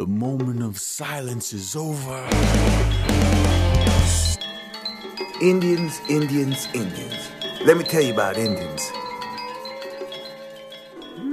The 0.00 0.06
moment 0.06 0.62
of 0.62 0.78
silence 0.78 1.52
is 1.52 1.76
over. 1.76 2.26
Indians, 5.42 6.00
Indians, 6.08 6.68
Indians. 6.72 7.30
Let 7.66 7.76
me 7.76 7.84
tell 7.84 8.00
you 8.00 8.14
about 8.14 8.38
Indians. 8.38 8.90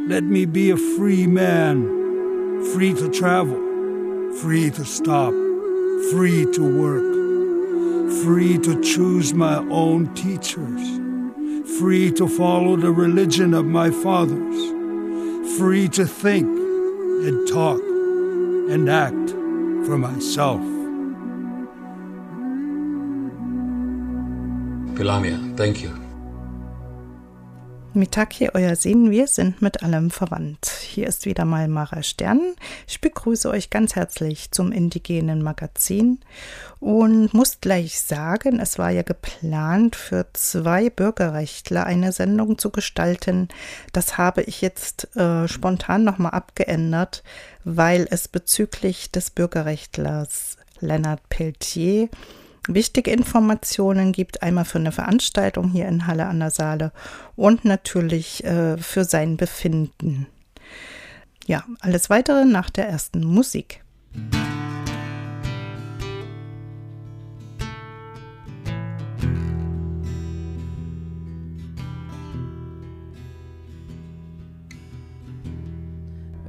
Let 0.10 0.26
me 0.26 0.44
be 0.44 0.72
a 0.72 0.76
free 0.76 1.28
man, 1.28 1.86
free 2.74 2.94
to 2.96 3.10
travel, 3.10 3.56
free 4.42 4.70
to 4.72 4.84
stop, 4.84 5.32
free 6.12 6.46
to 6.52 6.62
work, 6.62 7.08
free 8.26 8.58
to 8.58 8.82
choose 8.82 9.34
my 9.34 9.60
own 9.70 10.14
teachers, 10.14 10.84
free 11.80 12.12
to 12.12 12.28
follow 12.28 12.76
the 12.76 12.92
religion 12.92 13.54
of 13.54 13.64
my 13.64 13.92
fathers, 13.92 15.58
free 15.58 15.88
to 15.88 16.06
think 16.06 16.50
and 16.50 17.48
talk 17.48 17.87
and 18.70 18.90
act 18.90 19.32
for 19.86 19.98
myself. 19.98 20.62
Pilamia, 24.96 25.56
thank 25.56 25.82
you. 25.82 26.08
Mitaki, 27.94 28.50
euer 28.54 28.76
Sehen, 28.76 29.10
wir 29.10 29.26
sind 29.28 29.62
mit 29.62 29.82
allem 29.82 30.12
verwandt. 30.12 30.68
Hier 30.82 31.08
ist 31.08 31.26
wieder 31.26 31.46
mal 31.46 31.68
Mara 31.68 32.04
Stern. 32.04 32.42
Ich 32.88 33.02
begrüße 33.02 33.50
euch 33.50 33.72
ganz 33.72 33.96
herzlich 33.96 34.52
zum 34.52 34.72
indigenen 34.72 35.42
Magazin 35.42 36.20
und 36.80 37.34
muss 37.34 37.60
gleich 37.60 38.00
sagen, 38.00 38.60
es 38.60 38.78
war 38.78 38.92
ja 38.92 39.02
geplant, 39.02 39.96
für 39.96 40.28
zwei 40.34 40.92
Bürgerrechtler 40.92 41.86
eine 41.86 42.12
Sendung 42.12 42.60
zu 42.60 42.70
gestalten. 42.70 43.48
Das 43.94 44.18
habe 44.20 44.44
ich 44.44 44.62
jetzt 44.62 45.16
äh, 45.16 45.48
spontan 45.48 46.04
nochmal 46.04 46.34
abgeändert, 46.34 47.24
weil 47.70 48.08
es 48.10 48.30
bezüglich 48.30 49.12
des 49.12 49.30
Bürgerrechtlers 49.30 50.56
Leonard 50.80 51.28
Pelletier 51.28 52.08
wichtige 52.70 53.12
Informationen 53.12 54.14
gibt, 54.14 54.42
einmal 54.42 54.64
für 54.64 54.78
eine 54.78 54.94
Veranstaltung 54.94 55.70
hier 55.70 55.88
in 55.88 56.08
Halle 56.08 56.28
an 56.28 56.40
der 56.40 56.52
Saale 56.52 56.94
und 57.36 57.66
natürlich 57.66 58.44
äh, 58.46 58.78
für 58.78 59.04
sein 59.04 59.36
Befinden. 59.36 60.28
Ja, 61.46 61.66
alles 61.82 62.10
weitere 62.10 62.46
nach 62.46 62.70
der 62.70 62.88
ersten 62.88 63.26
Musik. 63.26 63.84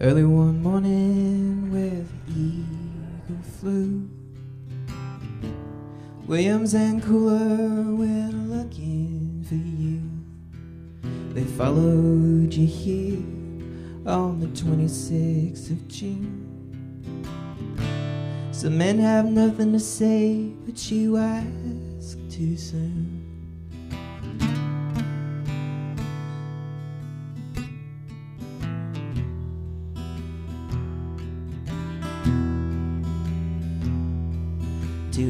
Early 0.01 0.25
one 0.25 0.63
morning 0.63 1.73
the 1.73 2.33
eagle 2.33 3.43
flew 3.59 4.09
Williams 6.29 6.73
and 6.75 7.03
Cooler 7.03 7.97
went 7.97 8.49
looking 8.49 9.45
for 9.49 9.57
you. 9.57 10.01
They 11.35 11.43
followed 11.43 12.55
you 12.55 12.67
here 12.69 13.19
on 14.07 14.39
the 14.39 14.47
26th 14.47 15.73
of 15.73 15.89
June. 15.89 16.47
Some 18.53 18.79
men 18.79 19.01
have 19.01 19.27
nothing 19.27 19.73
to 19.73 19.81
say, 19.81 20.53
but 20.65 20.93
you 20.93 21.17
ask 21.17 22.19
too 22.31 22.57
soon. 22.57 23.18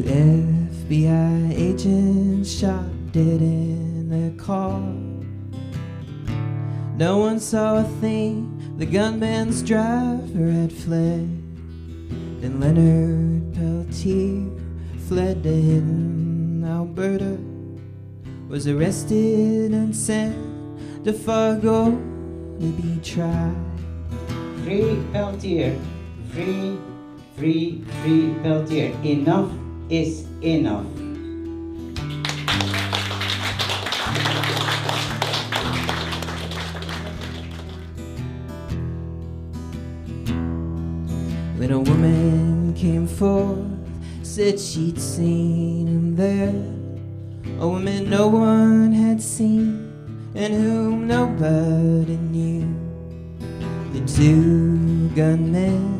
FBI 0.09 1.53
agents 1.53 2.51
shot 2.51 2.89
dead 3.13 3.43
in 3.43 4.09
their 4.09 4.31
car. 4.43 4.81
No 6.97 7.19
one 7.19 7.39
saw 7.39 7.81
a 7.81 7.85
thing, 8.01 8.75
the 8.79 8.87
gunman's 8.87 9.63
driver 9.63 10.51
had 10.51 10.73
fled. 10.73 11.29
Then 12.41 12.59
Leonard 12.59 13.53
Peltier 13.55 14.49
fled 15.09 15.43
to 15.43 15.53
hidden 15.53 16.65
Alberta, 16.65 17.37
was 18.49 18.67
arrested 18.67 19.73
and 19.73 19.95
sent 19.95 20.35
to 21.05 21.13
Fargo 21.13 21.91
to 22.59 22.67
be 22.81 22.99
tried. 23.03 23.55
Free 24.65 24.99
Peltier, 25.13 25.79
free, 26.33 26.79
free, 27.37 27.85
free 28.01 28.35
Peltier. 28.43 28.97
Enough 29.05 29.68
is 29.91 30.27
enough. 30.43 30.85
When 41.59 41.73
a 41.73 41.81
woman 41.81 42.75
came 42.75 43.07
forth, 43.07 43.67
said 44.23 44.61
she'd 44.61 45.01
seen 45.01 45.87
him 45.87 46.17
there. 46.17 46.55
A 47.61 47.67
woman 47.67 48.11
no 48.11 48.29
one 48.29 48.93
had 48.93 49.23
seen, 49.23 49.91
and 50.35 50.55
whom 50.55 51.09
nobody 51.09 52.17
knew. 52.17 52.69
The 53.93 54.01
two 54.07 55.09
gunmen, 55.17 55.97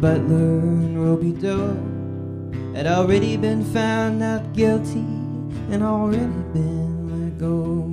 Butler 0.00 0.58
and 0.58 1.02
Roby 1.02 1.32
Doe, 1.32 1.85
had 2.76 2.86
already 2.86 3.38
been 3.38 3.64
found 3.64 4.18
not 4.18 4.52
guilty 4.52 5.06
and 5.70 5.82
already 5.82 6.26
been 6.52 7.08
let 7.08 7.38
go. 7.38 7.88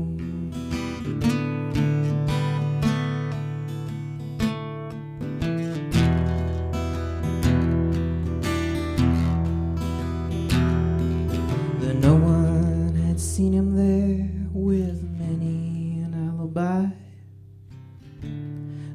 But 11.80 11.96
no 11.96 12.16
one 12.16 12.94
had 13.08 13.22
seen 13.22 13.54
him 13.54 13.78
there 13.78 14.30
with 14.52 15.02
many 15.18 16.02
an 16.04 16.14
alibi. 16.28 16.88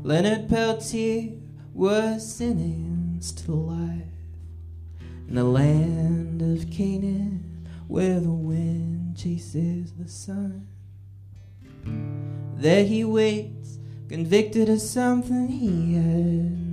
Leonard 0.02 0.50
Peltier 0.50 1.32
was 1.72 2.30
sentenced 2.30 3.46
to 3.46 3.52
life 3.52 3.77
the 9.98 10.08
sun. 10.08 10.66
There 12.56 12.84
he 12.84 13.04
waits, 13.04 13.78
convicted 14.08 14.68
of 14.68 14.80
something 14.80 15.48
he 15.48 15.94
had 15.94 16.67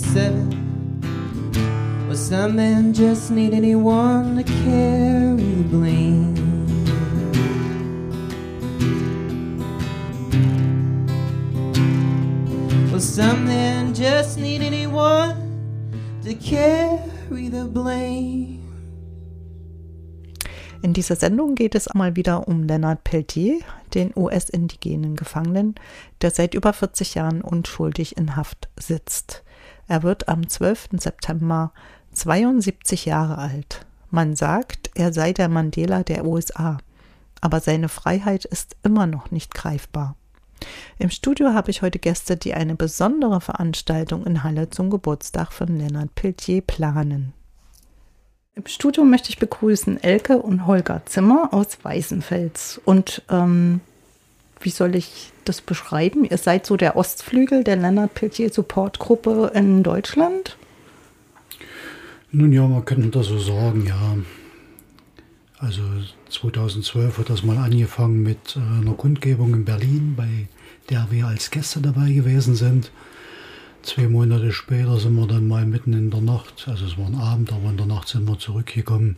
1977. 0.00 2.06
Well, 2.06 2.16
some 2.16 2.56
men 2.56 2.92
just 2.92 3.30
need 3.30 3.52
anyone 3.52 4.36
to 4.36 4.44
carry 4.44 5.36
the 5.36 5.64
blame. 5.68 6.34
Well, 12.90 13.00
some 13.00 13.46
men 13.46 13.94
just 13.94 14.38
need 14.38 14.62
anyone 14.62 15.36
to 16.24 16.34
carry 16.34 17.48
the 17.48 17.64
blame. 17.64 18.58
In 20.82 20.94
dieser 20.94 21.16
Sendung 21.16 21.56
geht 21.56 21.74
es 21.74 21.92
mal 21.92 22.16
wieder 22.16 22.48
um 22.48 22.62
Leonard 22.62 23.04
Peltier, 23.04 23.58
den 23.92 24.12
US-indigenen 24.16 25.14
Gefangenen, 25.14 25.74
der 26.22 26.30
seit 26.30 26.54
über 26.54 26.72
40 26.72 27.16
Jahren 27.16 27.42
unschuldig 27.42 28.16
in 28.16 28.34
Haft 28.34 28.70
sitzt. 28.78 29.44
Er 29.90 30.04
wird 30.04 30.28
am 30.28 30.48
12. 30.48 30.90
September 31.00 31.72
72 32.12 33.06
Jahre 33.06 33.38
alt. 33.38 33.84
Man 34.08 34.36
sagt, 34.36 34.88
er 34.94 35.12
sei 35.12 35.32
der 35.32 35.48
Mandela 35.48 36.04
der 36.04 36.24
USA. 36.24 36.78
aber 37.40 37.58
seine 37.58 37.88
Freiheit 37.88 38.44
ist 38.44 38.76
immer 38.84 39.08
noch 39.08 39.32
nicht 39.32 39.52
greifbar. 39.52 40.14
Im 41.00 41.10
Studio 41.10 41.54
habe 41.54 41.72
ich 41.72 41.82
heute 41.82 41.98
Gäste, 41.98 42.36
die 42.36 42.54
eine 42.54 42.76
besondere 42.76 43.40
Veranstaltung 43.40 44.24
in 44.26 44.44
Halle 44.44 44.70
zum 44.70 44.90
Geburtstag 44.90 45.52
von 45.52 45.76
Lennart 45.76 46.14
Peltier 46.14 46.60
planen. 46.60 47.32
Im 48.54 48.66
Studio 48.66 49.02
möchte 49.02 49.30
ich 49.30 49.38
begrüßen 49.38 50.00
Elke 50.00 50.38
und 50.38 50.66
Holger 50.68 51.02
Zimmer 51.06 51.48
aus 51.52 51.78
Weißenfels. 51.82 52.80
Und 52.84 53.22
ähm, 53.28 53.80
wie 54.60 54.70
soll 54.70 54.94
ich 54.94 55.32
das 55.44 55.60
beschreiben? 55.60 56.24
Ihr 56.24 56.38
seid 56.38 56.66
so 56.66 56.76
der 56.76 56.96
Ostflügel 56.96 57.64
der 57.64 57.76
Lennart 57.76 58.14
Peltier 58.14 58.50
Supportgruppe 58.52 59.52
in 59.54 59.82
Deutschland? 59.82 60.56
Nun 62.32 62.52
ja, 62.52 62.66
man 62.66 62.84
könnte 62.84 63.08
das 63.08 63.26
so 63.26 63.38
sagen, 63.38 63.86
ja. 63.86 64.16
Also 65.58 65.82
2012 66.30 67.18
hat 67.18 67.30
das 67.30 67.42
mal 67.42 67.58
angefangen 67.58 68.22
mit 68.22 68.56
äh, 68.56 68.80
einer 68.80 68.94
Kundgebung 68.94 69.52
in 69.52 69.64
Berlin, 69.64 70.14
bei 70.16 70.48
der 70.88 71.08
wir 71.10 71.26
als 71.26 71.50
Gäste 71.50 71.80
dabei 71.80 72.12
gewesen 72.12 72.54
sind. 72.54 72.90
Zwei 73.82 74.08
Monate 74.08 74.52
später 74.52 75.00
sind 75.00 75.14
wir 75.14 75.26
dann 75.26 75.48
mal 75.48 75.64
mitten 75.64 75.94
in 75.94 76.10
der 76.10 76.20
Nacht, 76.20 76.68
also 76.68 76.84
es 76.84 76.98
war 76.98 77.06
ein 77.06 77.14
Abend, 77.14 77.50
aber 77.50 77.70
in 77.70 77.78
der 77.78 77.86
Nacht 77.86 78.08
sind 78.08 78.28
wir 78.28 78.38
zurückgekommen 78.38 79.16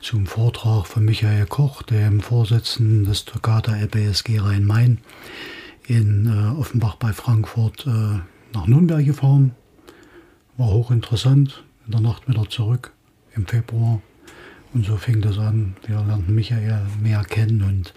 zum 0.00 0.26
Vortrag 0.26 0.88
von 0.88 1.04
Michael 1.04 1.46
Koch, 1.46 1.82
dem 1.82 2.20
Vorsitzenden 2.20 3.04
des 3.04 3.24
Toccata 3.24 3.76
LBSG 3.76 4.40
Rhein-Main 4.40 4.98
in 5.86 6.26
äh, 6.26 6.58
Offenbach 6.58 6.96
bei 6.96 7.12
Frankfurt 7.12 7.86
äh, 7.86 8.18
nach 8.52 8.66
Nürnberg 8.66 9.04
gefahren. 9.04 9.54
War 10.56 10.68
hochinteressant. 10.68 11.62
In 11.86 11.92
der 11.92 12.00
Nacht 12.00 12.28
wieder 12.28 12.48
zurück 12.48 12.92
im 13.36 13.46
Februar. 13.46 14.02
Und 14.74 14.84
so 14.84 14.96
fing 14.96 15.20
das 15.20 15.38
an. 15.38 15.76
Wir 15.86 16.02
lernten 16.02 16.34
Michael 16.34 16.86
mehr 17.00 17.22
kennen 17.24 17.62
und 17.62 17.94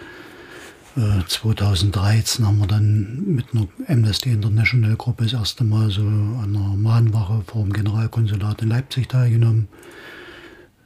2013 0.95 2.43
äh, 2.43 2.47
haben 2.47 2.59
wir 2.59 2.67
dann 2.67 3.23
mit 3.25 3.47
einer 3.53 3.67
Amnesty 3.87 4.31
International 4.31 4.95
Gruppe 4.95 5.25
das 5.25 5.33
erste 5.33 5.65
Mal 5.65 5.89
so 5.89 6.03
an 6.03 6.55
einer 6.55 6.75
Mahnwache 6.75 7.43
vor 7.45 7.63
dem 7.63 7.73
Generalkonsulat 7.73 8.61
in 8.61 8.69
Leipzig 8.69 9.09
teilgenommen. 9.09 9.67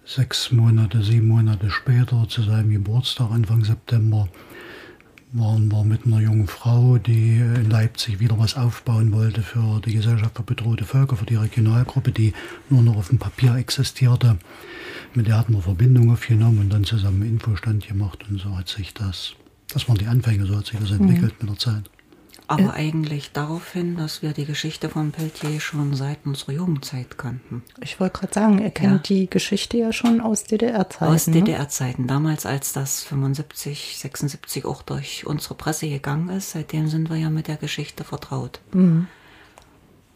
Sechs 0.06 0.52
Monate, 0.52 1.04
sieben 1.04 1.28
Monate 1.28 1.70
später, 1.70 2.28
zu 2.28 2.42
seinem 2.42 2.72
Geburtstag, 2.72 3.30
Anfang 3.30 3.64
September, 3.64 4.28
waren 5.32 5.72
wir 5.72 5.84
mit 5.84 6.08
einer 6.08 6.22
jungen 6.22 6.48
Frau, 6.48 6.98
die 6.98 7.36
in 7.38 7.70
Leipzig 7.70 8.20
wieder 8.20 8.40
was 8.40 8.58
aufbauen 8.58 9.12
wollte 9.12 9.44
für 9.44 9.80
die 9.86 9.94
Gesellschaft 9.94 10.36
für 10.36 10.42
bedrohte 10.42 10.86
Völker, 10.86 11.18
für 11.18 11.26
die 11.26 11.36
Regionalgruppe, 11.36 12.12
die 12.12 12.34
nur 12.72 12.82
noch 12.82 12.96
auf 12.96 13.10
dem 13.10 13.20
Papier 13.20 13.54
existierte. 13.58 14.40
Mit 15.14 15.28
der 15.28 15.38
hatten 15.38 15.54
wir 15.54 15.62
Verbindung 15.62 16.12
aufgenommen 16.12 16.62
und 16.62 16.70
dann 16.74 16.84
zusammen 16.84 17.22
Infostand 17.22 17.88
gemacht 17.88 18.26
und 18.28 18.42
so 18.42 18.58
hat 18.58 18.70
sich 18.70 18.96
das 18.96 19.36
das 19.74 19.88
waren 19.88 19.98
die 19.98 20.08
Anfänge, 20.08 20.46
so 20.46 20.58
hat 20.58 20.66
sich 20.66 20.80
das 20.80 20.92
entwickelt 20.92 21.34
mhm. 21.40 21.50
mit 21.50 21.50
der 21.50 21.60
Zeit. 21.60 21.90
Aber 22.48 22.76
äh. 22.76 22.88
eigentlich 22.88 23.32
darauf 23.32 23.74
hin, 23.74 23.96
dass 23.96 24.24
wir 24.24 24.34
die 24.34 24.46
Geschichte 24.46 24.90
von 24.90 25.12
Peltier 25.12 25.60
schon 25.60 25.94
seit 25.94 26.26
unserer 26.26 26.54
Jugendzeit 26.54 27.18
kannten. 27.18 27.62
Ich 27.80 28.00
wollte 28.00 28.20
gerade 28.20 28.34
sagen, 28.34 28.60
er 28.60 28.72
kennt 28.72 29.08
ja. 29.08 29.16
die 29.16 29.30
Geschichte 29.30 29.78
ja 29.78 29.94
schon 29.94 30.20
aus 30.20 30.46
DDR-Zeiten. 30.46 31.14
Aus 31.14 31.28
ne? 31.28 31.34
DDR-Zeiten, 31.34 32.08
damals 32.08 32.48
als 32.48 32.74
das 32.74 33.04
75, 33.04 33.98
76 34.00 34.66
auch 34.66 34.82
durch 34.82 35.28
unsere 35.28 35.54
Presse 35.54 35.88
gegangen 35.90 36.30
ist. 36.30 36.52
Seitdem 36.52 36.88
sind 36.88 37.12
wir 37.12 37.18
ja 37.18 37.30
mit 37.30 37.48
der 37.48 37.58
Geschichte 37.58 38.04
vertraut. 38.04 38.60
Mhm. 38.74 39.06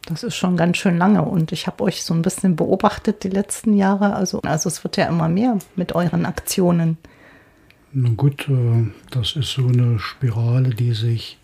Das 0.08 0.24
ist 0.24 0.36
schon 0.36 0.58
ganz 0.58 0.78
schön 0.78 0.98
lange 0.98 1.22
und 1.22 1.52
ich 1.52 1.68
habe 1.68 1.84
euch 1.84 2.04
so 2.04 2.14
ein 2.14 2.24
bisschen 2.24 2.56
beobachtet 2.56 3.24
die 3.24 3.30
letzten 3.30 3.74
Jahre. 3.74 4.16
Also, 4.16 4.42
also 4.42 4.68
es 4.68 4.84
wird 4.84 4.98
ja 4.98 5.06
immer 5.06 5.30
mehr 5.30 5.60
mit 5.76 5.94
euren 5.94 6.26
Aktionen. 6.26 6.98
Na 7.96 8.10
gut, 8.10 8.50
äh, 8.50 8.88
das 9.12 9.36
ist 9.36 9.52
so 9.52 9.68
eine 9.68 10.00
Spirale, 10.00 10.72
die 10.72 10.94
sich 10.94 11.38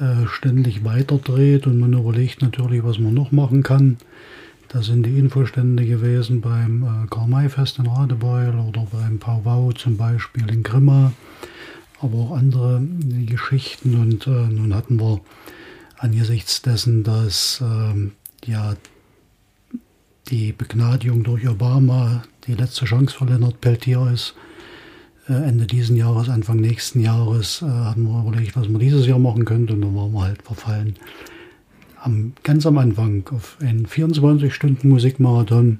äh, 0.00 0.26
ständig 0.28 0.82
weiterdreht 0.82 1.66
und 1.66 1.78
man 1.78 1.92
überlegt 1.92 2.40
natürlich, 2.40 2.82
was 2.82 2.98
man 2.98 3.12
noch 3.12 3.32
machen 3.32 3.62
kann. 3.62 3.98
Da 4.68 4.82
sind 4.82 5.04
die 5.04 5.18
Infostände 5.18 5.84
gewesen 5.84 6.40
beim 6.40 6.84
äh, 6.84 7.06
Karl-May-Fest 7.10 7.80
in 7.80 7.86
Radebeul 7.86 8.54
oder 8.66 8.86
beim 8.90 9.18
Powwow 9.18 9.74
zum 9.74 9.98
Beispiel 9.98 10.50
in 10.50 10.62
Grimma, 10.62 11.12
aber 12.00 12.16
auch 12.16 12.36
andere 12.38 12.80
Geschichten. 13.26 13.94
Und 13.94 14.26
nun 14.26 14.74
hatten 14.74 14.98
wir 14.98 15.20
angesichts 15.98 16.62
dessen, 16.62 17.04
dass 17.04 17.62
ähm, 17.62 18.12
ja 18.46 18.74
die 20.28 20.52
Begnadigung 20.52 21.24
durch 21.24 21.46
Obama 21.46 22.22
die 22.46 22.54
letzte 22.54 22.86
Chance 22.86 23.14
für 23.14 23.26
Leonard 23.26 23.60
Peltier 23.60 24.10
ist, 24.10 24.34
Ende 25.32 25.66
diesen 25.66 25.96
Jahres, 25.96 26.28
Anfang 26.28 26.56
nächsten 26.56 27.00
Jahres 27.00 27.62
äh, 27.62 27.66
hatten 27.66 28.04
wir 28.04 28.20
überlegt, 28.20 28.56
was 28.56 28.68
man 28.68 28.80
dieses 28.80 29.06
Jahr 29.06 29.18
machen 29.18 29.46
könnte 29.46 29.72
und 29.72 29.80
dann 29.80 29.96
waren 29.96 30.12
wir 30.12 30.22
halt 30.22 30.42
verfallen. 30.42 30.96
Am, 32.02 32.34
ganz 32.42 32.66
am 32.66 32.76
Anfang 32.76 33.26
auf 33.30 33.56
einen 33.62 33.86
24-Stunden-Musikmarathon. 33.86 35.78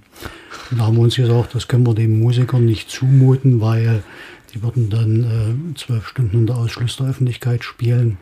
Und 0.70 0.78
da 0.78 0.86
haben 0.86 0.96
wir 0.96 1.02
uns 1.02 1.16
gesagt, 1.16 1.54
das 1.54 1.68
können 1.68 1.86
wir 1.86 1.94
den 1.94 2.20
Musikern 2.20 2.64
nicht 2.64 2.88
zumuten, 2.88 3.60
weil 3.60 4.02
die 4.54 4.62
würden 4.62 4.88
dann 4.88 5.24
äh, 5.24 5.74
zwölf 5.76 6.08
Stunden 6.08 6.38
unter 6.38 6.56
Ausschluss 6.56 6.96
der 6.96 7.08
Öffentlichkeit 7.08 7.62
spielen. 7.62 8.16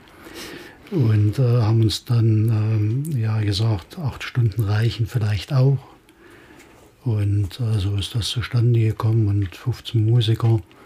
Und 0.91 1.39
äh, 1.39 1.43
haben 1.43 1.83
uns 1.83 2.05
dann 2.05 3.05
ähm, 3.07 3.17
ja 3.17 3.41
gesagt, 3.41 3.97
acht 4.01 4.25
Stunden 4.25 4.63
reichen 4.63 5.07
vielleicht 5.07 5.53
auch. 5.53 5.79
Und 7.05 7.61
äh, 7.61 7.79
so 7.79 7.95
ist 7.95 8.17
das 8.17 8.27
zustande 8.27 8.81
gekommen 8.81 9.29
und 9.29 9.55
15 9.55 10.05
Musiker 10.05 10.59
äh, 10.59 10.82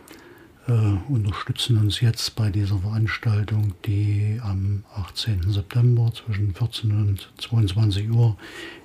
unterstützen 1.08 1.78
uns 1.78 2.00
jetzt 2.00 2.34
bei 2.34 2.50
dieser 2.50 2.78
Veranstaltung, 2.78 3.74
die 3.84 4.40
am 4.42 4.82
18. 4.96 5.52
September 5.52 6.12
zwischen 6.12 6.54
14 6.54 6.90
und 6.90 7.32
22 7.38 8.10
Uhr 8.10 8.36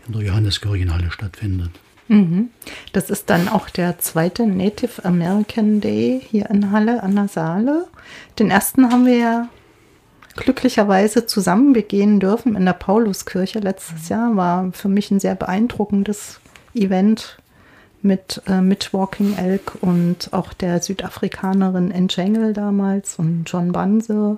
in 0.05 0.13
der 0.13 0.21
Johannes-Kirchenhalle 0.21 1.09
stattfindet. 1.09 1.71
Mhm. 2.07 2.49
Das 2.91 3.09
ist 3.09 3.29
dann 3.29 3.47
auch 3.47 3.69
der 3.69 3.97
zweite 3.99 4.45
Native 4.45 5.05
American 5.05 5.81
Day 5.81 6.21
hier 6.29 6.49
in 6.49 6.71
Halle 6.71 7.01
an 7.01 7.15
der 7.15 7.29
Saale. 7.29 7.87
Den 8.37 8.51
ersten 8.51 8.91
haben 8.91 9.05
wir 9.05 9.17
ja 9.17 9.49
glücklicherweise 10.35 11.25
zusammen 11.25 11.73
begehen 11.73 12.19
dürfen 12.19 12.55
in 12.55 12.65
der 12.65 12.73
Pauluskirche 12.73 13.59
letztes 13.59 14.09
Jahr. 14.09 14.35
War 14.35 14.71
für 14.73 14.89
mich 14.89 15.09
ein 15.09 15.19
sehr 15.19 15.35
beeindruckendes 15.35 16.41
Event 16.73 17.37
mit 18.03 18.41
äh, 18.47 18.61
Mitch 18.61 18.89
Walking 18.93 19.35
Elk 19.37 19.73
und 19.81 20.29
auch 20.31 20.53
der 20.53 20.81
Südafrikanerin 20.81 21.91
Enjangle 21.91 22.53
damals 22.53 23.17
und 23.17 23.43
John 23.45 23.71
Banse. 23.71 24.37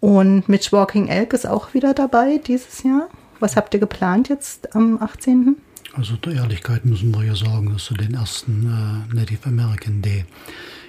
Und 0.00 0.48
Mitch 0.48 0.72
Walking 0.72 1.08
Elk 1.08 1.32
ist 1.32 1.46
auch 1.46 1.74
wieder 1.74 1.94
dabei 1.94 2.38
dieses 2.38 2.82
Jahr. 2.82 3.08
Was 3.40 3.56
habt 3.56 3.74
ihr 3.74 3.80
geplant 3.80 4.28
jetzt 4.28 4.74
am 4.74 5.00
18.? 5.00 5.56
Also 5.94 6.16
der 6.16 6.34
Ehrlichkeit 6.34 6.84
müssen 6.84 7.14
wir 7.14 7.24
ja 7.24 7.36
sagen, 7.36 7.72
dass 7.72 7.86
du 7.86 7.94
den 7.94 8.14
ersten 8.14 9.04
äh, 9.10 9.14
Native 9.14 9.46
American 9.46 10.02
Day 10.02 10.24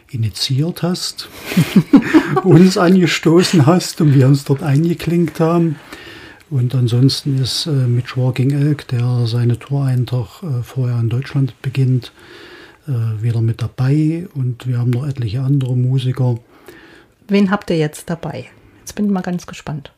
initiiert 0.09 0.83
hast, 0.83 1.29
uns 2.43 2.77
angestoßen 2.77 3.65
hast 3.65 4.01
und 4.01 4.13
wir 4.13 4.27
uns 4.27 4.45
dort 4.45 4.63
eingeklinkt 4.63 5.39
haben. 5.39 5.77
Und 6.49 6.75
ansonsten 6.75 7.41
ist 7.41 7.65
äh, 7.65 7.71
Mitch 7.71 8.17
Walking 8.17 8.51
Elk, 8.51 8.87
der 8.89 9.25
seine 9.25 9.57
Tour 9.57 9.85
einen 9.85 10.05
Tag 10.05 10.43
äh, 10.43 10.61
vorher 10.61 10.99
in 10.99 11.09
Deutschland 11.09 11.59
beginnt, 11.61 12.11
äh, 12.87 12.91
wieder 13.21 13.41
mit 13.41 13.61
dabei. 13.61 14.27
Und 14.35 14.67
wir 14.67 14.77
haben 14.77 14.91
noch 14.91 15.07
etliche 15.07 15.41
andere 15.41 15.75
Musiker. 15.75 16.37
Wen 17.27 17.49
habt 17.49 17.69
ihr 17.71 17.77
jetzt 17.77 18.09
dabei? 18.09 18.45
Jetzt 18.79 18.93
bin 18.93 19.05
ich 19.05 19.11
mal 19.11 19.21
ganz 19.21 19.47
gespannt. 19.47 19.91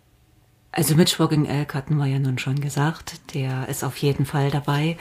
Also 0.72 0.96
Mitch 0.96 1.20
Walking 1.20 1.46
Elk 1.46 1.74
hatten 1.74 1.98
wir 1.98 2.06
ja 2.06 2.20
nun 2.20 2.38
schon 2.38 2.62
gesagt. 2.62 3.20
Der 3.34 3.68
ist 3.68 3.84
auf 3.84 3.98
jeden 3.98 4.25
Fall 4.25 4.50
dabei. 4.50 4.98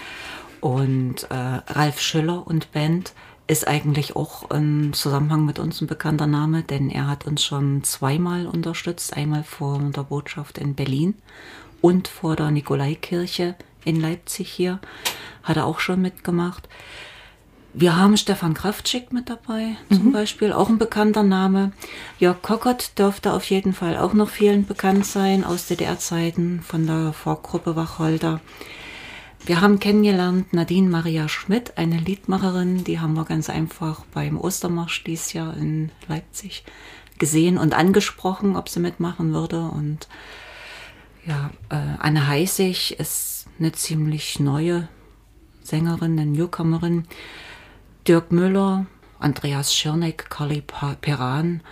Und 0.60 1.30
äh, 1.30 1.34
Ralf 1.34 2.00
Schüller 2.00 2.46
und 2.46 2.72
Band 2.72 3.12
ist 3.46 3.68
eigentlich 3.68 4.16
auch 4.16 4.50
im 4.50 4.92
Zusammenhang 4.92 5.44
mit 5.44 5.58
uns 5.58 5.80
ein 5.80 5.86
bekannter 5.86 6.26
Name, 6.26 6.62
denn 6.62 6.90
er 6.90 7.06
hat 7.06 7.26
uns 7.26 7.44
schon 7.44 7.84
zweimal 7.84 8.46
unterstützt. 8.46 9.16
Einmal 9.16 9.44
vor 9.44 9.78
der 9.78 10.02
Botschaft 10.02 10.58
in 10.58 10.74
Berlin 10.74 11.14
und 11.80 12.08
vor 12.08 12.34
der 12.36 12.50
Nikolaikirche 12.50 13.54
in 13.84 14.00
Leipzig 14.00 14.50
hier. 14.50 14.80
Hat 15.44 15.56
er 15.56 15.66
auch 15.66 15.78
schon 15.78 16.02
mitgemacht. 16.02 16.68
Wir 17.78 17.94
haben 17.94 18.16
Stefan 18.16 18.54
Kraftschick 18.54 19.12
mit 19.12 19.28
dabei, 19.28 19.76
zum 19.90 20.06
mhm. 20.06 20.12
Beispiel, 20.12 20.50
auch 20.50 20.70
ein 20.70 20.78
bekannter 20.78 21.22
Name. 21.22 21.72
Jörg 22.18 22.40
Kockert 22.40 22.98
dürfte 22.98 23.34
auf 23.34 23.44
jeden 23.50 23.74
Fall 23.74 23.98
auch 23.98 24.14
noch 24.14 24.30
vielen 24.30 24.66
bekannt 24.66 25.04
sein 25.04 25.44
aus 25.44 25.66
DDR-Zeiten 25.66 26.62
von 26.62 26.86
der 26.86 27.12
Vorgruppe 27.12 27.76
Wacholder. 27.76 28.40
Wir 29.46 29.60
haben 29.60 29.78
kennengelernt 29.78 30.52
Nadine 30.52 30.88
Maria 30.88 31.28
Schmidt, 31.28 31.78
eine 31.78 31.98
Liedmacherin, 31.98 32.82
die 32.82 32.98
haben 32.98 33.14
wir 33.14 33.24
ganz 33.24 33.48
einfach 33.48 34.04
beim 34.12 34.40
Ostermarsch 34.40 35.04
dieses 35.04 35.34
Jahr 35.34 35.56
in 35.56 35.92
Leipzig 36.08 36.64
gesehen 37.20 37.56
und 37.56 37.72
angesprochen, 37.72 38.56
ob 38.56 38.68
sie 38.68 38.80
mitmachen 38.80 39.32
würde. 39.32 39.60
Und 39.60 40.08
ja, 41.24 41.50
äh, 41.68 41.76
Anne 42.00 42.26
Heißig 42.26 42.98
ist 42.98 43.46
eine 43.60 43.70
ziemlich 43.70 44.40
neue 44.40 44.88
Sängerin, 45.62 46.18
eine 46.18 46.26
Newcomerin. 46.26 47.06
Dirk 48.08 48.32
Müller 48.32 48.86
Andreas 49.20 49.72
Schirneck, 49.72 50.28
Carly 50.28 50.60
Peran. 50.60 51.62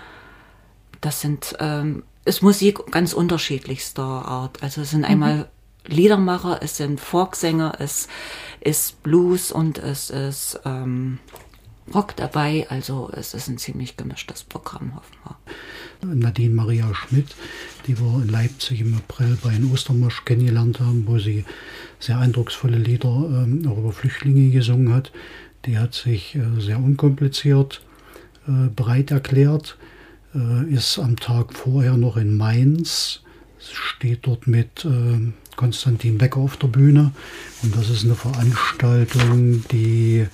Das 1.01 1.21
sind, 1.21 1.57
ähm, 1.59 2.05
ist 2.25 2.41
Musik 2.41 2.79
ganz 2.93 3.15
unterschiedlichster 3.15 4.05
Art. 4.05 4.63
Also 4.63 4.83
es 4.83 4.93
sind 4.93 5.01
mhm. 5.01 5.07
einmal 5.07 5.51
Liedermacher, 5.87 6.61
es 6.63 6.77
sind 6.77 7.01
Folksänger, 7.01 7.75
es 7.79 8.09
ist 8.61 9.03
Blues 9.03 9.53
und 9.53 9.79
es 9.79 10.11
ist 10.11 10.61
ähm, 10.65 11.19
Rock 11.93 12.17
dabei. 12.17 12.67
Also 12.71 13.11
es 13.15 13.35
ist 13.35 13.49
ein 13.49 13.59
ziemlich 13.59 13.97
gemischtes 13.97 14.45
Programm, 14.45 14.95
hoffen 14.97 15.17
wir. 15.25 16.15
Nadine 16.15 16.55
Maria 16.55 16.95
Schmidt, 16.95 17.35
die 17.87 17.99
wir 17.99 18.23
in 18.23 18.29
Leipzig 18.29 18.81
im 18.81 18.95
April 18.95 19.39
bei 19.43 19.51
den 19.51 19.71
Ostermarsch 19.73 20.25
kennengelernt 20.25 20.81
haben, 20.81 21.07
wo 21.07 21.19
sie 21.19 21.45
sehr 21.99 22.19
eindrucksvolle 22.19 22.79
Lieder 22.79 23.09
ähm, 23.09 23.67
auch 23.69 23.79
über 23.79 23.93
Flüchtlinge 23.93 24.51
gesungen 24.51 24.93
hat. 24.93 25.13
Die 25.67 25.79
hat 25.79 25.95
sich 25.95 26.35
äh, 26.35 26.61
sehr 26.61 26.79
unkompliziert 26.79 27.83
äh, 28.47 28.69
bereit 28.69 29.11
erklärt, 29.11 29.79
äh, 30.35 30.65
ist 30.71 30.99
am 30.99 31.17
Tag 31.17 31.55
vorher 31.55 31.97
noch 31.97 32.17
in 32.17 32.37
Mainz, 32.37 33.21
steht 33.59 34.27
dort 34.27 34.47
mit 34.47 34.85
äh, 34.85 35.33
Konstantin 35.57 36.19
Becker 36.19 36.41
auf 36.41 36.57
der 36.57 36.69
Bühne 36.69 37.13
und 37.63 37.77
das 37.77 37.91
ist 37.91 38.05
eine 38.05 38.15
Veranstaltung, 38.15 39.65
die 39.71 40.27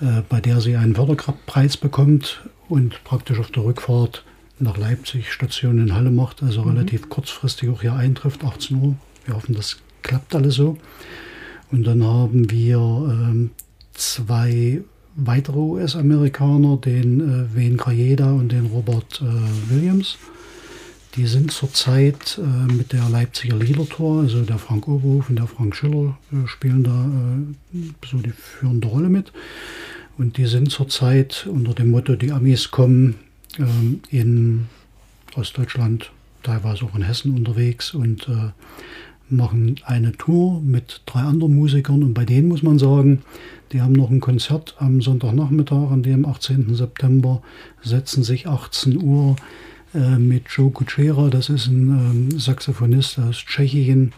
äh, 0.00 0.22
bei 0.28 0.40
der 0.40 0.60
sie 0.60 0.76
einen 0.76 0.94
Förderpreis 0.94 1.76
bekommt 1.76 2.42
und 2.68 3.02
praktisch 3.04 3.38
auf 3.38 3.50
der 3.50 3.64
Rückfahrt 3.64 4.24
nach 4.60 4.76
Leipzig 4.76 5.32
Station 5.32 5.78
in 5.78 5.94
Halle 5.94 6.10
macht, 6.10 6.42
also 6.42 6.62
mhm. 6.62 6.70
relativ 6.70 7.08
kurzfristig 7.08 7.68
auch 7.70 7.80
hier 7.80 7.94
eintrifft, 7.94 8.44
18 8.44 8.76
Uhr. 8.76 8.96
Wir 9.24 9.34
hoffen, 9.34 9.54
das 9.54 9.78
klappt 10.02 10.34
alles 10.34 10.54
so. 10.54 10.78
Und 11.70 11.86
dann 11.86 12.02
haben 12.02 12.50
wir 12.50 12.78
ähm, 12.78 13.50
zwei 13.94 14.80
weitere 15.16 15.58
US-Amerikaner, 15.58 16.76
den 16.76 17.20
äh, 17.20 17.56
Wayne 17.56 17.76
Grajeda 17.76 18.32
und 18.32 18.52
den 18.52 18.66
Robert 18.66 19.20
äh, 19.20 19.70
Williams. 19.70 20.16
Die 21.18 21.26
sind 21.26 21.50
zurzeit 21.50 22.38
äh, 22.38 22.72
mit 22.72 22.92
der 22.92 23.08
Leipziger 23.08 23.56
Liedertor, 23.56 24.20
also 24.20 24.42
der 24.42 24.56
Frank 24.56 24.86
Oberhof 24.86 25.28
und 25.28 25.34
der 25.34 25.48
Frank 25.48 25.74
Schiller 25.74 26.16
äh, 26.30 26.46
spielen 26.46 26.84
da 26.84 27.06
äh, 27.06 28.06
so 28.08 28.18
die 28.18 28.30
führende 28.30 28.86
Rolle 28.86 29.08
mit. 29.08 29.32
Und 30.16 30.36
die 30.36 30.46
sind 30.46 30.70
zurzeit 30.70 31.48
unter 31.50 31.74
dem 31.74 31.90
Motto, 31.90 32.14
die 32.14 32.30
Amis 32.30 32.70
kommen 32.70 33.16
ähm, 33.58 33.98
in 34.10 34.66
Ostdeutschland, 35.34 36.12
teilweise 36.44 36.84
auch 36.84 36.94
in 36.94 37.02
Hessen 37.02 37.34
unterwegs 37.34 37.94
und 37.94 38.28
äh, 38.28 38.52
machen 39.28 39.80
eine 39.84 40.12
Tour 40.12 40.60
mit 40.60 41.02
drei 41.06 41.22
anderen 41.22 41.56
Musikern. 41.56 42.04
Und 42.04 42.14
bei 42.14 42.26
denen 42.26 42.46
muss 42.46 42.62
man 42.62 42.78
sagen, 42.78 43.22
die 43.72 43.82
haben 43.82 43.92
noch 43.92 44.10
ein 44.10 44.20
Konzert 44.20 44.76
am 44.78 45.02
Sonntagnachmittag, 45.02 45.90
an 45.90 46.04
dem 46.04 46.24
18. 46.24 46.76
September, 46.76 47.42
setzen 47.82 48.22
sich 48.22 48.46
18 48.46 49.02
Uhr 49.02 49.34
mit 49.92 50.44
Joe 50.48 50.70
Kuchera, 50.70 51.30
das 51.30 51.48
ist 51.48 51.66
ein 51.66 52.30
ähm, 52.30 52.38
Saxophonist 52.38 53.18
aus 53.18 53.36
Tschechien, 53.38 54.12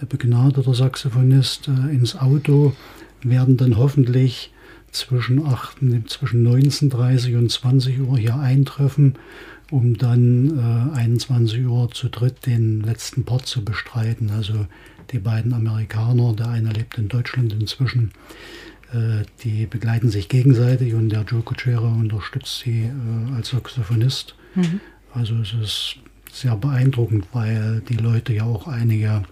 äh, 0.00 0.06
begnadeter 0.06 0.74
Saxophonist, 0.74 1.68
äh, 1.68 1.92
ins 1.92 2.16
Auto, 2.16 2.74
werden 3.22 3.56
dann 3.56 3.76
hoffentlich 3.76 4.52
zwischen, 4.92 5.44
8, 5.44 5.78
zwischen 6.06 6.46
19.30 6.46 7.38
und 7.38 7.50
20 7.50 8.00
Uhr 8.00 8.18
hier 8.18 8.36
eintreffen, 8.36 9.14
um 9.70 9.96
dann 9.96 10.90
äh, 10.94 10.96
21 10.96 11.64
Uhr 11.66 11.90
zu 11.90 12.08
dritt 12.08 12.46
den 12.46 12.80
letzten 12.80 13.24
Part 13.24 13.46
zu 13.46 13.64
bestreiten. 13.64 14.30
Also 14.30 14.66
die 15.12 15.18
beiden 15.18 15.52
Amerikaner, 15.52 16.34
der 16.34 16.48
eine 16.48 16.70
lebt 16.70 16.98
in 16.98 17.08
Deutschland 17.08 17.52
inzwischen, 17.52 18.12
äh, 18.92 19.24
die 19.44 19.66
begleiten 19.66 20.10
sich 20.10 20.28
gegenseitig 20.28 20.94
und 20.94 21.10
der 21.10 21.22
Joe 21.22 21.42
Kuchera 21.42 21.88
unterstützt 21.88 22.60
sie 22.64 22.84
äh, 22.84 23.34
als 23.36 23.50
Saxophonist. 23.50 24.34
Mhm. 24.54 24.80
Also 25.14 25.34
es 25.36 25.52
ist 25.54 25.96
sehr 26.32 26.56
beeindruckend, 26.56 27.26
weil 27.32 27.82
die 27.88 27.96
Leute 27.96 28.32
ja 28.32 28.44
auch 28.44 28.68
einige 28.68 29.22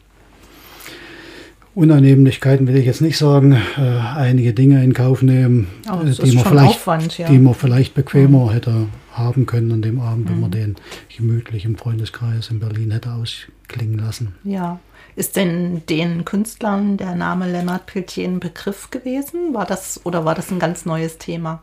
Unannehmlichkeiten 1.75 2.66
will 2.66 2.76
ich 2.76 2.87
jetzt 2.87 3.00
nicht 3.00 3.18
sagen, 3.18 3.52
äh, 3.52 3.80
einige 3.80 4.52
Dinge 4.52 4.82
in 4.82 4.94
Kauf 4.94 5.23
nehmen, 5.23 5.68
oh, 5.88 6.00
die, 6.02 6.35
man 6.35 6.44
vielleicht, 6.44 6.70
Aufwand, 6.70 7.18
ja. 7.18 7.28
die 7.28 7.38
man 7.38 7.54
vielleicht 7.54 7.94
bequemer 7.94 8.47
ja. 8.47 8.54
hätte 8.54 8.87
haben 9.12 9.47
können 9.47 9.70
an 9.70 9.82
dem 9.82 10.00
Abend, 10.00 10.25
mhm. 10.25 10.30
wenn 10.30 10.40
man 10.40 10.50
mhm. 10.50 10.54
den 10.54 10.76
gemütlich 11.16 11.64
im 11.64 11.76
Freundeskreis 11.76 12.50
in 12.50 12.58
Berlin 12.58 12.90
hätte 12.90 13.12
ausklingen 13.12 13.99
lassen. 13.99 14.35
Ja. 14.42 14.80
Ist 15.14 15.37
denn 15.37 15.82
den 15.88 16.25
Künstlern 16.25 16.97
der 16.97 17.14
Name 17.14 17.50
Lennart 17.50 17.87
Peltier 17.87 18.28
ein 18.28 18.40
Begriff 18.40 18.90
gewesen? 18.90 19.54
War 19.54 19.66
das 19.66 20.00
oder 20.04 20.25
war 20.25 20.35
das 20.35 20.50
ein 20.50 20.58
ganz 20.58 20.85
neues 20.85 21.18
Thema? 21.18 21.62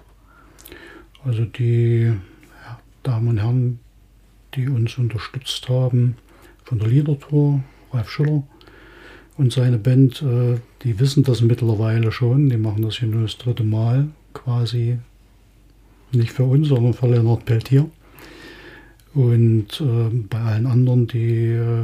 Also 1.25 1.45
die 1.45 2.13
Damen 3.03 3.27
und 3.29 3.37
Herren, 3.37 3.79
die 4.55 4.69
uns 4.69 4.97
unterstützt 4.97 5.69
haben 5.69 6.15
von 6.63 6.79
der 6.79 6.87
Liedertour, 6.87 7.63
Ralf 7.91 8.09
Schüller, 8.09 8.43
und 9.37 9.51
seine 9.51 9.77
Band, 9.77 10.21
äh, 10.21 10.59
die 10.83 10.99
wissen 10.99 11.23
das 11.23 11.41
mittlerweile 11.41 12.11
schon. 12.11 12.49
Die 12.49 12.57
machen 12.57 12.83
das 12.83 12.97
hier 12.97 13.09
nur 13.09 13.23
das 13.23 13.37
dritte 13.37 13.63
Mal 13.63 14.07
quasi. 14.33 14.97
Nicht 16.11 16.31
für 16.31 16.43
uns, 16.45 16.69
sondern 16.69 16.93
für 16.93 17.07
Leonard 17.07 17.45
Peltier. 17.45 17.89
Und 19.13 19.81
äh, 19.81 20.15
bei 20.29 20.39
allen 20.39 20.65
anderen, 20.65 21.07
die 21.07 21.47
äh, 21.47 21.83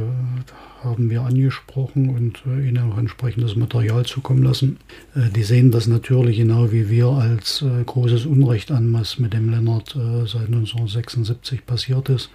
haben 0.84 1.10
wir 1.10 1.22
angesprochen 1.22 2.10
und 2.10 2.42
äh, 2.46 2.68
ihnen 2.68 2.90
auch 2.90 2.98
entsprechendes 2.98 3.56
Material 3.56 4.04
zukommen 4.04 4.42
lassen. 4.42 4.78
Äh, 5.14 5.30
die 5.30 5.42
sehen 5.42 5.70
das 5.70 5.86
natürlich 5.86 6.38
genau 6.38 6.72
wie 6.72 6.88
wir 6.88 7.08
als 7.08 7.62
äh, 7.62 7.84
großes 7.84 8.26
Unrecht 8.26 8.70
an, 8.70 8.92
was 8.92 9.18
mit 9.18 9.32
dem 9.32 9.50
Lennart 9.50 9.90
seit 9.90 10.46
1976 10.46 11.66
passiert 11.66 12.08
ist. 12.08 12.30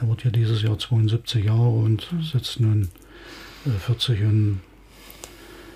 Er 0.00 0.08
wird 0.08 0.24
ja 0.24 0.30
dieses 0.30 0.62
Jahr 0.62 0.78
72 0.78 1.44
Jahre 1.44 1.68
und 1.68 2.08
sitzt 2.22 2.60
nun 2.60 2.88
40 3.86 4.22
und 4.22 4.60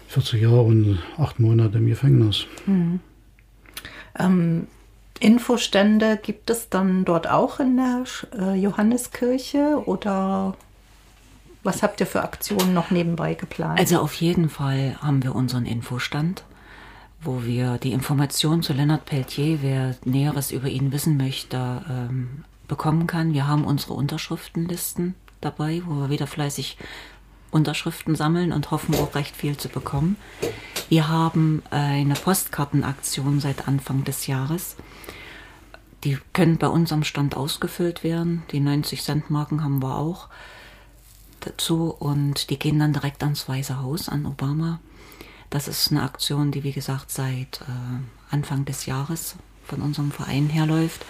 40 0.09 0.43
Jahre 0.43 0.63
und 0.63 0.99
acht 1.19 1.41
Monate 1.41 1.79
im 1.79 1.87
Gefängnis. 1.87 2.47
Mhm. 2.67 3.01
Ähm, 4.19 4.67
Infostände 5.21 6.19
gibt 6.23 6.51
es 6.51 6.69
dann 6.69 7.05
dort 7.05 7.29
auch 7.29 7.61
in 7.61 7.77
der 7.77 8.05
äh, 8.39 8.55
Johanneskirche 8.55 9.83
oder 9.87 10.57
was 11.65 11.83
habt 11.83 12.01
ihr 12.01 12.07
für 12.07 12.23
Aktionen 12.23 12.75
noch 12.75 12.91
nebenbei 12.91 13.35
geplant? 13.35 13.79
Also 13.79 13.99
auf 13.99 14.15
jeden 14.15 14.49
Fall 14.49 14.97
haben 15.01 15.23
wir 15.23 15.35
unseren 15.35 15.67
Infostand, 15.67 16.45
wo 17.21 17.43
wir 17.45 17.79
die 17.79 17.93
Informationen 17.93 18.63
zu 18.63 18.73
Lennart 18.73 19.07
Pelletier, 19.07 19.59
wer 19.63 19.97
Näheres 20.05 20.53
über 20.53 20.69
ihn 20.69 20.93
wissen 20.93 21.17
möchte, 21.17 21.83
ähm, 21.89 22.45
bekommen 22.69 23.07
kann. 23.07 23.33
Wir 23.33 23.47
haben 23.47 23.65
unsere 23.65 23.95
Unterschriftenlisten 23.95 25.15
dabei, 25.41 25.83
wo 25.87 25.95
wir 25.95 26.11
wieder 26.11 26.27
fleißig 26.27 26.77
Unterschriften 27.51 28.15
sammeln 28.17 28.53
und 28.53 28.71
hoffen 28.71 28.95
auch 28.97 29.15
recht 29.15 29.37
viel 29.37 29.57
zu 29.57 29.69
bekommen. 29.69 30.17
Wir 30.89 31.09
haben 31.09 31.63
eine 31.71 32.15
Postkartenaktion 32.15 33.41
seit 33.41 33.69
Anfang 33.69 34.05
des 34.05 34.27
Jahres. 34.27 34.77
Die 36.03 36.19
können 36.33 36.59
bei 36.59 36.67
uns 36.67 36.93
am 36.93 37.05
Stand 37.05 37.37
ausgefüllt 37.37 38.05
werden. 38.05 38.43
Die 38.51 38.61
90 38.61 39.03
Cent 39.03 39.31
Marken 39.31 39.63
haben 39.65 39.83
wir 39.83 39.97
auch 39.97 40.29
dazu 41.47 41.91
und 41.91 42.51
die 42.51 42.59
gehen 42.59 42.79
dann 42.79 42.93
direkt 42.93 43.23
ans 43.23 43.49
Weiße 43.49 43.81
Haus 43.81 44.09
an 44.09 44.27
Obama. 44.27 44.81
Das 45.51 45.69
ist 45.69 45.91
eine 45.91 46.03
Aktion, 46.03 46.51
die 46.51 46.65
wie 46.65 46.73
gesagt 46.73 47.11
seit 47.11 47.61
äh, 47.63 48.33
Anfang 48.33 48.65
des 48.65 48.87
Jahres 48.87 49.37
von 49.65 49.83
unserem 49.83 50.11
Verein 50.11 50.49
herläuft. 50.49 51.05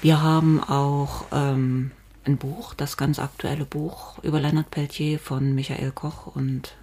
Wir 0.00 0.22
haben 0.22 0.62
auch 0.62 1.24
ähm, 1.32 1.90
ein 2.24 2.36
Buch, 2.36 2.74
das 2.74 2.96
ganz 2.96 3.18
aktuelle 3.18 3.64
Buch 3.64 4.18
über 4.22 4.40
Leonard 4.40 4.70
Peltier 4.70 5.18
von 5.18 5.54
Michael 5.54 5.92
Koch 5.92 6.26
und 6.26 6.74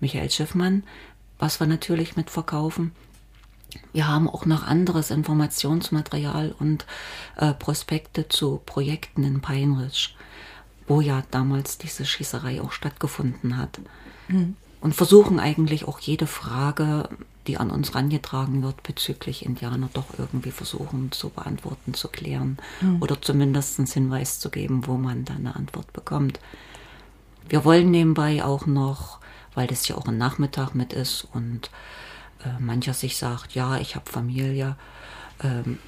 Michael 0.00 0.30
Schiffmann, 0.30 0.84
was 1.38 1.60
wir 1.60 1.66
natürlich 1.66 2.16
mitverkaufen. 2.16 2.92
Wir 3.92 4.08
haben 4.08 4.28
auch 4.28 4.44
noch 4.44 4.64
anderes 4.66 5.10
Informationsmaterial 5.10 6.54
und 6.58 6.86
äh, 7.36 7.54
Prospekte 7.54 8.28
zu 8.28 8.60
Projekten 8.64 9.24
in 9.24 9.40
Peinrich, 9.40 10.14
wo 10.86 11.00
ja 11.00 11.22
damals 11.30 11.78
diese 11.78 12.04
Schießerei 12.04 12.60
auch 12.60 12.72
stattgefunden 12.72 13.56
hat. 13.56 13.80
Mhm. 14.28 14.56
Und 14.80 14.94
versuchen 14.94 15.38
eigentlich 15.38 15.86
auch 15.86 16.00
jede 16.00 16.26
Frage 16.26 17.08
die 17.46 17.56
an 17.56 17.70
uns 17.70 17.94
rangetragen 17.94 18.62
wird 18.62 18.82
bezüglich 18.82 19.44
Indianer, 19.44 19.88
doch 19.92 20.06
irgendwie 20.18 20.50
versuchen 20.50 21.10
zu 21.10 21.30
beantworten, 21.30 21.94
zu 21.94 22.08
klären 22.08 22.58
mhm. 22.80 23.02
oder 23.02 23.20
zumindest 23.20 23.78
einen 23.78 23.88
Hinweis 23.88 24.38
zu 24.38 24.50
geben, 24.50 24.86
wo 24.86 24.94
man 24.94 25.24
dann 25.24 25.38
eine 25.38 25.56
Antwort 25.56 25.92
bekommt. 25.92 26.38
Wir 27.48 27.64
wollen 27.64 27.90
nebenbei 27.90 28.44
auch 28.44 28.66
noch, 28.66 29.18
weil 29.54 29.66
das 29.66 29.88
ja 29.88 29.96
auch 29.96 30.06
ein 30.06 30.18
Nachmittag 30.18 30.74
mit 30.74 30.92
ist 30.92 31.26
und 31.32 31.70
äh, 32.44 32.60
mancher 32.60 32.94
sich 32.94 33.16
sagt, 33.16 33.54
ja, 33.54 33.76
ich 33.78 33.96
habe 33.96 34.08
Familie, 34.08 34.76
ähm, 35.42 35.78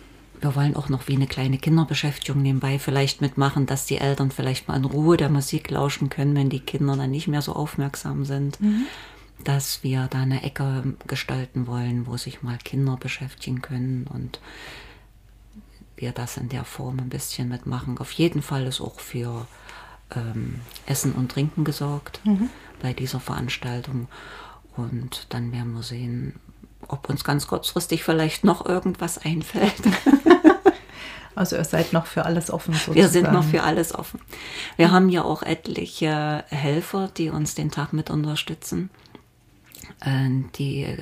wir 0.41 0.55
wollen 0.55 0.77
auch 0.77 0.89
noch 0.89 1.09
wie 1.09 1.15
eine 1.15 1.27
kleine 1.27 1.59
Kinderbeschäftigung 1.59 2.43
nebenbei 2.43 2.79
vielleicht 2.79 3.21
mitmachen, 3.21 3.67
dass 3.67 3.87
die 3.87 3.99
Eltern 3.99 4.31
vielleicht 4.31 4.69
mal 4.69 4.77
in 4.77 4.85
Ruhe 4.85 5.17
der 5.17 5.31
Musik 5.31 5.71
lauschen 5.71 6.11
können, 6.11 6.35
wenn 6.35 6.51
die 6.51 6.61
Kinder 6.61 6.97
dann 6.97 7.11
nicht 7.11 7.29
mehr 7.29 7.43
so 7.43 7.53
aufmerksam 7.55 8.25
sind. 8.25 8.61
Mhm 8.61 8.87
dass 9.43 9.83
wir 9.83 10.07
da 10.09 10.21
eine 10.21 10.43
Ecke 10.43 10.95
gestalten 11.07 11.67
wollen, 11.67 12.07
wo 12.07 12.17
sich 12.17 12.43
mal 12.43 12.59
Kinder 12.59 12.97
beschäftigen 12.97 13.63
können 13.63 14.07
und 14.07 14.41
wir 15.97 16.13
das 16.13 16.37
in 16.37 16.49
der 16.49 16.65
Form 16.65 16.99
ein 16.99 17.09
bisschen 17.09 17.49
mitmachen. 17.49 17.99
Auf 17.99 18.13
jeden 18.13 18.43
Fall 18.43 18.67
ist 18.67 18.81
auch 18.81 19.01
für 19.01 19.47
ähm, 20.15 20.61
Essen 20.87 21.13
und 21.13 21.33
Trinken 21.33 21.65
gesorgt 21.65 22.21
mhm. 22.25 22.51
bei 22.81 22.93
dieser 22.93 23.21
Veranstaltung. 23.21 24.09
Und 24.77 25.27
dann 25.31 25.53
werden 25.53 25.73
wir 25.73 25.83
sehen, 25.83 26.35
ob 26.89 27.09
uns 27.09 27.25
ganz 27.25 27.47
kurzfristig 27.47 28.05
vielleicht 28.05 28.45
noch 28.45 28.65
irgendwas 28.67 29.19
einfällt. 29.19 29.73
Also 31.37 31.57
ihr 31.57 31.65
seid 31.65 31.93
noch 31.93 32.07
für 32.07 32.25
alles 32.25 32.51
offen. 32.51 32.75
Sozusagen. 32.75 32.95
Wir 32.95 33.09
sind 33.09 33.33
noch 33.33 33.45
für 33.45 33.63
alles 33.63 33.95
offen. 33.95 34.21
Wir 34.77 34.93
haben 34.93 35.09
ja 35.09 35.25
auch 35.25 35.43
etliche 35.43 36.45
Helfer, 36.49 37.11
die 37.17 37.31
uns 37.31 37.55
den 37.55 37.71
Tag 37.71 37.93
mit 37.93 38.11
unterstützen, 38.11 38.91
äh, 40.01 40.29
die 40.57 40.97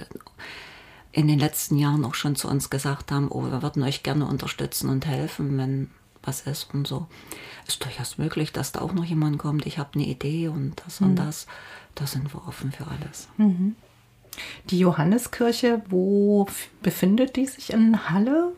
in 1.12 1.28
den 1.28 1.38
letzten 1.38 1.76
Jahren 1.76 2.04
auch 2.04 2.14
schon 2.14 2.36
zu 2.36 2.48
uns 2.48 2.70
gesagt 2.70 3.12
haben, 3.12 3.28
oh, 3.30 3.44
wir 3.44 3.62
würden 3.62 3.82
euch 3.82 4.02
gerne 4.02 4.26
unterstützen 4.26 4.88
und 4.88 5.06
helfen, 5.06 5.58
wenn 5.58 5.90
was 6.22 6.42
ist 6.42 6.72
und 6.72 6.86
so. 6.86 7.06
Ist 7.66 7.84
durchaus 7.84 8.16
möglich, 8.16 8.52
dass 8.52 8.72
da 8.72 8.80
auch 8.80 8.92
noch 8.92 9.04
jemand 9.04 9.38
kommt, 9.38 9.66
ich 9.66 9.78
habe 9.78 9.90
eine 9.94 10.06
Idee 10.06 10.48
und 10.48 10.80
das 10.84 11.00
mhm. 11.00 11.08
und 11.08 11.16
das. 11.16 11.46
Da 11.94 12.06
sind 12.06 12.32
wir 12.32 12.48
offen 12.48 12.72
für 12.72 12.86
alles. 12.86 13.28
Mhm. 13.36 13.76
Die 14.70 14.78
Johanneskirche, 14.78 15.82
wo 15.88 16.46
befindet 16.82 17.36
die 17.36 17.46
sich 17.46 17.72
in 17.72 18.10
Halle? 18.10 18.52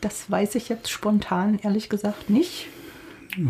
Das 0.00 0.30
weiß 0.30 0.56
ich 0.56 0.68
jetzt 0.68 0.90
spontan 0.90 1.58
ehrlich 1.62 1.88
gesagt 1.88 2.30
nicht. 2.30 2.66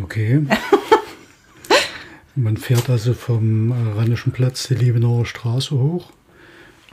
Okay. 0.02 0.42
Man 2.36 2.56
fährt 2.56 2.90
also 2.90 3.14
vom 3.14 3.72
Rheinischen 3.96 4.32
Platz 4.32 4.68
die 4.68 4.74
Liebenauer 4.74 5.24
Straße 5.24 5.78
hoch 5.78 6.12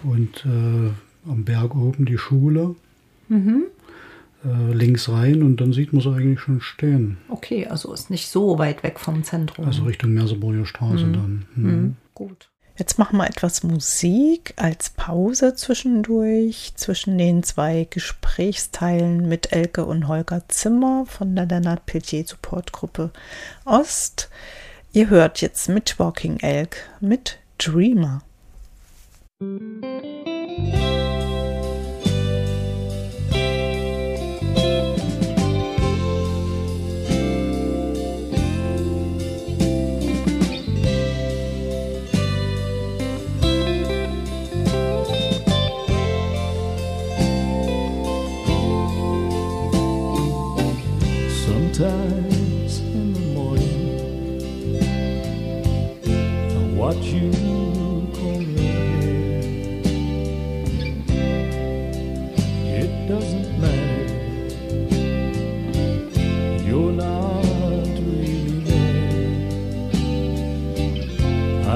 und 0.04 0.46
äh, 0.46 1.30
am 1.30 1.46
Berg 1.46 1.76
oben 1.76 2.06
die 2.06 2.18
Schule. 2.18 2.76
Mhm. 3.28 3.64
Äh, 4.44 4.74
links 4.74 5.10
rein 5.10 5.44
und 5.44 5.62
dann 5.62 5.74
sieht 5.74 5.94
man 5.94 6.02
sie 6.02 6.12
eigentlich 6.12 6.40
schon 6.40 6.62
stehen. 6.62 7.18
Okay, 7.30 7.68
also 7.68 7.94
ist 7.94 8.10
nicht 8.10 8.28
so 8.28 8.58
weit 8.58 8.84
weg 8.84 9.00
vom 9.00 9.24
Zentrum. 9.24 9.66
Also 9.66 9.84
Richtung 9.84 10.14
Merseburger 10.14 10.66
Straße 10.66 11.06
mhm. 11.06 11.14
dann. 11.14 11.46
Mhm. 11.56 11.72
mhm. 11.72 11.96
Gut. 12.14 12.51
Jetzt 12.78 12.98
machen 12.98 13.18
wir 13.18 13.28
etwas 13.28 13.64
Musik 13.64 14.54
als 14.56 14.90
Pause 14.92 15.56
zwischendurch 15.56 16.74
zwischen 16.76 17.18
den 17.18 17.44
zwei 17.44 17.86
Gesprächsteilen 17.90 19.28
mit 19.28 19.52
Elke 19.52 19.86
und 19.86 20.08
Holger 20.08 20.44
Zimmer 20.48 21.06
von 21.06 21.36
der 21.36 21.46
Lennart 21.46 21.86
Peltier 21.86 22.26
Supportgruppe 22.26 23.12
Ost. 23.66 24.30
Ihr 24.94 25.10
hört 25.10 25.42
jetzt 25.42 25.70
mit 25.70 26.00
Walking 26.00 26.40
Elk 26.40 26.90
mit 27.00 27.38
Dreamer. 27.58 28.22
Musik 29.40 30.31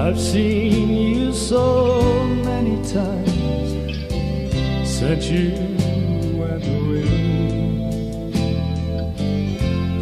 I've 0.06 0.20
seen 0.20 0.90
you 0.92 1.34
so 1.34 2.24
many 2.44 2.76
times 2.94 3.90
since 4.88 5.26
you 5.32 5.76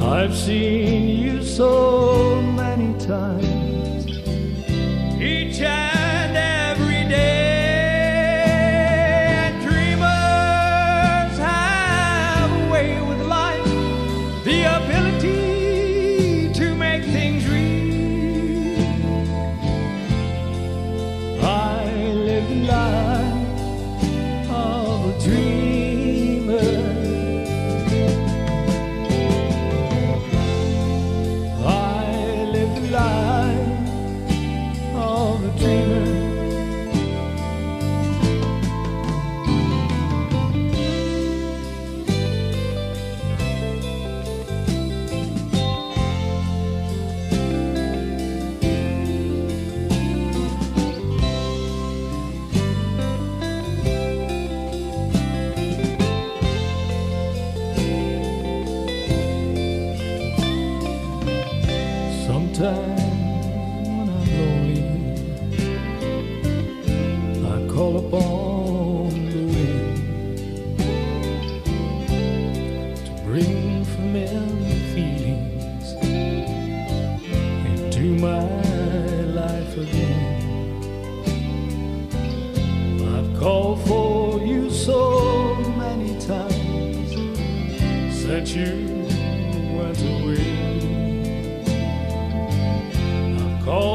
I've 0.04 0.36
seen 0.36 1.08
you 1.20 1.42
so 1.42 2.42
many 2.42 2.94
times. 3.00 4.06
Each 5.22 5.62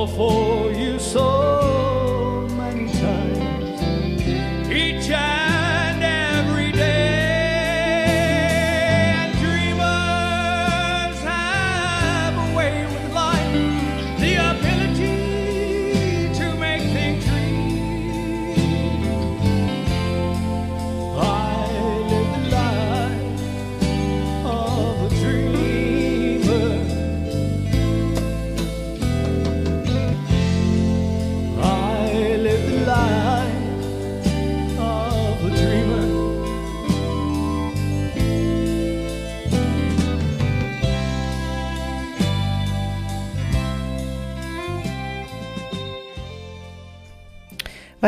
for 0.07 0.71
you 0.71 0.99
so. 0.99 1.38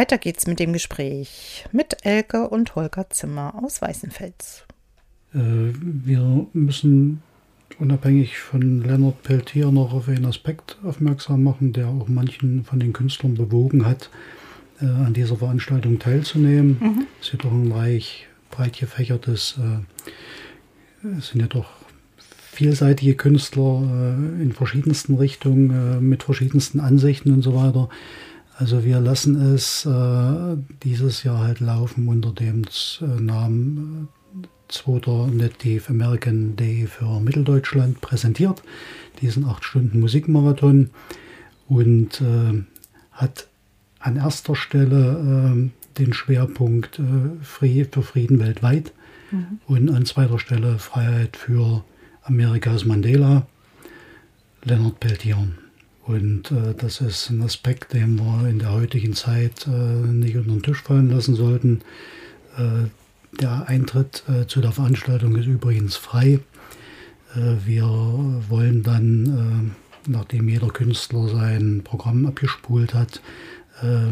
Weiter 0.00 0.16
geht's 0.16 0.46
mit 0.46 0.58
dem 0.58 0.72
Gespräch 0.72 1.66
mit 1.72 2.06
Elke 2.06 2.48
und 2.48 2.74
Holger 2.74 3.10
Zimmer 3.10 3.62
aus 3.62 3.82
Weißenfels. 3.82 4.64
Äh, 5.34 5.74
wir 5.74 6.46
müssen 6.54 7.22
unabhängig 7.78 8.38
von 8.38 8.82
Leonard 8.82 9.22
Peltier 9.22 9.70
noch 9.70 9.92
auf 9.92 10.08
einen 10.08 10.24
Aspekt 10.24 10.78
aufmerksam 10.82 11.42
machen, 11.42 11.74
der 11.74 11.88
auch 11.88 12.08
manchen 12.08 12.64
von 12.64 12.80
den 12.80 12.94
Künstlern 12.94 13.34
bewogen 13.34 13.84
hat, 13.84 14.08
äh, 14.80 14.86
an 14.86 15.12
dieser 15.12 15.36
Veranstaltung 15.36 15.98
teilzunehmen. 15.98 16.78
Mhm. 16.80 17.06
Es 17.20 17.26
ist 17.26 17.32
ja 17.34 17.38
doch 17.40 17.52
ein 17.52 17.70
reich 17.70 18.26
breit 18.50 18.78
gefächertes, 18.78 19.58
äh, 19.58 21.18
es 21.18 21.28
sind 21.28 21.42
ja 21.42 21.46
doch 21.46 21.68
vielseitige 22.52 23.16
Künstler 23.16 24.16
in 24.40 24.52
verschiedensten 24.52 25.14
Richtungen, 25.16 26.08
mit 26.08 26.22
verschiedensten 26.22 26.80
Ansichten 26.80 27.32
und 27.32 27.42
so 27.42 27.54
weiter. 27.54 27.90
Also 28.60 28.84
wir 28.84 29.00
lassen 29.00 29.54
es 29.54 29.86
äh, 29.86 30.56
dieses 30.82 31.22
Jahr 31.22 31.38
halt 31.38 31.60
laufen 31.60 32.08
unter 32.08 32.30
dem 32.30 32.64
äh, 33.00 33.04
Namen 33.18 34.08
äh, 34.34 34.46
zweiter 34.68 35.28
Native 35.28 35.88
American 35.88 36.56
Day 36.56 36.86
für 36.86 37.20
Mitteldeutschland 37.20 38.02
präsentiert, 38.02 38.62
diesen 39.22 39.46
acht 39.46 39.64
Stunden 39.64 39.98
Musikmarathon 39.98 40.90
und 41.68 42.20
äh, 42.20 42.62
hat 43.12 43.46
an 43.98 44.16
erster 44.16 44.54
Stelle 44.54 45.54
äh, 45.56 45.98
den 45.98 46.12
Schwerpunkt 46.12 46.98
äh, 46.98 47.42
für 47.42 48.02
Frieden 48.02 48.40
weltweit 48.40 48.92
mhm. 49.30 49.60
und 49.68 49.88
an 49.88 50.04
zweiter 50.04 50.38
Stelle 50.38 50.78
Freiheit 50.78 51.38
für 51.38 51.82
Amerikas 52.24 52.84
Mandela, 52.84 53.46
Leonard 54.64 55.00
Peltier. 55.00 55.48
Und 56.06 56.50
äh, 56.50 56.74
das 56.76 57.00
ist 57.00 57.30
ein 57.30 57.42
Aspekt, 57.42 57.92
den 57.92 58.18
wir 58.18 58.48
in 58.48 58.58
der 58.58 58.72
heutigen 58.72 59.14
Zeit 59.14 59.66
äh, 59.66 59.70
nicht 59.70 60.36
unter 60.36 60.50
den 60.50 60.62
Tisch 60.62 60.82
fallen 60.82 61.10
lassen 61.10 61.34
sollten. 61.34 61.82
Äh, 62.56 62.88
der 63.38 63.68
Eintritt 63.68 64.24
äh, 64.28 64.46
zu 64.46 64.60
der 64.60 64.72
Veranstaltung 64.72 65.36
ist 65.36 65.46
übrigens 65.46 65.96
frei. 65.96 66.40
Äh, 67.36 67.56
wir 67.64 67.84
wollen 68.48 68.82
dann, 68.82 69.74
äh, 70.06 70.10
nachdem 70.10 70.48
jeder 70.48 70.68
Künstler 70.68 71.28
sein 71.28 71.82
Programm 71.84 72.26
abgespult 72.26 72.94
hat, 72.94 73.20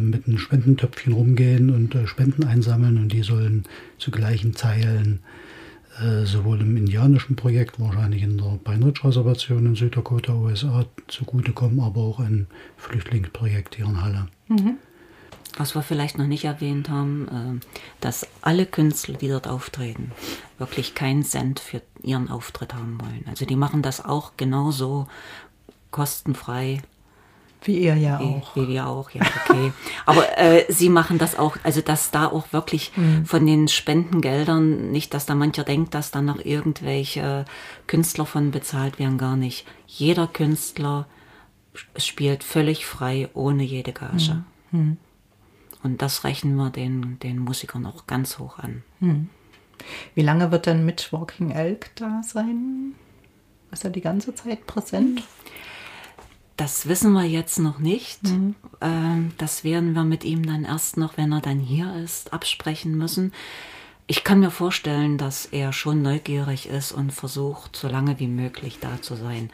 mit 0.01 0.27
einem 0.27 0.39
Spendentöpfchen 0.39 1.13
rumgehen 1.13 1.69
und 1.69 1.95
Spenden 2.09 2.45
einsammeln 2.45 2.97
und 2.97 3.13
die 3.13 3.23
sollen 3.23 3.65
zu 3.99 4.11
gleichen 4.11 4.55
Teilen 4.55 5.19
sowohl 6.25 6.61
im 6.61 6.77
indianischen 6.77 7.37
Projekt, 7.37 7.81
wahrscheinlich 7.81 8.23
in 8.23 8.39
der 8.39 8.59
Pine 8.63 8.87
Ridge 8.87 9.01
Reservation 9.05 9.67
in 9.67 9.75
Süddakota, 9.75 10.33
USA, 10.35 10.85
zugutekommen, 11.09 11.81
aber 11.81 12.01
auch 12.01 12.21
ein 12.21 12.47
Flüchtlingsprojekt 12.77 13.77
hier 13.77 13.87
in 13.87 14.03
Halle. 14.03 14.29
Mhm. 14.49 14.77
Was 15.57 15.75
wir 15.75 15.83
vielleicht 15.83 16.19
noch 16.19 16.27
nicht 16.27 16.45
erwähnt 16.45 16.89
haben, 16.89 17.29
äh, 17.29 17.67
dass 18.01 18.27
alle 18.43 18.65
Künstler, 18.65 19.17
die 19.17 19.29
dort 19.29 19.49
auftreten, 19.49 20.13
wirklich 20.59 20.95
keinen 20.95 21.25
Cent 21.25 21.59
für 21.59 21.83
ihren 22.03 22.31
Auftritt 22.31 22.75
haben 22.75 23.01
wollen. 23.01 23.25
Also 23.27 23.45
die 23.45 23.57
machen 23.57 23.83
das 23.83 24.05
auch 24.05 24.33
genauso 24.37 25.09
kostenfrei 25.91 26.83
wie 27.63 27.79
ihr 27.79 27.97
ja 27.97 28.21
auch. 28.21 28.55
Wie, 28.55 28.69
wir 28.69 28.87
auch, 28.87 29.11
ja, 29.11 29.23
okay. 29.49 29.73
Aber 30.07 30.39
äh, 30.39 30.65
sie 30.69 30.89
machen 30.89 31.19
das 31.19 31.39
auch, 31.39 31.57
also 31.65 31.81
dass 31.81 32.11
da 32.11 32.27
auch 32.27 32.53
wirklich 32.53 32.93
mhm. 32.97 33.25
von 33.27 33.47
den 33.47 33.69
Spendengeldern, 33.69 34.91
nicht, 34.91 35.15
dass 35.15 35.27
da 35.27 35.35
mancher 35.35 35.65
denkt, 35.65 35.95
dass 35.95 36.11
da 36.11 36.23
noch 36.23 36.45
irgendwelche 36.45 37.45
Künstler 37.87 38.27
von 38.27 38.51
bezahlt 38.51 38.99
werden, 38.99 39.19
gar 39.19 39.37
nicht. 39.37 39.67
Jeder 39.87 40.27
Künstler 40.27 41.07
spielt 41.97 42.45
völlig 42.45 42.87
frei, 42.87 43.29
ohne 43.35 43.63
jede 43.63 43.93
Gage. 43.93 44.45
Mhm. 44.71 44.81
mhm. 44.81 44.97
Und 45.81 46.03
das 46.03 46.25
rechnen 46.25 46.57
wir 46.57 46.71
den, 46.71 47.21
den 47.21 47.39
Musikern 47.39 47.87
auch 47.87 48.09
ganz 48.09 48.41
hoch 48.41 48.59
an. 48.59 48.83
Mhm. 48.99 49.29
Wie 50.15 50.23
lange 50.23 50.51
wird 50.51 50.67
denn 50.67 50.85
Mitch 50.85 51.13
Walking 51.13 51.51
Elk 51.51 51.91
da 51.95 52.21
sein? 52.25 52.95
Ist 53.71 53.85
er 53.85 53.91
die 53.91 54.01
ganze 54.01 54.35
Zeit 54.35 54.67
präsent? 54.67 55.23
Das 56.59 56.89
wissen 56.89 57.13
wir 57.13 57.23
jetzt 57.23 57.61
noch 57.61 57.79
nicht. 57.79 58.25
Mhm. 58.25 58.57
Ähm, 58.81 59.33
das 59.39 59.63
werden 59.63 59.95
wir 59.95 60.03
mit 60.03 60.25
ihm 60.25 60.45
dann 60.45 60.65
erst 60.65 60.97
noch, 60.97 61.17
wenn 61.17 61.31
er 61.31 61.41
dann 61.41 61.61
hier 61.61 61.95
ist, 61.95 62.33
absprechen 62.33 62.99
müssen. 62.99 63.33
Ich 64.09 64.25
kann 64.25 64.41
mir 64.41 64.51
vorstellen, 64.51 65.19
dass 65.19 65.47
er 65.47 65.73
schon 65.73 66.03
neugierig 66.03 66.69
ist 66.69 66.91
und 66.91 67.13
versucht, 67.13 67.77
so 67.77 67.87
lange 67.87 68.19
wie 68.19 68.27
möglich 68.27 68.79
da 68.81 69.01
zu 69.01 69.15
sein. 69.15 69.51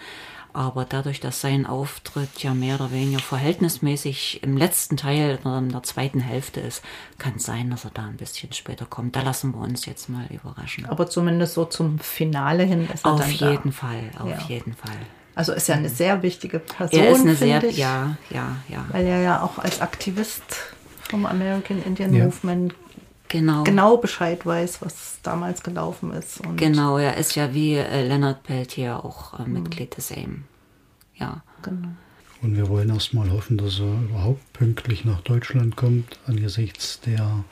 Aber 0.55 0.87
dadurch, 0.87 1.21
dass 1.21 1.43
sein 1.43 1.67
Auftritt 1.67 2.43
ja 2.43 2.55
mehr 2.55 2.77
oder 2.77 2.91
weniger 2.91 3.19
verhältnismäßig 3.19 4.43
im 4.43 4.57
letzten 4.57 4.97
Teil 4.97 5.39
oder 5.43 5.59
in 5.59 5.69
der 5.69 5.83
zweiten 5.83 6.21
Hälfte 6.21 6.61
ist, 6.61 6.83
kann 7.19 7.35
es 7.37 7.43
sein, 7.43 7.69
dass 7.69 7.85
er 7.85 7.91
da 7.91 8.07
ein 8.07 8.17
bisschen 8.17 8.53
später 8.55 8.87
kommt. 8.87 9.15
Da 9.15 9.21
lassen 9.21 9.53
wir 9.53 9.61
uns 9.61 9.85
jetzt 9.85 10.09
mal 10.09 10.27
überraschen. 10.31 10.87
Aber 10.87 11.07
zumindest 11.11 11.53
so 11.53 11.67
zum 11.67 11.99
Finale 11.99 12.63
hin 12.63 12.89
ist 12.95 13.05
er 13.05 13.13
auf 13.13 13.31
jeden 13.31 13.65
da. 13.65 13.71
Fall, 13.73 14.11
auf 14.19 14.31
ja. 14.31 14.41
jeden 14.49 14.73
Fall. 14.73 14.97
Also 15.35 15.53
ist 15.53 15.69
ja 15.69 15.75
eine 15.75 15.89
sehr 15.89 16.23
wichtige 16.23 16.61
Person. 16.61 17.01
Er 17.01 17.11
ist 17.11 17.21
eine 17.21 17.35
sehr, 17.35 17.63
ich, 17.65 17.77
ja, 17.77 18.17
ja, 18.31 18.57
ja. 18.69 18.85
Weil 18.91 19.07
er 19.07 19.21
ja 19.21 19.43
auch 19.43 19.59
als 19.59 19.81
Aktivist 19.81 20.43
vom 21.11 21.27
American 21.27 21.83
Indian 21.83 22.15
ja. 22.15 22.25
Movement 22.25 22.75
genau. 23.29 23.65
genau 23.65 23.97
Bescheid 23.97 24.47
weiß, 24.47 24.81
was 24.83 25.19
damals 25.23 25.63
gelaufen 25.63 26.13
ist. 26.13 26.41
Und 26.41 26.57
genau, 26.57 26.99
er 26.99 27.17
ist 27.17 27.35
ja 27.35 27.53
wie 27.53 27.75
äh, 27.75 28.07
Leonard 28.07 28.43
Peltier 28.45 29.05
auch 29.05 29.39
äh, 29.41 29.49
Mitglied 29.49 29.91
mhm. 29.91 29.95
des 29.97 30.11
AIM. 30.13 30.45
Ja. 31.17 31.43
Genau. 31.63 31.89
Und 32.43 32.57
wir 32.57 32.69
wollen 32.69 32.91
erstmal 32.91 33.31
hoffen, 33.31 33.57
dass 33.57 33.81
er 33.81 33.93
überhaupt 34.11 34.53
pünktlich 34.53 35.05
nach 35.05 35.23
Deutschland 35.23 35.77
kommt, 35.77 36.19
angesichts 36.27 37.01
der 37.01 37.45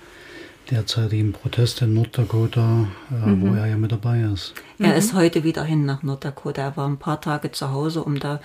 derzeitigen 0.70 1.32
Proteste 1.32 1.84
in 1.84 1.94
Norddakota, 1.94 2.86
äh, 3.10 3.14
mhm. 3.14 3.42
wo 3.42 3.54
er 3.54 3.66
ja 3.66 3.76
mit 3.76 3.92
dabei 3.92 4.20
ist. 4.20 4.54
Er 4.78 4.88
mhm. 4.88 4.94
ist 4.94 5.14
heute 5.14 5.44
wieder 5.44 5.64
hin 5.64 5.84
nach 5.84 6.02
Norddakota. 6.02 6.62
Er 6.62 6.76
war 6.76 6.88
ein 6.88 6.98
paar 6.98 7.20
Tage 7.20 7.52
zu 7.52 7.70
Hause, 7.70 8.02
um 8.02 8.18
da 8.18 8.40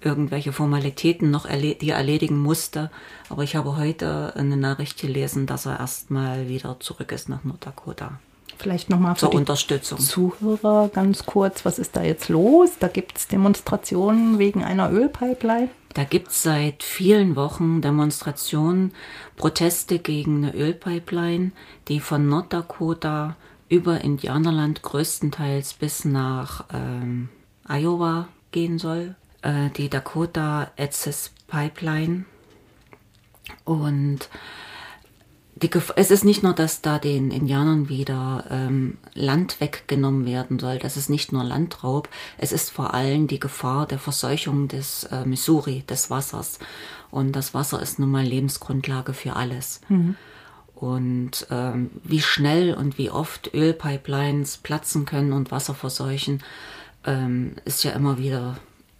irgendwelche 0.00 0.52
Formalitäten 0.52 1.30
noch 1.30 1.46
erle 1.46 1.74
die 1.74 1.90
er 1.90 1.96
erledigen 1.96 2.38
musste. 2.38 2.90
Aber 3.28 3.42
ich 3.42 3.56
habe 3.56 3.76
heute 3.76 4.34
eine 4.36 4.56
Nachricht 4.56 5.00
gelesen, 5.00 5.46
dass 5.46 5.66
er 5.66 5.78
erstmal 5.78 6.48
wieder 6.48 6.78
zurück 6.80 7.12
ist 7.12 7.28
nach 7.28 7.44
Norddakota. 7.44 8.18
Vielleicht 8.58 8.90
nochmal 8.90 9.14
für 9.14 9.20
zur 9.20 9.34
Unterstützung. 9.34 9.98
Zuhörer 9.98 10.90
ganz 10.92 11.24
kurz, 11.24 11.64
was 11.64 11.78
ist 11.78 11.96
da 11.96 12.02
jetzt 12.02 12.28
los? 12.28 12.72
Da 12.78 12.88
gibt 12.88 13.16
es 13.16 13.28
Demonstrationen 13.28 14.38
wegen 14.38 14.62
einer 14.64 14.90
Ölpipeline. 14.90 15.70
Da 15.94 16.04
gibt 16.04 16.28
es 16.28 16.42
seit 16.42 16.82
vielen 16.82 17.34
Wochen 17.34 17.80
Demonstrationen, 17.80 18.92
Proteste 19.36 19.98
gegen 19.98 20.44
eine 20.44 20.54
Ölpipeline, 20.54 21.52
die 21.88 22.00
von 22.00 22.28
Norddakota 22.28 23.36
über 23.68 24.00
Indianerland 24.00 24.82
größtenteils 24.82 25.74
bis 25.74 26.04
nach 26.04 26.64
ähm, 26.72 27.28
Iowa 27.68 28.28
gehen 28.52 28.78
soll. 28.78 29.16
Äh, 29.42 29.70
die 29.70 29.88
Dakota 29.88 30.70
Access 30.76 31.32
Pipeline. 31.46 32.24
Und 33.64 34.28
die, 35.62 35.70
es 35.96 36.10
ist 36.10 36.24
nicht 36.24 36.42
nur, 36.42 36.54
dass 36.54 36.80
da 36.80 36.98
den 36.98 37.30
Indianern 37.30 37.88
wieder 37.88 38.44
ähm, 38.50 38.98
Land 39.14 39.60
weggenommen 39.60 40.24
werden 40.24 40.58
soll. 40.58 40.78
Das 40.78 40.96
ist 40.96 41.10
nicht 41.10 41.32
nur 41.32 41.44
Landraub. 41.44 42.08
Es 42.38 42.52
ist 42.52 42.70
vor 42.70 42.94
allem 42.94 43.26
die 43.26 43.40
Gefahr 43.40 43.86
der 43.86 43.98
Verseuchung 43.98 44.68
des 44.68 45.04
äh, 45.04 45.24
Missouri, 45.24 45.82
des 45.88 46.10
Wassers. 46.10 46.58
Und 47.10 47.32
das 47.32 47.52
Wasser 47.52 47.82
ist 47.82 47.98
nun 47.98 48.10
mal 48.10 48.24
Lebensgrundlage 48.24 49.12
für 49.12 49.36
alles. 49.36 49.80
Mhm. 49.88 50.16
Und 50.74 51.46
ähm, 51.50 51.90
wie 52.04 52.22
schnell 52.22 52.72
und 52.72 52.96
wie 52.96 53.10
oft 53.10 53.52
Ölpipelines 53.52 54.56
platzen 54.56 55.04
können 55.04 55.34
und 55.34 55.50
Wasser 55.50 55.74
verseuchen, 55.74 56.42
ähm, 57.04 57.56
ist 57.66 57.84
ja 57.84 57.90
immer 57.90 58.16
wieder 58.16 58.56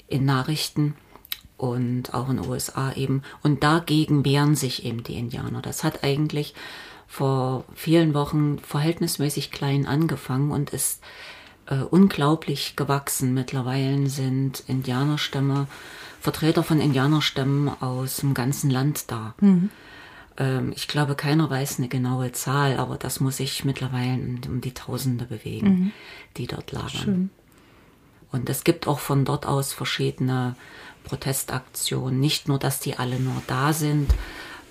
in 0.08 0.26
Nachrichten 0.26 0.94
und 1.60 2.14
auch 2.14 2.30
in 2.30 2.38
den 2.38 2.48
USA 2.48 2.92
eben. 2.92 3.22
Und 3.42 3.62
dagegen 3.62 4.24
wehren 4.24 4.54
sich 4.54 4.84
eben 4.86 5.04
die 5.04 5.18
Indianer. 5.18 5.60
Das 5.60 5.84
hat 5.84 6.02
eigentlich 6.02 6.54
vor 7.06 7.64
vielen 7.74 8.14
Wochen 8.14 8.58
verhältnismäßig 8.60 9.50
klein 9.50 9.84
angefangen 9.84 10.52
und 10.52 10.70
ist 10.70 11.02
äh, 11.66 11.76
unglaublich 11.82 12.76
gewachsen. 12.76 13.34
Mittlerweile 13.34 14.08
sind 14.08 14.64
Indianerstämme, 14.68 15.66
Vertreter 16.20 16.62
von 16.62 16.80
Indianerstämmen 16.80 17.68
aus 17.82 18.18
dem 18.18 18.32
ganzen 18.32 18.70
Land 18.70 19.10
da. 19.10 19.34
Mhm. 19.40 19.68
Ähm, 20.38 20.72
ich 20.74 20.88
glaube, 20.88 21.14
keiner 21.14 21.50
weiß 21.50 21.78
eine 21.78 21.88
genaue 21.88 22.32
Zahl, 22.32 22.78
aber 22.78 22.96
das 22.96 23.20
muss 23.20 23.36
sich 23.36 23.66
mittlerweile 23.66 24.38
um 24.48 24.62
die 24.62 24.72
Tausende 24.72 25.26
bewegen, 25.26 25.68
mhm. 25.68 25.92
die 26.38 26.46
dort 26.46 26.72
lagern. 26.72 26.90
Schön. 26.90 27.30
Und 28.32 28.48
es 28.48 28.64
gibt 28.64 28.86
auch 28.86 29.00
von 29.00 29.24
dort 29.24 29.46
aus 29.46 29.72
verschiedene 29.72 30.54
Protestaktionen. 31.04 32.20
Nicht 32.20 32.48
nur, 32.48 32.58
dass 32.58 32.80
die 32.80 32.98
alle 32.98 33.18
nur 33.18 33.42
da 33.46 33.72
sind. 33.72 34.12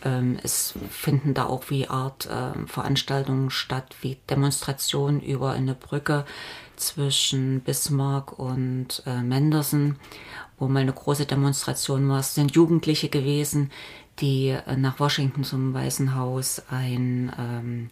Ähm, 0.04 0.38
es 0.44 0.74
finden 0.89 1.34
da 1.34 1.46
auch 1.46 1.70
wie 1.70 1.88
Art 1.88 2.28
äh, 2.28 2.68
Veranstaltungen 2.68 3.50
statt, 3.50 3.96
wie 4.02 4.18
Demonstrationen 4.30 5.22
über 5.22 5.52
eine 5.52 5.76
Brücke 5.76 6.26
zwischen 6.78 7.62
Bismarck 7.62 8.39
und 8.39 9.04
äh, 9.06 9.22
wo 10.58 10.68
mal 10.68 10.82
eine 10.82 10.94
große 10.94 11.26
Demonstration 11.26 12.08
war. 12.10 12.20
Es 12.20 12.36
sind 12.36 12.56
Jugendliche 12.56 13.10
gewesen, 13.10 13.72
die 14.20 14.50
äh, 14.50 14.76
nach 14.78 15.00
Washington 15.00 15.44
zum 15.44 15.74
Weißen 15.74 16.15
Haus 16.15 16.62
ein, 16.70 17.32
ähm, 17.38 17.89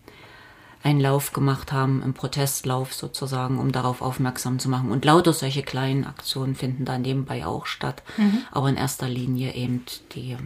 einen 0.83 0.99
Lauf 0.99 1.33
gemacht 1.33 1.71
haben, 1.71 2.03
einen 2.03 2.13
Protestlauf 2.13 2.93
sozusagen, 2.93 3.59
um 3.59 3.71
darauf 3.71 4.01
aufmerksam 4.01 4.59
zu 4.59 4.69
machen. 4.69 4.91
Und 4.91 5.05
lauter 5.05 5.33
solche 5.33 5.63
kleinen 5.63 6.05
Aktionen 6.05 6.55
finden 6.55 6.85
da 6.85 6.97
nebenbei 6.97 7.45
auch 7.45 7.65
statt. 7.65 8.03
Aber 8.51 8.69
in 8.69 8.77
erster 8.77 9.09
Linie 9.09 9.53
eben 9.53 9.83
die 10.13 10.37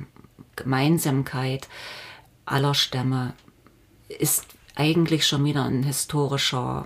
Gemeinsamkeit 0.56 1.68
aller 2.46 2.74
Stämme 2.74 3.34
ist 4.08 4.46
eigentlich 4.76 5.28
schon 5.28 5.44
wieder 5.46 5.64
ein 5.66 5.84
historischer, 5.84 6.86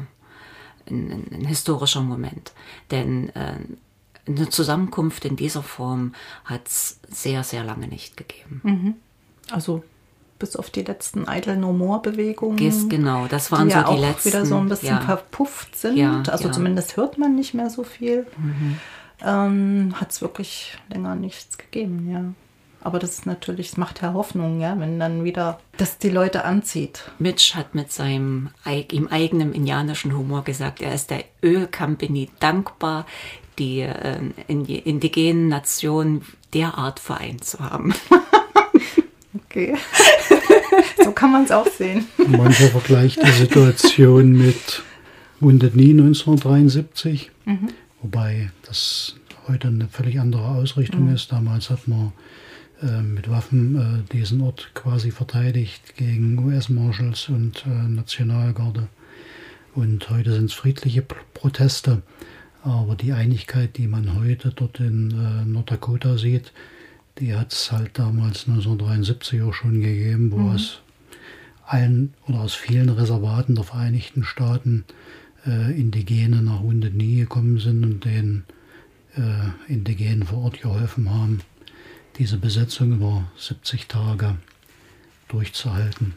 ein, 0.89 1.27
ein, 1.31 1.45
historischer 1.45 2.01
Moment. 2.01 2.51
Denn 2.91 3.29
äh, 3.29 3.58
eine 4.27 4.49
Zusammenkunft 4.49 5.25
in 5.25 5.36
dieser 5.36 5.63
Form 5.63 6.13
hat 6.45 6.67
es 6.67 6.99
sehr, 7.10 7.43
sehr 7.43 7.63
lange 7.63 7.88
nicht 7.88 8.17
gegeben. 8.17 8.62
Also 9.51 9.84
bis 10.39 10.56
auf 10.56 10.69
die 10.69 10.84
letzten 10.84 11.26
Idle 11.30 11.58
No 11.58 11.74
More 11.74 12.02
Bewegungen. 12.02 12.89
Genau, 12.89 13.28
das 13.28 13.52
waren 13.52 13.69
die 13.69 13.74
ja 13.74 13.86
so 13.86 13.93
die 13.93 13.98
auch 13.98 14.02
letzten, 14.02 14.30
wieder 14.30 14.45
so 14.45 14.58
ein 14.58 14.69
bisschen 14.69 14.89
ja. 14.89 15.02
verpufft 15.02 15.78
sind. 15.78 15.98
Ja, 15.98 16.24
also 16.28 16.43
ja. 16.43 16.50
Mhm. 16.50 16.54
zumindest 16.54 16.98
hört 16.98 17.17
man 17.17 17.36
nicht 17.36 17.54
mehr 17.54 17.69
so 17.69 17.84
viel. 17.84 18.26
Ähm, 19.24 19.93
Hat 19.95 20.12
es 20.12 20.21
wirklich 20.21 20.78
länger 20.89 21.15
nichts 21.15 21.58
gegeben, 21.58 22.10
ja. 22.12 22.34
Aber 22.82 23.00
das 23.00 23.12
ist 23.13 23.26
natürlich, 23.26 23.69
es 23.69 23.78
macht 23.78 24.04
ja 24.04 24.13
Hoffnung, 24.13 24.62
ja, 24.62 24.80
wenn 24.80 25.00
dann 25.00 25.24
wieder 25.24 25.60
das 25.78 25.98
die 25.98 26.12
Leute 26.12 26.45
anzieht. 26.45 27.10
Mitch 27.17 27.56
hat 27.56 27.74
mit 27.74 27.91
seinem 27.91 28.52
ihm 28.91 29.08
eigenen 29.08 29.54
indianischen 29.54 30.15
Humor 30.15 30.43
gesagt, 30.43 30.84
er 30.84 30.93
ist 30.93 31.10
der 31.10 31.24
Ölcompany 31.41 32.30
dankbar, 32.39 33.08
die 33.58 33.80
äh, 33.82 34.19
in, 34.48 34.65
indigenen 34.65 35.48
Nationen 35.48 36.21
derart 36.54 37.00
vereint 37.00 37.43
zu 37.43 37.60
haben. 37.60 37.95
Okay. 39.36 39.76
so 41.04 41.12
kann 41.12 41.32
man 41.32 41.43
es 41.43 41.52
auch 41.52 41.67
sehen. 41.67 42.06
Mancher 42.28 42.67
vergleicht 42.69 43.21
die 43.21 43.32
Situation 43.32 44.32
mit 44.34 44.82
Wounded 45.39 45.74
Knee 45.74 45.91
1973, 45.91 47.32
wobei 48.02 48.52
das 48.65 49.15
heute 49.48 49.67
eine 49.67 49.88
völlig 49.88 50.19
andere 50.19 50.43
Ausrichtung 50.48 51.13
ist. 51.13 51.32
Damals 51.32 51.69
hat 51.69 51.88
man 51.88 52.13
äh, 52.82 53.02
mit 53.02 53.30
Waffen 53.30 53.76
äh, 54.08 54.13
diesen 54.13 54.41
Ort 54.41 54.71
quasi 54.74 55.12
verteidigt 55.12 55.95
gegen 55.98 56.38
US-Marshals 56.39 57.30
und 57.30 57.65
äh, 57.65 57.69
Nationalgarde. 57.89 58.88
Und 59.74 60.10
heute 60.10 60.32
sind 60.34 60.45
es 60.45 60.54
friedliche 60.54 61.02
P- 61.02 61.15
Proteste. 61.34 62.02
Aber 62.63 62.95
die 62.95 63.12
Einigkeit, 63.13 63.78
die 63.78 63.88
man 63.88 64.15
heute 64.15 64.52
dort 64.56 64.80
in 64.80 65.12
äh, 65.12 65.45
Norddakota 65.45 66.17
sieht, 66.17 66.52
die 67.19 67.36
hat 67.36 67.54
es 67.54 67.71
halt 67.71 67.97
damals 67.97 68.47
1973 68.47 69.41
auch 69.41 69.54
schon 69.54 69.82
gegeben, 69.82 70.32
wo 70.32 70.49
aus 70.51 70.82
allen 71.65 72.13
oder 72.28 72.41
aus 72.41 72.54
vielen 72.54 72.89
Reservaten 72.89 73.56
der 73.56 73.63
Vereinigten 73.63 74.23
Staaten 74.23 74.86
äh, 75.45 75.80
Indigene 75.80 76.41
nach 76.41 76.62
Wounded 76.62 76.93
Knee 76.93 77.21
gekommen 77.21 77.60
sind 77.60 77.84
und 77.84 78.06
den 78.06 78.43
äh, 79.15 79.71
Indigenen 79.71 80.23
vor 80.23 80.39
Ort 80.39 80.62
geholfen 80.62 81.10
haben, 81.10 81.39
diese 82.17 82.38
Besetzung 82.38 82.93
über 82.93 83.30
70 83.38 83.88
Tage 83.88 84.38
durchzuhalten. 85.28 86.13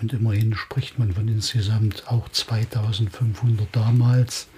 Und 0.00 0.12
immerhin 0.12 0.54
spricht 0.54 0.98
man 0.98 1.12
von 1.12 1.28
insgesamt 1.28 2.08
auch 2.08 2.28
2500 2.30 3.68
damals. 3.72 4.48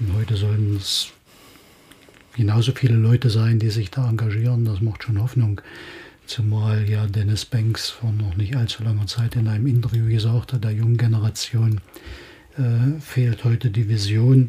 Und 0.00 0.14
heute 0.14 0.36
sollen 0.36 0.76
es 0.76 1.12
genauso 2.34 2.72
viele 2.72 2.96
Leute 2.96 3.30
sein, 3.30 3.58
die 3.58 3.70
sich 3.70 3.90
da 3.90 4.08
engagieren. 4.08 4.64
Das 4.64 4.80
macht 4.80 5.04
schon 5.04 5.20
Hoffnung. 5.20 5.60
Zumal 6.26 6.88
ja 6.88 7.06
Dennis 7.06 7.44
Banks 7.44 7.90
vor 7.90 8.12
noch 8.12 8.36
nicht 8.36 8.56
allzu 8.56 8.82
langer 8.82 9.06
Zeit 9.06 9.36
in 9.36 9.46
einem 9.48 9.66
Interview 9.66 10.08
gesagt 10.08 10.52
hat, 10.52 10.64
der 10.64 10.72
jungen 10.72 10.96
Generation 10.96 11.80
äh, 12.56 12.98
fehlt 13.00 13.44
heute 13.44 13.70
die 13.70 13.88
Vision 13.88 14.48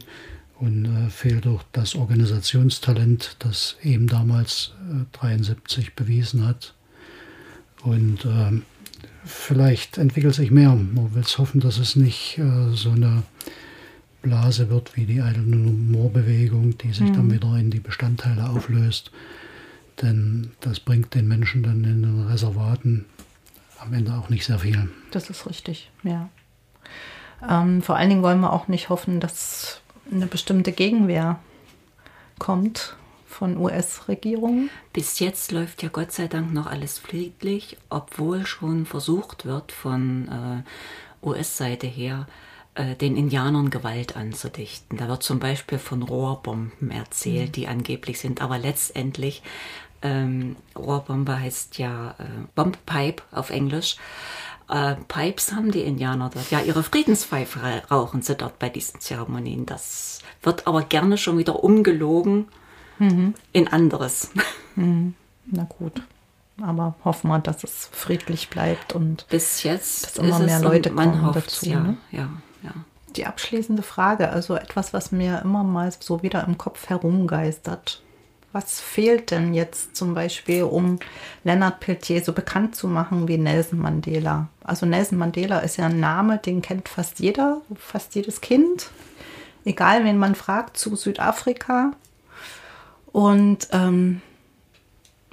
und 0.58 0.86
äh, 0.86 1.10
fehlt 1.10 1.48
auch 1.48 1.64
das 1.74 1.96
Organisationstalent, 1.96 3.36
das 3.40 3.76
eben 3.84 4.08
damals 4.08 4.74
äh, 4.90 5.18
73 5.18 5.96
bewiesen 5.96 6.48
hat. 6.48 6.74
Und 7.84 8.26
ähm, 8.26 8.64
vielleicht 9.26 9.98
entwickelt 9.98 10.34
sich 10.34 10.52
mehr. 10.52 10.74
Man 10.76 11.14
will 11.14 11.24
es 11.24 11.38
hoffen, 11.38 11.60
dass 11.60 11.78
es 11.78 11.96
nicht 11.96 12.38
äh, 12.38 12.72
so 12.74 12.92
eine 12.92 13.24
Blase 14.26 14.72
wird 14.72 14.96
wie 14.98 15.06
die 15.06 15.20
Idle 15.20 15.44
No 15.44 15.72
More 15.72 16.10
Bewegung, 16.10 16.76
die 16.80 16.92
sich 16.92 17.12
dann 17.12 17.32
wieder 17.32 17.56
in 17.58 17.70
die 17.70 17.80
Bestandteile 17.80 18.50
auflöst. 18.50 19.12
Denn 20.02 20.52
das 20.62 20.80
bringt 20.80 21.14
den 21.14 21.28
Menschen 21.28 21.62
dann 21.62 21.84
in 21.84 22.02
den 22.02 22.28
Reservaten 22.28 23.06
am 23.80 23.94
Ende 23.94 24.14
auch 24.14 24.30
nicht 24.30 24.44
sehr 24.44 24.58
viel. 24.58 24.90
Das 25.12 25.30
ist 25.30 25.48
richtig, 25.48 25.92
ja. 26.02 26.30
Ähm, 27.48 27.84
vor 27.84 27.98
allen 27.98 28.10
Dingen 28.10 28.24
wollen 28.24 28.40
wir 28.40 28.52
auch 28.52 28.68
nicht 28.68 28.90
hoffen, 28.90 29.20
dass 29.20 29.82
eine 30.12 30.26
bestimmte 30.26 30.72
Gegenwehr 30.72 31.40
kommt 32.40 32.96
von 33.28 33.58
US-Regierungen. 33.58 34.72
Bis 34.92 35.20
jetzt 35.20 35.52
läuft 35.52 35.84
ja 35.84 35.90
Gott 35.90 36.12
sei 36.12 36.28
Dank 36.28 36.52
noch 36.52 36.66
alles 36.66 36.98
friedlich, 36.98 37.78
obwohl 37.90 38.48
schon 38.48 38.88
versucht 38.88 39.46
wird 39.46 39.72
von 39.72 40.64
äh, 41.24 41.28
US-Seite 41.28 41.86
her, 41.86 42.28
äh, 42.76 42.96
den 42.96 43.16
Indianern 43.18 43.70
Gewalt 43.70 44.16
anzudichten. 44.16 44.98
Da 44.98 45.08
wird 45.08 45.24
zum 45.24 45.40
Beispiel 45.40 45.80
von 45.80 46.04
Rohrbomben 46.04 46.92
erzählt, 46.92 47.56
die 47.56 47.68
angeblich 47.68 48.20
sind, 48.20 48.42
aber 48.42 48.58
letztendlich 48.58 49.42
ähm, 50.02 50.56
Rohrbombe 50.78 51.40
heißt 51.40 51.78
ja 51.78 52.12
äh, 52.20 52.24
Bombpipe 52.54 53.24
auf 53.32 53.50
Englisch. 53.50 53.98
Äh, 54.70 54.96
Pipes 55.08 55.52
haben 55.54 55.72
die 55.72 55.82
Indianer 55.82 56.30
dort. 56.34 56.52
Ja, 56.52 56.60
ihre 56.62 56.84
Friedenspfeife 56.84 57.62
ra- 57.62 57.82
rauchen 57.96 58.22
sie 58.22 58.36
dort 58.36 58.60
bei 58.60 58.70
diesen 58.70 59.00
Zeremonien. 59.00 59.66
Das 59.66 60.20
wird 60.44 60.68
aber 60.68 60.84
gerne 60.84 61.18
schon 61.18 61.38
wieder 61.38 61.64
umgelogen 61.64 62.48
in 63.52 63.68
anderes. 63.68 64.32
Na 64.76 65.64
gut. 65.68 66.02
Aber 66.62 66.96
hoffen 67.04 67.28
wir, 67.28 67.40
dass 67.40 67.64
es 67.66 67.90
friedlich 67.92 68.50
bleibt 68.50 68.96
und 68.96 69.28
Bis 69.28 69.64
jetzt 69.64 70.06
Dass 70.06 70.18
immer 70.26 70.40
mehr 70.40 70.62
Leute 70.62 70.92
kommen 70.92 71.22
hofft, 71.26 71.36
dazu, 71.48 71.66
ja, 71.70 71.80
ne? 71.82 71.98
ja, 72.12 72.30
ja. 72.66 72.74
die 73.16 73.26
abschließende 73.26 73.84
Frage, 73.84 74.30
also 74.30 74.56
etwas, 74.56 74.94
was 74.94 75.12
mir 75.12 75.42
immer 75.44 75.64
mal 75.64 75.92
so 75.98 76.24
wieder 76.24 76.44
im 76.46 76.58
Kopf 76.58 76.90
herumgeistert. 76.90 78.02
Was 78.52 78.80
fehlt 78.80 79.32
denn 79.32 79.54
jetzt 79.54 79.98
zum 79.98 80.14
Beispiel, 80.14 80.64
um 80.64 81.00
Leonard 81.44 81.82
Peltier 81.82 82.24
so 82.24 82.32
bekannt 82.32 82.74
zu 82.74 82.88
machen 82.88 83.28
wie 83.28 83.38
Nelson 83.38 83.80
Mandela? 83.80 84.48
Also 84.64 84.86
Nelson 84.86 85.18
Mandela 85.18 85.60
ist 85.60 85.76
ja 85.76 85.88
ein 85.88 86.00
Name, 86.00 86.38
den 86.38 86.62
kennt 86.62 86.88
fast 86.88 87.20
jeder, 87.20 87.62
fast 87.76 88.16
jedes 88.16 88.40
Kind. 88.40 88.92
Egal, 89.66 90.06
wen 90.06 90.18
man 90.18 90.36
fragt, 90.36 90.78
zu 90.78 90.96
Südafrika. 90.96 91.92
Und 93.12 93.68
ähm, 93.74 94.22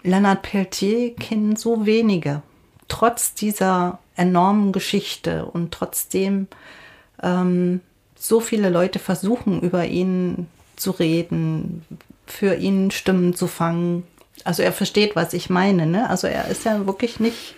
Leonard 0.03 0.43
Peltier 0.43 1.15
kennen 1.15 1.55
so 1.55 1.87
wenige, 1.87 2.43
trotz 2.89 3.35
dieser 3.35 4.01
enormen 4.17 4.73
Geschichte 4.73 5.47
und 5.47 5.73
trotzdem 5.73 6.49
ähm, 7.23 7.81
so 8.17 8.41
viele 8.41 8.71
Leute 8.71 8.99
versuchen, 8.99 9.61
über 9.61 9.87
ihn 9.87 10.47
zu 10.77 10.91
reden, 10.93 11.83
für 12.27 12.55
ihn 12.55 12.91
Stimmen 12.91 13.35
zu 13.35 13.47
fangen. 13.47 14.05
Also 14.45 14.63
er 14.63 14.73
versteht, 14.73 15.17
was 15.17 15.33
ich 15.33 15.51
meine. 15.51 15.87
Ne? 15.87 16.09
Also 16.09 16.27
er 16.27 16.49
ist 16.49 16.65
ja 16.65 16.87
wirklich 16.87 17.21
nicht 17.21 17.55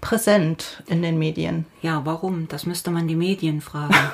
präsent 0.00 0.82
in 0.86 1.02
den 1.02 1.18
Medien. 1.18 1.64
Ja, 1.80 2.02
warum? 2.04 2.48
Das 2.48 2.66
müsste 2.66 2.90
man 2.90 3.08
die 3.08 3.16
Medien 3.16 3.60
fragen. 3.60 3.94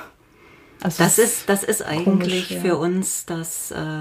Also 0.81 1.03
Das 1.03 1.19
ist, 1.19 1.49
das 1.49 1.65
ist 1.65 1.83
eigentlich 1.83 2.05
komisch, 2.05 2.51
ja. 2.53 2.61
für 2.61 2.77
uns 2.77 3.27
das, 3.27 3.73
äh, 3.73 3.99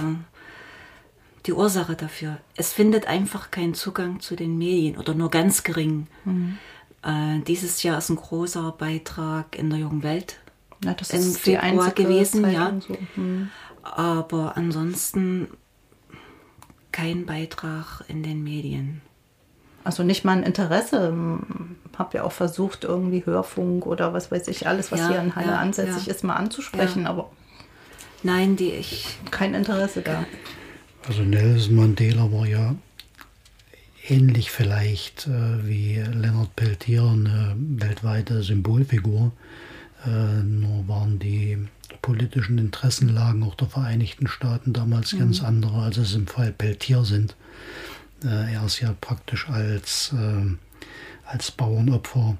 die 1.48 1.54
Ursache 1.54 1.96
dafür. 1.96 2.38
Es 2.56 2.72
findet 2.72 3.08
einfach 3.08 3.50
keinen 3.50 3.74
Zugang 3.74 4.20
zu 4.20 4.36
den 4.36 4.60
Medien 4.60 4.96
oder 4.96 5.16
nur 5.16 5.32
ganz 5.32 5.64
gering. 5.64 6.06
Mhm. 6.24 6.60
Äh, 7.02 7.40
dieses 7.48 7.82
Jahr 7.82 7.98
ist 7.98 8.10
ein 8.10 8.18
großer 8.18 8.76
Beitrag 8.78 9.58
in 9.58 9.72
der 9.72 9.80
Jungen 9.80 10.04
Welt 10.04 10.38
ja, 10.84 10.94
das 10.94 11.10
im 11.12 11.20
ist 11.20 11.46
die 11.46 11.56
Februar 11.58 11.64
einzige 11.86 12.04
gewesen, 12.04 12.44
Zeitung 12.44 12.54
ja. 12.54 12.80
So. 12.88 12.98
Hm. 13.16 13.50
Aber 13.84 14.58
ansonsten 14.58 15.48
kein 16.92 17.26
Beitrag 17.26 18.04
in 18.08 18.24
den 18.24 18.44
Medien. 18.44 19.02
Also 19.84 20.04
nicht 20.04 20.26
mal 20.26 20.38
ein 20.38 20.44
Interesse. 20.44 21.14
Habe 21.98 22.18
ja 22.18 22.24
auch 22.24 22.32
versucht, 22.32 22.84
irgendwie 22.84 23.26
Hörfunk 23.26 23.86
oder 23.86 24.14
was 24.14 24.32
weiß 24.32 24.48
ich, 24.50 24.68
alles, 24.68 24.92
was 24.92 25.00
Ja, 25.00 25.10
hier 25.10 25.20
in 25.20 25.36
Halle 25.36 25.52
ja, 25.52 25.60
ansässig 25.60 26.08
ja. 26.08 26.14
ist, 26.14 26.24
mal 26.24 26.36
anzusprechen, 26.36 27.04
Ja. 27.04 27.10
aber 27.10 27.32
Nein, 28.24 28.56
die 28.56 28.72
ich. 28.72 29.18
kein 29.32 29.54
Interesse 29.54 30.02
da. 30.02 30.26
Also 31.08 31.22
Nelson 31.22 31.76
Mandela 31.76 32.32
war 32.32 32.46
ja 32.46 32.76
ähnlich 34.10 34.52
vielleicht 34.52 35.28
äh, 35.28 35.66
wie 35.68 35.96
Leonard 36.14 36.56
Peltier 36.56 37.04
eine 37.04 37.56
weltweite 37.58 38.44
Symbolfigur. 38.44 39.32
Äh, 40.08 40.44
nur 40.44 40.88
waren 40.88 41.20
die 41.20 41.58
politischen 42.02 42.58
Interessenlagen 42.58 43.44
auch 43.44 43.56
der 43.56 43.68
Vereinigten 43.68 44.28
Staaten 44.28 44.72
damals 44.72 45.18
ganz 45.18 45.44
andere, 45.44 45.82
als 45.82 45.98
es 45.98 46.16
im 46.16 46.28
Fall 46.28 46.54
Peltier 46.54 47.04
sind. 47.04 47.36
Äh, 48.24 48.54
er 48.54 48.66
ist 48.66 48.80
ja 48.80 48.96
praktisch 49.02 49.50
als, 49.50 50.14
äh, 50.14 50.56
als 51.26 51.52
Bauernopfer 51.52 52.38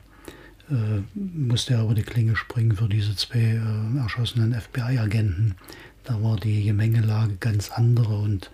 musste 1.14 1.76
er 1.76 1.84
über 1.84 1.94
die 1.94 2.04
Klinge 2.04 2.36
springen 2.36 2.76
für 2.76 2.90
diese 2.90 3.16
zwei 3.16 3.58
erschossenen 3.98 4.54
FBI-Agenten. 4.54 5.56
Da 6.04 6.22
war 6.22 6.36
die 6.36 6.62
Gemengelage 6.66 7.38
ganz 7.40 7.72
andere 7.72 8.18
und 8.18 8.52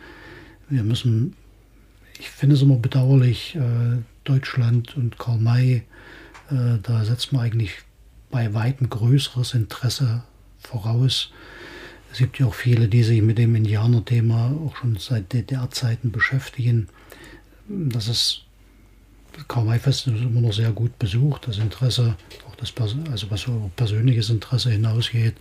wir 0.69 0.83
müssen, 0.83 1.35
ich 2.19 2.29
finde 2.29 2.55
es 2.55 2.61
immer 2.61 2.75
bedauerlich, 2.75 3.57
Deutschland 4.25 4.95
und 4.95 5.17
Karl 5.17 5.39
May, 5.39 5.81
da 6.51 7.03
setzt 7.03 7.33
man 7.33 7.41
eigentlich 7.41 7.79
bei 8.33 8.51
weitem 8.55 8.89
größeres 8.89 9.53
Interesse 9.53 10.23
voraus. 10.57 11.31
Es 12.11 12.17
gibt 12.17 12.39
ja 12.39 12.47
auch 12.47 12.55
viele, 12.55 12.87
die 12.87 13.03
sich 13.03 13.21
mit 13.21 13.37
dem 13.37 13.53
Indianer-Thema 13.53 14.57
auch 14.65 14.75
schon 14.75 14.97
seit 14.97 15.31
DDR-Zeiten 15.31 16.11
beschäftigen. 16.11 16.89
Das 17.67 18.07
ist 18.07 18.41
Karl-May-Fest 19.47 20.07
ist 20.07 20.21
immer 20.21 20.41
noch 20.41 20.53
sehr 20.53 20.71
gut 20.71 20.97
besucht. 20.97 21.47
Das 21.47 21.59
Interesse, 21.59 22.15
auch 22.47 22.55
das, 22.55 22.73
also 23.11 23.29
was 23.29 23.45
über 23.45 23.69
persönliches 23.75 24.31
Interesse 24.31 24.71
hinausgeht 24.71 25.35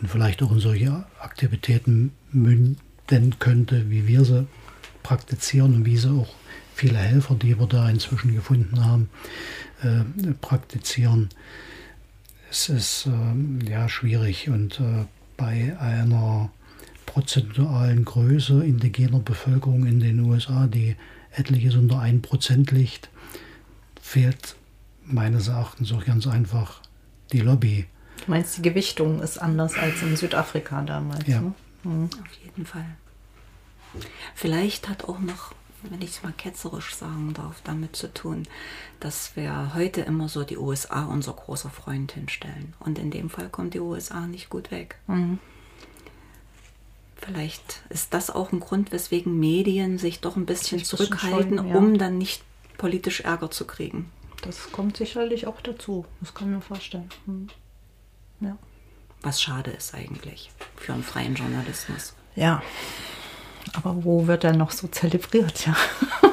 und 0.00 0.08
vielleicht 0.08 0.42
auch 0.42 0.52
in 0.52 0.60
solche 0.60 1.04
Aktivitäten 1.20 2.12
münden 2.32 2.78
könnte, 3.38 3.90
wie 3.90 4.06
wir 4.06 4.24
sie 4.24 4.46
praktizieren 5.02 5.74
und 5.74 5.84
wie 5.84 5.96
sie 5.96 6.10
auch 6.10 6.34
viele 6.74 6.98
Helfer, 6.98 7.34
die 7.34 7.58
wir 7.58 7.66
da 7.66 7.88
inzwischen 7.90 8.34
gefunden 8.34 8.82
haben, 8.82 9.10
äh, 9.82 10.32
praktizieren. 10.40 11.28
Es 12.50 12.68
ist 12.68 13.06
äh, 13.06 13.70
ja 13.70 13.88
schwierig 13.88 14.48
und 14.48 14.80
äh, 14.80 15.04
bei 15.36 15.76
einer 15.78 16.50
prozentualen 17.06 18.04
Größe 18.04 18.64
indigener 18.64 19.20
Bevölkerung 19.20 19.86
in 19.86 20.00
den 20.00 20.20
USA, 20.20 20.66
die 20.66 20.96
etliches 21.32 21.76
unter 21.76 22.00
1% 22.00 22.74
liegt, 22.74 23.08
fehlt 24.00 24.56
meines 25.04 25.48
Erachtens 25.48 25.92
auch 25.92 26.04
ganz 26.04 26.26
einfach 26.26 26.82
die 27.32 27.40
Lobby. 27.40 27.86
Du 28.24 28.32
meinst, 28.32 28.58
die 28.58 28.62
Gewichtung 28.62 29.22
ist 29.22 29.38
anders 29.38 29.76
als 29.78 30.02
in 30.02 30.16
Südafrika 30.16 30.82
damals? 30.82 31.26
Ja. 31.26 31.40
Ne? 31.40 31.54
Mhm. 31.84 32.04
Auf 32.04 32.32
jeden 32.44 32.66
Fall. 32.66 32.96
Vielleicht 34.34 34.88
hat 34.88 35.04
auch 35.04 35.18
noch, 35.20 35.52
wenn 35.82 36.02
ich 36.02 36.10
es 36.10 36.22
mal 36.22 36.32
ketzerisch 36.32 36.94
sagen 36.94 37.32
darf, 37.34 37.60
damit 37.64 37.96
zu 37.96 38.12
tun, 38.12 38.46
dass 39.00 39.36
wir 39.36 39.74
heute 39.74 40.02
immer 40.02 40.28
so 40.28 40.44
die 40.44 40.58
USA 40.58 41.04
unser 41.04 41.32
großer 41.32 41.70
Freund 41.70 42.12
hinstellen. 42.12 42.74
Und 42.80 42.98
in 42.98 43.10
dem 43.10 43.30
Fall 43.30 43.48
kommt 43.48 43.74
die 43.74 43.80
USA 43.80 44.26
nicht 44.26 44.50
gut 44.50 44.70
weg. 44.70 44.96
Mhm. 45.06 45.38
Vielleicht 47.16 47.82
ist 47.90 48.14
das 48.14 48.30
auch 48.30 48.52
ein 48.52 48.60
Grund, 48.60 48.92
weswegen 48.92 49.38
Medien 49.38 49.98
sich 49.98 50.20
doch 50.20 50.36
ein 50.36 50.46
bisschen 50.46 50.78
Sich 50.78 50.88
ein 50.88 50.96
bisschen 50.96 51.06
zurückhalten, 51.18 51.58
scheuen, 51.58 51.68
ja. 51.68 51.76
um 51.76 51.98
dann 51.98 52.18
nicht 52.18 52.42
politisch 52.78 53.20
Ärger 53.20 53.50
zu 53.50 53.66
kriegen. 53.66 54.10
Das 54.42 54.72
kommt 54.72 54.96
sicherlich 54.96 55.46
auch 55.46 55.60
dazu. 55.60 56.06
Das 56.20 56.32
kann 56.32 56.50
mir 56.50 56.62
vorstellen. 56.62 57.10
Mhm. 57.26 57.48
Ja. 58.40 58.56
Was 59.20 59.42
schade 59.42 59.70
ist 59.70 59.94
eigentlich 59.94 60.50
für 60.76 60.94
einen 60.94 61.02
freien 61.02 61.34
Journalismus. 61.34 62.14
ja. 62.34 62.62
Aber 63.74 64.04
wo 64.04 64.26
wird 64.26 64.44
er 64.44 64.56
noch 64.56 64.70
so 64.70 64.88
zelebriert? 64.88 65.66
Ja. 65.66 65.76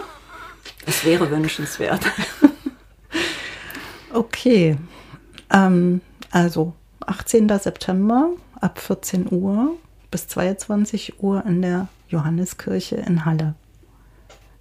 Es 0.85 1.03
wäre 1.03 1.29
wünschenswert. 1.29 2.05
Okay. 4.13 4.77
Ähm, 5.53 6.01
also 6.31 6.73
18. 7.05 7.49
September 7.59 8.29
ab 8.59 8.79
14 8.79 9.31
Uhr 9.31 9.75
bis 10.09 10.27
22 10.27 11.21
Uhr 11.21 11.45
in 11.45 11.61
der 11.61 11.87
Johanneskirche 12.09 12.95
in 12.95 13.25
Halle. 13.25 13.53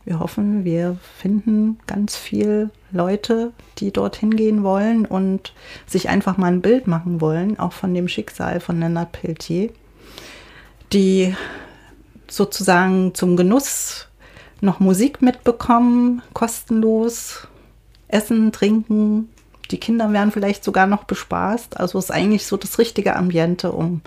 Wir 0.04 0.20
hoffen, 0.20 0.64
wir 0.64 0.98
finden 1.18 1.78
ganz 1.86 2.16
viel 2.16 2.70
Leute, 2.92 3.52
die 3.78 3.92
dorthin 3.92 4.36
gehen 4.36 4.62
wollen 4.62 5.04
und 5.06 5.52
sich 5.86 6.08
einfach 6.08 6.36
mal 6.36 6.52
ein 6.52 6.62
Bild 6.62 6.86
machen 6.86 7.20
wollen, 7.20 7.58
auch 7.58 7.72
von 7.72 7.92
dem 7.94 8.08
Schicksal 8.08 8.60
von 8.60 8.78
Lennart 8.78 9.12
Peltier, 9.12 9.70
die 10.92 11.34
sozusagen 12.28 13.14
zum 13.14 13.36
Genuss 13.36 14.08
noch 14.60 14.80
Musik 14.80 15.22
mitbekommen, 15.22 16.22
kostenlos, 16.32 17.46
essen, 18.08 18.52
trinken. 18.52 19.28
Die 19.70 19.78
Kinder 19.78 20.12
werden 20.12 20.32
vielleicht 20.32 20.64
sogar 20.64 20.86
noch 20.86 21.04
bespaßt. 21.04 21.78
Also 21.78 21.98
ist 21.98 22.10
eigentlich 22.10 22.46
so 22.46 22.56
das 22.56 22.78
richtige 22.78 23.16
Ambiente, 23.16 23.72
um 23.72 24.00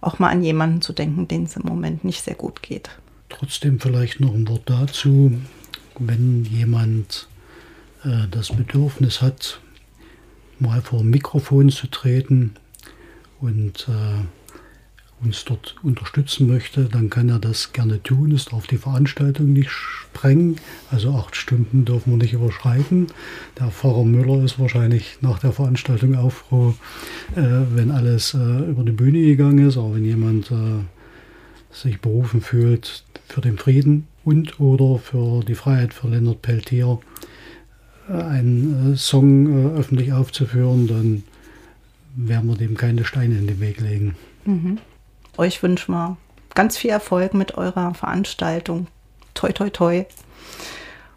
auch 0.00 0.18
mal 0.18 0.28
an 0.28 0.42
jemanden 0.42 0.82
zu 0.82 0.92
denken, 0.92 1.26
denen 1.28 1.46
es 1.46 1.56
im 1.56 1.66
Moment 1.66 2.04
nicht 2.04 2.22
sehr 2.22 2.34
gut 2.34 2.62
geht. 2.62 2.90
Trotzdem 3.30 3.80
vielleicht 3.80 4.20
noch 4.20 4.34
ein 4.34 4.46
Wort 4.48 4.62
dazu, 4.66 5.32
wenn 5.98 6.44
jemand 6.44 7.28
äh, 8.04 8.28
das 8.30 8.50
Bedürfnis 8.50 9.22
hat, 9.22 9.60
mal 10.58 10.82
vor 10.82 11.00
ein 11.00 11.10
Mikrofon 11.10 11.70
zu 11.70 11.86
treten 11.88 12.54
und 13.40 13.88
äh, 13.88 14.24
uns 15.24 15.44
dort 15.44 15.76
unterstützen 15.82 16.46
möchte, 16.46 16.84
dann 16.84 17.10
kann 17.10 17.28
er 17.28 17.38
das 17.38 17.72
gerne 17.72 18.02
tun. 18.02 18.32
Es 18.32 18.46
darf 18.46 18.66
die 18.66 18.76
Veranstaltung 18.76 19.52
nicht 19.52 19.70
sprengen. 19.70 20.56
Also 20.90 21.14
acht 21.14 21.36
Stunden 21.36 21.84
dürfen 21.84 22.12
wir 22.12 22.18
nicht 22.18 22.32
überschreiten. 22.32 23.08
Der 23.58 23.70
Pfarrer 23.70 24.04
Müller 24.04 24.44
ist 24.44 24.58
wahrscheinlich 24.58 25.18
nach 25.20 25.38
der 25.38 25.52
Veranstaltung 25.52 26.16
auch 26.16 26.32
froh, 26.32 26.74
äh, 27.34 27.42
wenn 27.74 27.90
alles 27.90 28.34
äh, 28.34 28.70
über 28.70 28.84
die 28.84 28.92
Bühne 28.92 29.22
gegangen 29.22 29.66
ist. 29.66 29.76
Aber 29.76 29.94
wenn 29.94 30.04
jemand 30.04 30.50
äh, 30.50 30.84
sich 31.72 32.00
berufen 32.00 32.40
fühlt 32.40 33.04
für 33.28 33.40
den 33.40 33.58
Frieden 33.58 34.06
und 34.24 34.60
oder 34.60 34.98
für 34.98 35.42
die 35.44 35.54
Freiheit 35.54 35.92
für 35.92 36.08
Leonard 36.08 36.42
Peltier, 36.42 37.00
äh, 38.08 38.12
einen 38.12 38.92
äh, 38.92 38.96
Song 38.96 39.46
äh, 39.46 39.78
öffentlich 39.78 40.12
aufzuführen, 40.12 40.86
dann 40.86 41.22
werden 42.16 42.48
wir 42.48 42.56
dem 42.56 42.76
keine 42.76 43.04
Steine 43.04 43.38
in 43.38 43.46
den 43.46 43.60
Weg 43.60 43.80
legen. 43.80 44.14
Euch 45.36 45.62
wünschen 45.62 45.92
wir 45.92 46.16
ganz 46.54 46.76
viel 46.76 46.90
Erfolg 46.90 47.34
mit 47.34 47.56
eurer 47.56 47.94
Veranstaltung. 47.94 48.86
Toi, 49.34 49.52
toi, 49.52 49.70
toi. 49.70 50.04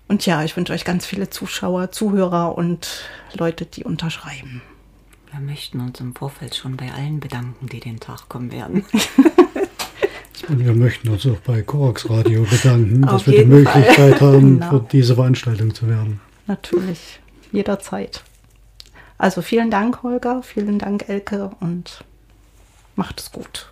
Und 0.07 0.25
ja, 0.25 0.43
ich 0.43 0.55
wünsche 0.55 0.73
euch 0.73 0.85
ganz 0.85 1.05
viele 1.05 1.29
Zuschauer, 1.29 1.91
Zuhörer 1.91 2.57
und 2.57 3.03
Leute, 3.33 3.65
die 3.65 3.83
unterschreiben. 3.83 4.61
Wir 5.31 5.41
möchten 5.41 5.81
uns 5.81 5.99
im 5.99 6.15
Vorfeld 6.15 6.55
schon 6.55 6.77
bei 6.77 6.91
allen 6.91 7.19
bedanken, 7.19 7.67
die 7.67 7.79
den 7.81 7.99
Tag 7.99 8.29
kommen 8.29 8.51
werden. 8.51 8.85
Und 10.47 10.63
wir 10.63 10.73
möchten 10.73 11.09
uns 11.09 11.25
auch 11.25 11.39
bei 11.45 11.61
Korax 11.61 12.09
Radio 12.09 12.43
bedanken, 12.43 13.01
dass 13.01 13.25
wir 13.25 13.33
die 13.33 13.39
jeden 13.39 13.65
Fall. 13.65 13.75
Möglichkeit 13.81 14.21
haben, 14.21 14.59
Genau. 14.59 14.69
für 14.69 14.85
diese 14.91 15.15
Veranstaltung 15.15 15.73
zu 15.73 15.89
werden. 15.89 16.21
Natürlich, 16.45 17.19
jederzeit. 17.51 18.23
Also 19.17 19.41
vielen 19.41 19.71
Dank, 19.71 20.03
Holger, 20.03 20.43
vielen 20.43 20.79
Dank, 20.79 21.09
Elke 21.09 21.51
und 21.59 22.03
macht 22.95 23.19
es 23.19 23.31
gut. 23.31 23.71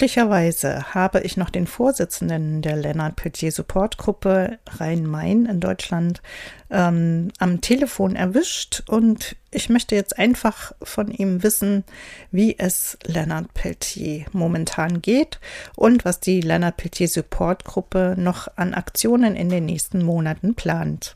Glücklicherweise 0.00 0.94
habe 0.94 1.20
ich 1.20 1.36
noch 1.36 1.50
den 1.50 1.66
Vorsitzenden 1.66 2.62
der 2.62 2.74
Lennart 2.76 3.16
Peltier 3.16 3.52
Supportgruppe 3.52 4.58
Rhein-Main 4.78 5.44
in 5.44 5.60
Deutschland 5.60 6.22
ähm, 6.70 7.28
am 7.38 7.60
Telefon 7.60 8.16
erwischt 8.16 8.82
und 8.88 9.36
ich 9.50 9.68
möchte 9.68 9.96
jetzt 9.96 10.18
einfach 10.18 10.72
von 10.82 11.10
ihm 11.10 11.42
wissen, 11.42 11.84
wie 12.30 12.58
es 12.58 12.98
Lennart 13.04 13.52
Peltier 13.52 14.24
momentan 14.32 15.02
geht 15.02 15.38
und 15.76 16.06
was 16.06 16.18
die 16.18 16.40
Lennart 16.40 16.78
Peltier 16.78 17.08
Supportgruppe 17.08 18.14
noch 18.16 18.48
an 18.56 18.72
Aktionen 18.72 19.36
in 19.36 19.50
den 19.50 19.66
nächsten 19.66 20.02
Monaten 20.02 20.54
plant. 20.54 21.14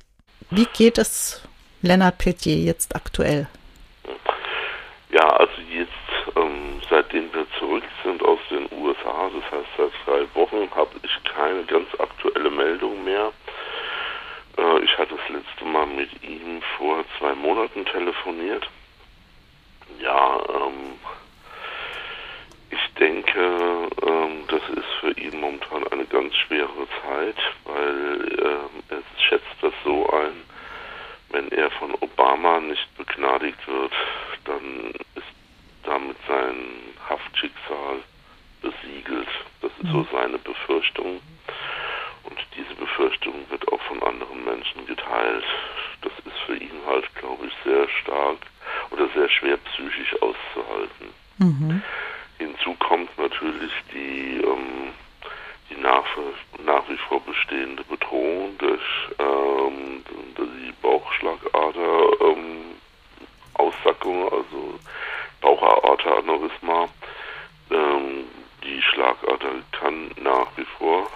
Wie 0.50 0.66
geht 0.76 0.98
es 0.98 1.40
Lennart 1.80 2.18
Peltier 2.18 2.58
jetzt 2.58 2.94
aktuell? 2.94 3.46
Ja, 5.10 5.26
also 5.38 5.52
jetzt, 5.72 6.03
seitdem 6.94 7.32
wir 7.34 7.46
zurück 7.58 7.82
sind 8.04 8.22
aus 8.22 8.38
den 8.50 8.68
USA, 8.70 9.28
das 9.34 9.50
heißt 9.50 9.68
seit 9.76 9.92
drei 10.06 10.34
Wochen, 10.34 10.70
habe 10.76 10.92
ich 11.02 11.24
keine 11.24 11.64
ganz 11.64 11.88
aktuelle 11.98 12.50
Meldung 12.50 13.02
mehr. 13.02 13.32
Äh, 14.56 14.84
ich 14.84 14.96
hatte 14.96 15.16
das 15.16 15.28
letzte 15.28 15.64
Mal 15.64 15.86
mit 15.86 16.10
ihm 16.22 16.62
vor 16.76 17.04
zwei 17.18 17.34
Monaten 17.34 17.84
telefoniert. 17.86 18.68
Ja, 19.98 20.38
ähm, 20.48 20.98
ich 22.70 22.94
denke, 22.94 23.88
ähm, 24.06 24.44
das 24.46 24.62
ist 24.76 24.92
für 25.00 25.18
ihn 25.18 25.40
momentan 25.40 25.88
eine 25.88 26.06
ganz 26.06 26.32
schwere 26.36 26.86
Zeit, 27.02 27.36
weil 27.64 28.38
ähm, 28.40 28.82
er 28.90 29.02
schätzt 29.20 29.56
das 29.62 29.74
so 29.84 30.08
ein, 30.10 30.44
wenn 31.30 31.50
er 31.50 31.72
von 31.72 31.92
Obama 32.00 32.60
nicht 32.60 32.96
begnadigt 32.96 33.66
wird, 33.66 33.92
dann 34.44 34.92
ist 35.16 35.34
damit 35.84 36.16
sein 36.28 36.83
Haftschicksal 37.08 38.00
besiegelt. 38.62 39.28
Das 39.60 39.70
ist 39.82 39.90
so 39.90 40.06
seine 40.12 40.38
Befürchtung. 40.38 41.20
Und 42.24 42.38
diese 42.56 42.74
Befürchtung 42.74 43.34
wird 43.50 43.70
auch 43.72 43.80
von 43.82 44.02
anderen 44.02 44.44
Menschen 44.44 44.86
geteilt. 44.86 45.44
Das 46.02 46.12
ist 46.24 46.38
für 46.46 46.56
ihn 46.56 46.80
halt, 46.86 47.14
glaube 47.16 47.46
ich, 47.46 47.52
sehr 47.64 47.88
stark 48.02 48.38
oder 48.90 49.08
sehr 49.14 49.28
schwer 49.28 49.56
psychisch 49.58 50.14
auszuhalten. 50.22 51.08
Mhm. 51.38 51.82
Hinzu 52.38 52.74
kommt 52.74 53.16
natürlich 53.18 53.72
die, 53.92 54.42
ähm, 54.42 54.92
die 55.70 55.80
nach, 55.80 56.04
nach 56.64 56.88
wie 56.88 56.96
vor 57.08 57.20
bestehende 57.20 57.84
Bedrohung 57.84 58.56
durch 58.58 58.82
ähm, 59.18 60.04
die 60.38 60.72
Bauchschlagader 60.82 62.20
ähm, 62.20 62.74
Aussackung, 63.54 64.24
also 64.24 64.78
Bauchaorta-Aneurysma. 65.44 66.88
Ähm, 67.70 68.24
die 68.62 68.80
Schlagader 68.80 69.60
kann 69.72 70.10
nach 70.16 70.46
wie 70.56 70.64
vor 70.78 71.06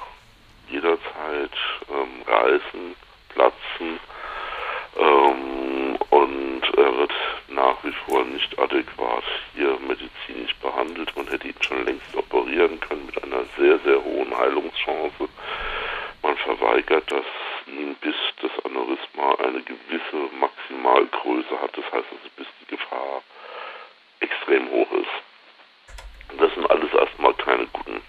jederzeit 0.68 1.56
ähm, 1.88 2.22
reißen, 2.26 2.94
platzen 3.30 3.98
ähm, 4.98 5.96
und 6.10 6.62
er 6.76 6.96
wird 6.98 7.12
nach 7.48 7.82
wie 7.82 7.92
vor 8.06 8.22
nicht 8.26 8.58
adäquat 8.58 9.24
hier 9.54 9.78
medizinisch 9.80 10.54
behandelt. 10.60 11.16
Man 11.16 11.28
hätte 11.28 11.48
ihn 11.48 11.62
schon 11.62 11.86
längst 11.86 12.14
operieren 12.14 12.78
können 12.80 13.06
mit 13.06 13.24
einer 13.24 13.44
sehr, 13.56 13.78
sehr 13.78 14.04
hohen 14.04 14.36
Heilungschance. 14.36 15.26
Man 16.22 16.36
verweigert 16.36 17.10
das 17.10 17.24
bis 18.00 18.14
das 18.40 18.64
Aneurysma 18.64 19.34
eine 19.44 19.62
gewisse 19.62 20.34
Maximalgröße 20.38 21.60
hat. 21.60 21.76
Das 21.76 21.84
heißt 21.84 22.06
also, 22.10 22.28
bis 22.36 22.46
extrem 24.48 24.70
hoch 24.70 24.86
ist. 24.92 26.38
Das 26.38 26.52
sind 26.54 26.70
alles 26.70 26.92
erstmal 26.92 27.34
keine 27.34 27.66
guten, 27.72 28.00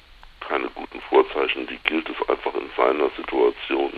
keine 0.47 0.67
guten 0.69 1.01
Vorzeichen. 1.01 1.67
Die 1.67 1.77
gilt 1.83 2.07
es 2.09 2.29
einfach 2.29 2.53
in 2.55 2.69
seiner 2.77 3.09
Situation, 3.17 3.91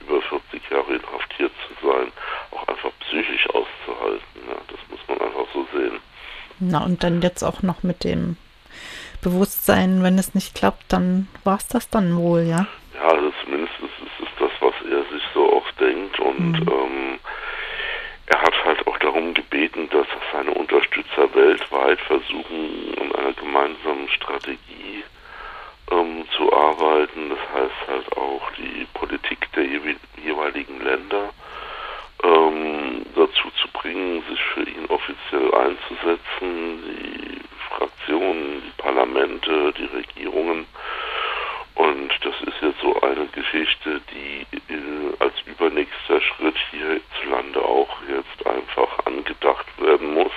über 0.00 0.20
40 0.22 0.70
Jahre 0.70 0.94
inhaftiert 0.94 1.52
zu 1.68 1.86
sein, 1.86 2.12
auch 2.50 2.66
einfach 2.68 2.90
psychisch 3.00 3.46
auszuhalten. 3.50 4.40
Ja, 4.48 4.56
das 4.68 4.78
muss 4.90 5.00
man 5.08 5.20
einfach 5.26 5.46
so 5.52 5.66
sehen. 5.76 6.00
Na, 6.60 6.84
und 6.84 7.02
dann 7.02 7.22
jetzt 7.22 7.42
auch 7.42 7.62
noch 7.62 7.82
mit 7.82 8.04
dem 8.04 8.36
Bewusstsein, 9.22 10.02
wenn 10.02 10.18
es 10.18 10.34
nicht 10.34 10.54
klappt, 10.54 10.92
dann 10.92 11.28
war 11.44 11.56
es 11.58 11.68
das 11.68 11.88
dann 11.88 12.16
wohl, 12.16 12.42
ja? 12.42 12.66
Ja, 12.94 13.08
also 13.08 13.32
zumindest 13.44 13.74
ist 13.80 14.20
es 14.20 14.28
das, 14.38 14.50
was 14.60 14.74
er 14.90 15.02
sich 15.12 15.22
so 15.34 15.52
oft 15.52 15.80
denkt 15.80 16.18
und 16.20 16.52
Mhm. 16.52 16.68
ähm, 16.68 17.18
er 18.26 18.40
hat 18.42 18.64
halt 18.64 18.86
auch 18.86 18.91
darum 19.22 19.34
gebeten, 19.34 19.88
dass 19.90 20.06
seine 20.32 20.50
Unterstützer 20.52 21.32
weltweit 21.34 22.00
versuchen, 22.02 22.94
an 23.00 23.12
einer 23.14 23.32
gemeinsamen 23.34 24.08
Strategie 24.08 25.04
ähm, 25.90 26.24
zu 26.36 26.52
arbeiten. 26.52 27.30
Das 27.30 27.38
heißt 27.54 27.88
halt 27.88 28.16
auch 28.16 28.50
die 28.52 28.86
Politik 28.94 29.50
der 29.52 29.64
jewe- 29.64 29.96
jeweiligen 30.24 30.80
Länder 30.82 31.30
ähm, 32.24 33.04
dazu 33.14 33.50
zu 33.60 33.68
bringen, 33.72 34.22
sich 34.28 34.40
für 34.54 34.62
ihn 34.62 34.86
offiziell 34.88 35.54
einzusetzen, 35.54 36.82
die 36.84 37.40
Fraktionen, 37.68 38.62
die 38.66 38.82
Parlamente, 38.82 39.72
die 39.78 39.96
Regierungen. 39.96 40.66
Und 41.74 42.12
das 42.22 42.34
ist 42.42 42.60
jetzt 42.60 42.80
so 42.80 43.00
eine 43.00 43.26
Geschichte, 43.26 44.00
die 44.12 44.46
äh, 44.72 45.14
als 45.18 45.34
übernächster 45.46 46.20
Schritt 46.20 46.56
hierzulande 46.70 47.62
auch 47.62 47.96
jetzt 48.08 48.46
einfach 48.46 49.06
angedacht 49.06 49.66
werden 49.80 50.14
muss. 50.14 50.32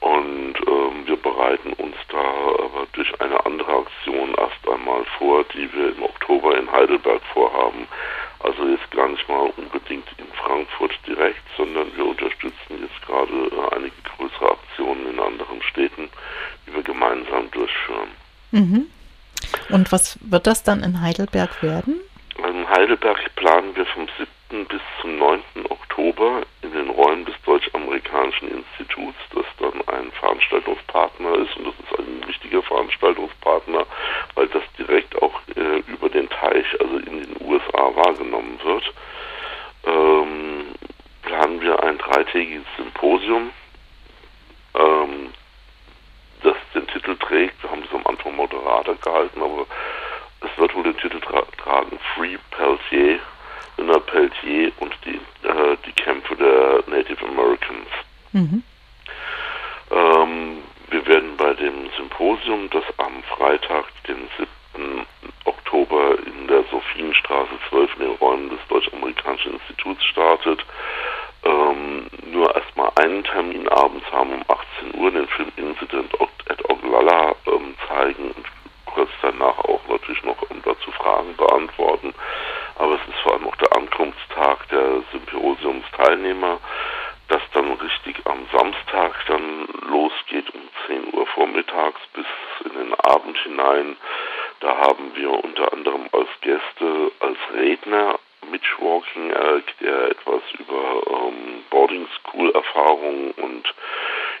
Und 0.00 0.54
ähm, 0.66 1.06
wir 1.06 1.16
bereiten 1.16 1.72
uns 1.74 1.96
da 2.08 2.18
aber 2.18 2.86
durch 2.92 3.20
eine 3.20 3.44
andere 3.44 3.78
Aktion 3.78 4.34
erst 4.36 4.68
einmal 4.68 5.04
vor, 5.18 5.44
die 5.52 5.72
wir 5.72 5.88
im 5.96 6.02
Oktober 6.02 6.56
in 6.56 6.70
Heidelberg 6.70 7.22
vorhaben. 7.34 7.88
Also 8.40 8.66
jetzt 8.68 8.90
gar 8.92 9.08
nicht 9.08 9.28
mal 9.28 9.52
unbedingt 9.56 10.06
in 10.18 10.26
Frankfurt 10.34 10.92
direkt, 11.06 11.42
sondern 11.56 11.94
wir 11.96 12.06
unterstützen 12.06 12.80
jetzt 12.80 13.02
gerade 13.04 13.32
äh, 13.32 13.74
einige 13.74 13.96
größere 14.16 14.52
Aktionen 14.52 15.10
in 15.10 15.18
anderen 15.18 15.60
Städten, 15.62 16.08
die 16.66 16.74
wir 16.74 16.82
gemeinsam 16.82 17.50
durchführen. 17.50 18.10
Mhm. 18.52 18.86
Und 19.70 19.92
was 19.92 20.18
wird 20.22 20.46
das 20.46 20.62
dann 20.62 20.82
in 20.82 21.00
Heidelberg 21.00 21.62
werden? 21.62 22.00
In 22.38 22.68
Heidelberg 22.68 23.18
planen 23.36 23.74
wir 23.76 23.86
vom 23.86 24.08
7. 24.50 24.66
bis 24.66 24.80
zum 25.00 25.18
9. 25.18 25.40
Oktober 25.68 26.42
in 26.62 26.72
den 26.72 26.88
Räumen 26.90 27.24
des 27.24 27.34
Deutsch-Amerikanischen 27.44 28.48
Instituts, 28.48 29.18
das 29.34 29.44
dann 29.58 29.80
ein 29.88 30.10
Veranstaltungspartner 30.12 31.34
ist 31.38 31.56
und 31.56 31.66
das 31.66 31.74
ist 31.74 31.98
ein 31.98 32.28
wichtiger 32.28 32.62
Veranstaltungspartner, 32.62 33.84
weil 34.34 34.46
das 34.48 34.62
direkt 34.78 35.20
auch 35.20 35.34
äh, 35.56 35.78
über 35.86 36.08
den 36.08 36.28
Teich, 36.28 36.66
also 36.80 36.98
in 36.98 37.22
den 37.24 37.36
USA 37.40 37.90
wahrgenommen 37.94 38.58
wird, 38.62 38.84
ähm, 39.84 40.66
planen 41.22 41.60
wir 41.60 41.82
ein 41.82 41.98
dreitägiges 41.98 42.64
Symposium, 42.76 43.50
ähm, 44.74 45.32
das 46.42 46.56
den 46.74 46.86
Titel 46.88 47.16
trägt, 47.16 47.62
wir 47.62 47.70
haben 47.70 47.82
das 47.82 47.92
am 47.94 48.06
Anfang 48.06 48.36
Moderator 48.36 48.94
gehalten, 48.96 49.42
aber 49.42 49.66
es 50.40 50.58
wird 50.58 50.74
wohl 50.74 50.84
den 50.84 50.96
Titel 50.98 51.20
tra 51.20 51.42
tragen 51.62 51.98
Free 52.14 52.36
Peltier, 52.50 53.18
Inner 53.76 54.00
Peltier 54.00 54.72
und 54.80 54.94
die, 55.04 55.20
äh, 55.46 55.76
die 55.86 55.92
Kämpfe 55.92 56.36
der 56.36 56.82
Native 56.86 57.24
Americans. 57.26 57.88
Mhm. 58.32 58.62
Ähm, 59.90 60.58
wir 60.90 61.06
werden 61.06 61.36
bei 61.36 61.54
dem 61.54 61.90
Symposium, 61.96 62.68
das 62.70 62.84
am 62.98 63.22
Freitag, 63.24 63.84
den 64.06 64.28
7. 64.74 65.06
Oktober 65.44 66.16
in 66.24 66.46
der 66.46 66.64
Sophienstraße 66.70 67.52
12 67.68 67.94
in 67.94 68.00
den 68.00 68.14
Räumen 68.16 68.50
des 68.50 68.60
Deutsch-Amerikanischen 68.68 69.54
Instituts 69.54 70.04
startet, 70.04 70.64
ähm, 71.48 72.06
nur 72.30 72.54
erstmal 72.54 72.90
einen 72.96 73.24
Termin 73.24 73.68
abends 73.68 74.04
haben 74.12 74.32
um 74.32 74.44
18 74.82 75.00
Uhr 75.00 75.10
den 75.10 75.26
Film 75.28 75.50
Incident 75.56 76.12
at 76.48 76.70
Oglala 76.70 77.34
ähm, 77.46 77.74
zeigen 77.88 78.30
und 78.32 78.46
kurz 78.86 79.10
danach 79.22 79.58
auch 79.64 79.80
natürlich 79.88 80.22
noch 80.24 80.40
um 80.50 80.62
dazu 80.62 80.90
Fragen 80.92 81.34
beantworten. 81.36 82.14
Aber 82.76 82.94
es 82.94 83.08
ist 83.08 83.18
vor 83.22 83.34
allem 83.34 83.48
auch 83.48 83.56
der 83.56 83.76
Ankunftstag 83.76 84.68
der 84.68 85.02
Symposiumsteilnehmer, 85.12 86.58
das 87.28 87.42
dann 87.52 87.72
richtig 87.72 88.16
am 88.26 88.46
Samstag 88.52 89.14
dann 89.26 89.66
losgeht 89.88 90.52
um 90.54 90.60
10 90.86 91.14
Uhr 91.14 91.26
vormittags 91.28 92.00
bis 92.14 92.26
in 92.64 92.78
den 92.78 92.94
Abend 92.94 93.36
hinein. 93.38 93.96
Da 94.60 94.76
haben 94.76 95.14
wir 95.14 95.30
unter 95.44 95.72
anderem 95.72 96.08
als 96.12 96.28
Gäste, 96.40 97.12
als 97.20 97.38
Redner 97.54 98.18
Mitch 98.50 98.76
Walking 98.78 99.30
Elk, 99.30 99.64
der 99.80 100.10
etwas 100.10 100.42
über 100.58 101.02
ähm, 101.06 101.64
Boarding 101.70 102.06
School 102.18 102.50
Erfahrungen 102.50 103.32
und 103.32 103.74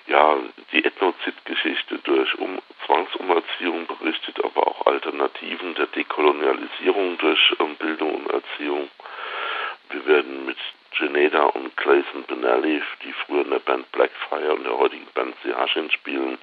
ja, 0.06 0.38
die 0.72 0.84
Ethnozid-Geschichte 0.84 1.98
durch 2.04 2.38
um 2.38 2.58
Zwangsumerziehung 2.86 3.86
berichtet, 3.86 4.42
aber 4.42 4.66
auch 4.66 4.86
Alternativen 4.86 5.74
der 5.74 5.86
Dekolonialisierung 5.86 7.18
durch 7.18 7.54
ähm, 7.60 7.76
Bildung 7.76 8.14
und 8.16 8.30
Erziehung. 8.30 8.88
Wir 9.90 10.06
werden 10.06 10.46
mit 10.46 10.58
Janeda 10.98 11.44
und 11.44 11.76
Clayson 11.76 12.24
Benelli, 12.26 12.82
die 13.04 13.12
früher 13.12 13.42
in 13.42 13.50
der 13.50 13.58
Band 13.60 13.90
Blackfire 13.92 14.54
und 14.54 14.64
der 14.64 14.76
heutigen 14.76 15.06
Band 15.14 15.34
Sehashin 15.44 15.90
spielen, 15.90 16.38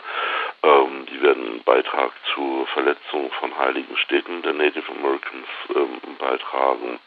ähm, 0.64 1.06
die 1.12 1.22
werden 1.22 1.46
einen 1.46 1.64
Beitrag 1.64 2.12
zur 2.34 2.66
Verletzung 2.68 3.32
von 3.40 3.58
heiligen 3.58 3.98
Städten 3.98 4.42
der 4.44 4.54
Native 4.54 4.92
Americans 4.92 5.48
ähm, 5.76 6.00
beitragen. 6.18 7.00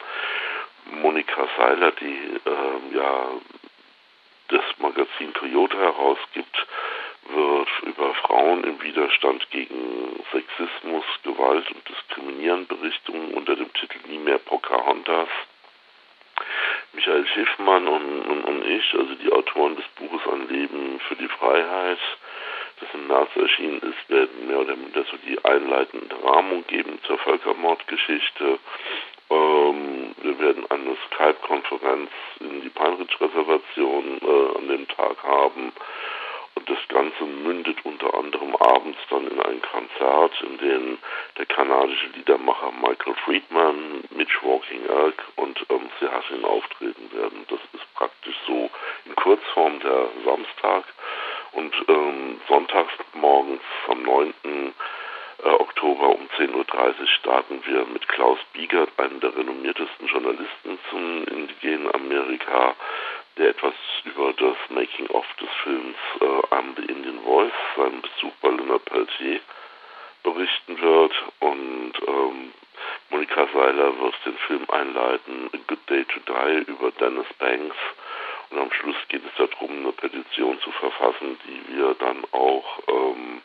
Monika 0.93 1.49
Seiler, 1.57 1.93
die 1.93 2.41
ähm, 2.47 2.97
ja 2.97 3.31
das 4.49 4.65
Magazin 4.79 5.33
Toyota 5.35 5.77
herausgibt, 5.77 6.67
wird 7.29 7.69
über 7.83 8.15
Frauen 8.15 8.65
im 8.65 8.83
Widerstand 8.83 9.51
gegen 9.51 10.25
Sexismus, 10.33 11.05
Gewalt 11.23 11.71
und 11.71 11.89
Diskriminieren 11.89 12.67
berichten 12.67 13.35
unter 13.35 13.57
dem 13.57 13.73
Titel 13.75 13.99
Nie 14.09 14.19
mehr 14.19 14.39
Pocahontas. 14.39 15.29
Michael 16.93 17.27
Schiffmann 17.27 17.87
und, 17.87 18.21
und, 18.23 18.45
und 18.45 18.65
ich, 18.67 18.95
also 18.95 19.15
die 19.17 19.31
Autoren 19.31 19.77
des 19.77 19.85
Buches 19.97 20.21
Ein 20.33 20.49
Leben 20.49 21.01
für 21.01 21.17
die 21.17 21.29
Freiheit, 21.29 21.99
das 22.81 22.89
im 22.95 23.07
März 23.09 23.31
erschienen 23.37 23.81
ist, 23.81 24.09
werden 24.09 24.47
mehr 24.47 24.61
oder 24.61 24.77
minder 24.77 25.05
so 25.11 25.17
die 25.19 25.45
einleitende 25.45 26.17
Rahmung 26.25 26.67
geben 26.67 26.99
zur 27.07 27.19
Völkermordgeschichte. 27.19 28.59
Ähm, 29.31 30.15
wir 30.23 30.39
werden 30.39 30.65
eine 30.71 30.97
Skype-Konferenz 31.07 32.11
in 32.41 32.63
die 32.63 32.71
Peinrich-Reservation 32.71 34.21
äh, 34.23 34.59
an 34.59 34.69
dem 34.69 34.89
Tag 34.89 35.23
haben. 35.23 35.73
Und 36.55 36.69
das 36.69 36.89
Ganze 36.89 37.25
mündet 37.25 37.79
unter 37.85 38.15
anderem 38.15 38.57
abends 38.57 38.99
dann 39.11 39.29
in 39.29 39.41
ein 39.41 39.63
Konzert, 39.63 40.33
in 40.43 40.59
dem 40.59 40.99
der 41.37 41.47
kanadische 41.47 42.09
Liedermacher 42.17 42.73
Michael 42.73 43.15
Friedman, 43.25 44.03
Mitch 44.11 44.43
Walking 44.43 44.85
Elk 44.87 45.23
und 45.37 45.65
ähm, 45.71 45.89
Sehasin 46.01 46.45
auftreten 46.45 47.13
werden. 47.13 47.45
Das 47.49 47.61
ist 47.75 47.95
praktisch 47.95 48.37
so 48.47 48.71
in 49.05 49.15
Kurzform 49.15 49.79
der 49.81 50.09
Samstag. 50.25 50.85
Und 51.53 51.75
ähm, 51.89 52.41
sonntags 52.49 52.93
morgens 53.13 53.63
am 53.89 54.03
9. 54.03 54.35
Äh, 55.43 55.49
Oktober 55.49 56.09
um 56.09 56.29
10.30 56.37 57.01
Uhr 57.01 57.07
starten 57.21 57.63
wir 57.65 57.85
mit 57.87 58.09
Klaus 58.09 58.39
Biegert, 58.53 58.91
einem 58.99 59.21
der 59.21 59.37
renommiertesten 59.37 60.09
Journalisten 60.09 60.79
zum 60.91 61.25
indigenen 61.29 61.95
Amerika, 61.95 62.75
der 63.37 63.51
etwas 63.51 63.75
über 64.05 64.33
das 64.33 64.57
Making-of 64.71 65.25
des 65.41 65.49
Films 65.63 65.97
äh, 66.21 66.55
I'm 66.55 66.75
the 66.77 66.93
Indian 66.93 67.21
Voice, 67.21 67.53
seinen 67.77 68.03
Besuch 68.03 68.33
bei 68.43 68.49
Luna 68.49 68.79
Peltier, 68.79 69.41
berichten 70.25 70.81
wird. 70.81 71.13
Und 71.39 71.93
ähm, 72.07 72.53
Monika 73.11 73.47
Seiler 73.55 74.01
wird 74.01 74.15
den 74.27 74.39
Film 74.39 74.67
einleiten, 74.71 75.51
A 75.55 75.59
Good 75.69 75.89
Day 75.89 76.05
to 76.05 76.21
Die, 76.27 76.71
über 76.71 76.91
Dennis 76.93 77.33
Banks. 77.39 77.77
Und 78.51 78.59
am 78.59 78.73
Schluss 78.73 78.97
geht 79.09 79.23
es 79.25 79.33
darum, 79.37 79.71
eine 79.71 79.93
Petition 79.93 80.59
zu 80.63 80.73
verfassen, 80.73 81.39
die 81.47 81.77
wir 81.77 81.95
dann 81.95 82.25
auch 82.33 82.79
ähm, 82.89 83.43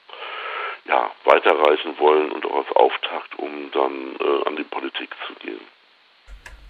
ja, 0.85 1.11
weiterreichen 1.25 1.97
wollen 1.97 2.31
und 2.31 2.45
auch 2.45 2.57
als 2.57 2.75
Auftakt, 2.75 3.37
um 3.37 3.71
dann 3.71 4.15
äh, 4.19 4.47
an 4.47 4.55
die 4.55 4.63
Politik 4.63 5.09
zu 5.27 5.33
gehen. 5.35 5.61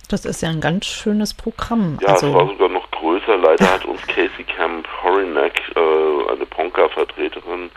Das 0.09 0.25
ist 0.25 0.41
ja 0.41 0.49
ein 0.49 0.61
ganz 0.61 0.85
schönes 0.85 1.33
Programm. 1.33 1.97
Ja, 2.01 2.09
also 2.09 2.27
es 2.27 2.33
war 2.33 2.47
sogar 2.47 2.69
noch 2.69 2.89
größer. 2.91 3.37
Leider 3.37 3.71
hat 3.71 3.85
uns 3.85 4.05
Casey 4.07 4.43
Camp 4.43 4.87
Horinek, 5.01 5.59
äh, 5.75 6.31
eine 6.31 6.45
Ponka-Vertreterin, 6.45 7.71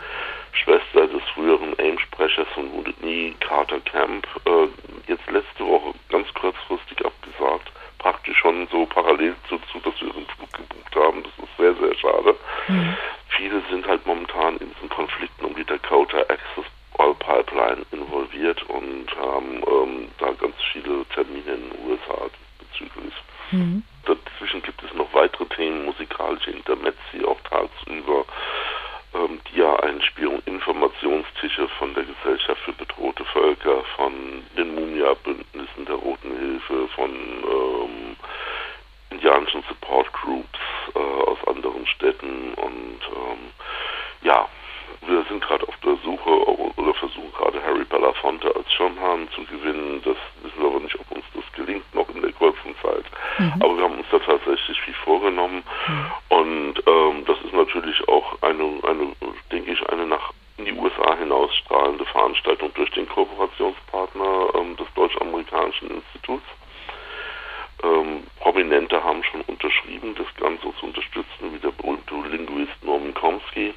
Schwester 0.51 1.07
des 1.07 1.23
früheren 1.33 1.77
AIM-Sprechers 1.79 2.47
von 2.53 2.71
Wounded 2.73 2.99
Knee, 2.99 3.33
Carter 3.39 3.79
Camp, 3.79 4.27
äh, 4.45 4.67
jetzt 5.09 5.29
letzte 5.31 5.65
Woche 5.65 5.93
ganz 6.09 6.27
kurzfristig 6.33 7.03
abgesagt. 7.05 7.71
Praktisch 7.99 8.37
schon 8.37 8.67
so 8.71 8.85
parallel 8.85 9.35
dazu, 9.49 9.79
dass 9.79 10.01
wir 10.01 10.07
ihren 10.07 10.25
Flug 10.27 10.53
gebucht 10.53 10.95
haben. 10.95 11.23
Das 11.23 11.31
ist 11.43 11.57
sehr, 11.57 11.73
sehr 11.75 11.95
schade. 11.95 12.35
Mhm. 12.67 12.97
Viele 13.29 13.61
sind 13.69 13.87
halt 13.87 14.05
momentan 14.05 14.57
in 14.57 14.71
diesen 14.73 14.89
Konflikten 14.89 15.45
um 15.45 15.55
die 15.55 15.65
Dakota 15.65 16.19
Access 16.21 16.65
Oil 16.99 17.15
Pipeline 17.15 17.85
involviert 17.91 18.61
und 18.63 19.05
haben 19.17 19.61
ähm, 19.67 20.07
da 20.17 20.31
ganz 20.31 20.55
viele 20.71 21.05
Termine 21.13 21.51
in 21.51 21.69
den 21.69 21.89
USA 21.89 22.27
bezüglich. 22.59 23.13
Mhm. 23.51 23.83
Dazwischen 24.05 24.61
gibt 24.61 24.81
es 24.83 24.93
noch 24.93 25.13
weitere 25.13 25.45
Themen, 25.47 25.85
musikalische 25.85 26.51
Intermezzi 26.51 27.23
auch 27.25 27.39
tagsüber, 27.41 28.25
die 29.13 29.59
ja 29.59 29.75
einspielen 29.77 30.41
Informationstische 30.45 31.67
von 31.79 31.93
der 31.93 32.03
Gesellschaft 32.03 32.61
für 32.61 32.73
bedrohte 32.73 33.25
Völker, 33.25 33.83
von 33.95 34.43
den 34.57 34.75
Mumia-Bündnissen 34.75 35.85
der 35.85 35.95
Roten 35.95 36.37
Hilfe, 36.37 36.87
von 36.95 37.11
ähm, 37.11 38.15
indianischen 39.09 39.63
Support 39.67 40.11
Groups 40.13 40.59
äh, 40.95 40.99
aus 40.99 41.37
anderen 41.47 41.85
Städten 41.87 42.53
und 42.55 42.99
ähm, 43.15 43.51
ja, 44.21 44.47
wir 45.05 45.23
sind 45.29 45.41
gerade 45.41 45.67
auf 45.67 45.75
der 45.83 45.95
Suche 46.03 46.29
oder 46.29 46.93
versuchen 46.95 47.31
gerade 47.33 47.63
Harry 47.63 47.83
Belafonte 47.85 48.53
als 48.55 48.71
Schirmhahn 48.73 49.27
zu 49.35 49.43
gewinnen. 49.45 50.01
Das 50.03 50.17
wissen 50.41 50.61
wir 50.61 50.67
aber 50.67 50.79
nicht, 50.79 50.99
ob 50.99 51.11
uns 51.11 51.25
das 51.33 51.43
gelingt 51.53 51.95
noch 51.95 52.09
in 52.09 52.21
der 52.21 52.31
kurzen 52.33 52.75
Zeit. 52.81 53.05
Mhm. 53.37 53.61
Aber 53.61 53.77
wir 53.77 53.83
haben 53.83 53.97
uns 53.97 54.07
da 54.11 54.19
tatsächlich 54.19 54.79
viel 54.81 54.93
vorgenommen. 55.05 55.63
Mhm. 55.87 56.11
Und 56.29 56.83
ähm, 56.85 57.25
das 57.25 57.37
ist 57.41 57.53
natürlich 57.53 58.07
auch 58.07 58.41
eine, 58.41 58.63
eine, 58.83 59.13
denke 59.51 59.71
ich, 59.71 59.89
eine 59.89 60.05
nach 60.05 60.33
in 60.57 60.65
die 60.65 60.73
USA 60.73 61.15
hinausstrahlende 61.15 62.05
Veranstaltung 62.05 62.71
durch 62.73 62.89
den 62.91 63.07
Kooperationspartner 63.07 64.47
ähm, 64.55 64.75
des 64.75 64.87
Deutsch-Amerikanischen 64.95 65.91
Instituts. 65.91 66.45
Ähm, 67.83 68.23
Prominente 68.39 69.03
haben 69.03 69.23
schon 69.23 69.41
unterschrieben, 69.41 70.15
das 70.17 70.25
Ganze 70.41 70.73
zu 70.79 70.85
unterstützen, 70.87 71.53
wie 71.53 71.59
der 71.59 71.71
berühmte 71.71 72.15
Linguist 72.29 72.83
Norman 72.83 73.13
Chomsky. 73.13 73.73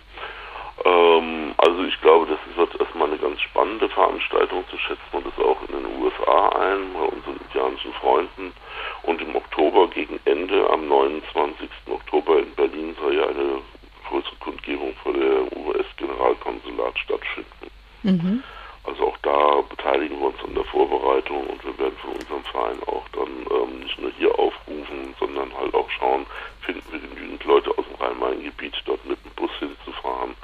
Ähm, 0.85 1.55
also 1.59 1.85
ich 1.85 2.01
glaube, 2.01 2.27
das 2.27 2.57
wird 2.57 2.81
erstmal 2.81 3.09
eine 3.09 3.19
ganz 3.19 3.41
spannende 3.43 3.89
Veranstaltung 3.91 4.65
zu 4.71 4.79
schätzen 4.79 5.13
und 5.13 5.27
das 5.27 5.45
auch 5.45 5.59
in 5.69 5.77
den 5.77 6.03
USA 6.03 6.49
ein, 6.49 6.95
bei 6.95 7.01
unseren 7.01 7.41
indianischen 7.45 7.93
Freunden. 7.95 8.55
Und 9.03 9.21
im 9.21 9.37
Oktober 9.37 9.89
gegen 9.89 10.19
Ende, 10.25 10.69
am 10.71 10.89
29. 10.89 11.69
Oktober 11.91 12.39
in 12.39 12.55
Berlin 12.55 12.97
soll 12.99 13.17
ja 13.17 13.27
eine 13.27 13.61
größere 14.09 14.37
Kundgebung 14.41 14.95
vor 15.03 15.13
der 15.13 15.57
US-Generalkonsulat 15.57 16.99
stattfinden. 16.99 17.71
Mhm. 18.03 18.43
Also 18.85 19.09
auch 19.09 19.17
da 19.19 19.61
beteiligen 19.69 20.19
wir 20.19 20.29
uns 20.29 20.43
an 20.43 20.55
der 20.55 20.65
Vorbereitung 20.65 21.47
und 21.47 21.65
wir 21.65 21.79
werden 21.79 21.97
von 21.99 22.13
unserem 22.13 22.45
Verein 22.45 22.83
auch 22.87 23.07
dann 23.13 23.47
ähm, 23.51 23.81
nicht 23.81 23.99
nur 24.01 24.11
hier 24.19 24.37
aufrufen, 24.39 25.15
sondern 25.19 25.55
halt 25.57 25.75
auch 25.75 25.89
schauen, 25.91 26.27
finden 26.63 26.83
wir 26.91 26.99
genügend 26.99 27.45
Leute 27.45 27.71
aus 27.71 27.85
dem 27.87 28.05
Rhein-Main-Gebiet, 28.05 28.75
dort 28.87 29.05
mit 29.05 29.23
dem 29.25 29.33
Bus 29.33 29.51
hinzufahren 29.59 30.35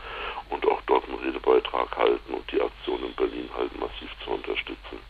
und 0.50 0.66
auch 0.68 0.80
dort 0.86 1.08
einen 1.08 1.18
Redebeitrag 1.18 1.96
halten 1.96 2.34
und 2.34 2.52
die 2.52 2.60
Aktion 2.60 3.02
in 3.04 3.14
Berlin 3.14 3.48
halt 3.56 3.78
massiv 3.80 4.10
zu 4.22 4.30
unterstützen. 4.30 5.00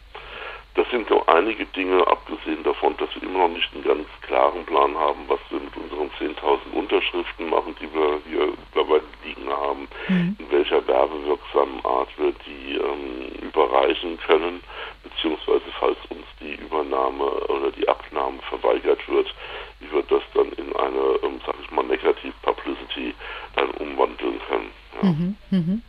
Das 0.77 0.87
sind 0.91 1.09
so 1.09 1.25
einige 1.25 1.65
Dinge, 1.65 2.07
abgesehen 2.07 2.63
davon, 2.63 2.95
dass 2.99 3.09
wir 3.15 3.23
immer 3.23 3.49
noch 3.49 3.55
nicht 3.55 3.73
einen 3.73 3.83
ganz 3.83 4.07
klaren 4.21 4.63
Plan 4.67 4.95
haben, 4.95 5.21
was 5.27 5.41
wir 5.49 5.59
mit 5.59 5.75
unseren 5.75 6.11
10.000 6.21 6.71
Unterschriften 6.75 7.49
machen, 7.49 7.75
die 7.81 7.93
wir 7.95 8.21
hier 8.29 8.53
dabei 8.75 9.01
liegen 9.25 9.49
haben, 9.49 9.89
mhm. 10.09 10.37
in 10.39 10.51
welcher 10.51 10.87
werbewirksamen 10.87 11.83
Art 11.83 12.11
wir 12.19 12.33
die 12.47 12.75
ähm, 12.75 13.49
überreichen 13.49 14.19
können, 14.27 14.63
beziehungsweise 15.03 15.65
falls 15.81 15.97
uns 16.11 16.27
die 16.41 16.57
Übernahme 16.57 17.25
oder 17.25 17.71
die 17.71 17.89
Abnahme 17.89 18.39
verweigert 18.51 19.01
wird, 19.09 19.35
wie 19.81 19.91
wir 19.91 20.03
das 20.03 20.23
dann 20.35 20.53
in 20.53 20.77
eine, 20.77 21.19
ähm, 21.23 21.41
sag 21.47 21.55
ich 21.63 21.71
mal, 21.71 21.87
Negative 21.87 22.35
Publicity 22.43 23.15
dann 23.55 23.71
umwandeln 23.71 24.39
können. 24.47 24.71
Ja. 25.01 25.09
Mhm. 25.09 25.37
Mhm. 25.51 25.83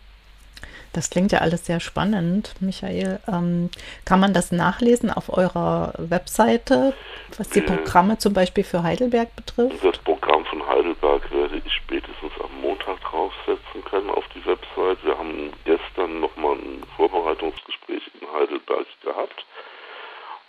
Das 0.94 1.10
klingt 1.28 1.32
ja 1.34 1.40
alles 1.40 1.66
sehr 1.66 1.82
spannend, 1.82 2.54
Michael. 2.62 3.20
Ähm, 3.28 3.70
kann 4.06 4.22
man 4.22 4.34
das 4.34 4.54
nachlesen 4.54 5.12
auf 5.12 5.28
eurer 5.28 5.92
Webseite, 5.98 6.94
was 7.38 7.50
die 7.50 7.60
Programme 7.60 8.18
zum 8.18 8.34
Beispiel 8.34 8.64
für 8.64 8.82
Heidelberg 8.82 9.36
betrifft? 9.36 9.84
Das 9.84 9.98
Programm 9.98 10.46
von 10.46 10.66
Heidelberg 10.66 11.30
werde 11.32 11.62
ich 11.66 11.74
spätestens 11.74 12.32
am 12.42 12.62
Montag 12.62 13.02
draufsetzen 13.02 13.84
können 13.84 14.10
auf 14.10 14.24
die 14.36 14.46
Website. 14.46 15.04
Wir 15.04 15.18
haben 15.18 15.52
gestern 15.66 16.22
nochmal 16.22 16.56
ein 16.56 16.84
Vorbereitungsgespräch 16.96 18.04
in 18.22 18.28
Heidelberg 18.32 18.88
gehabt 19.04 19.46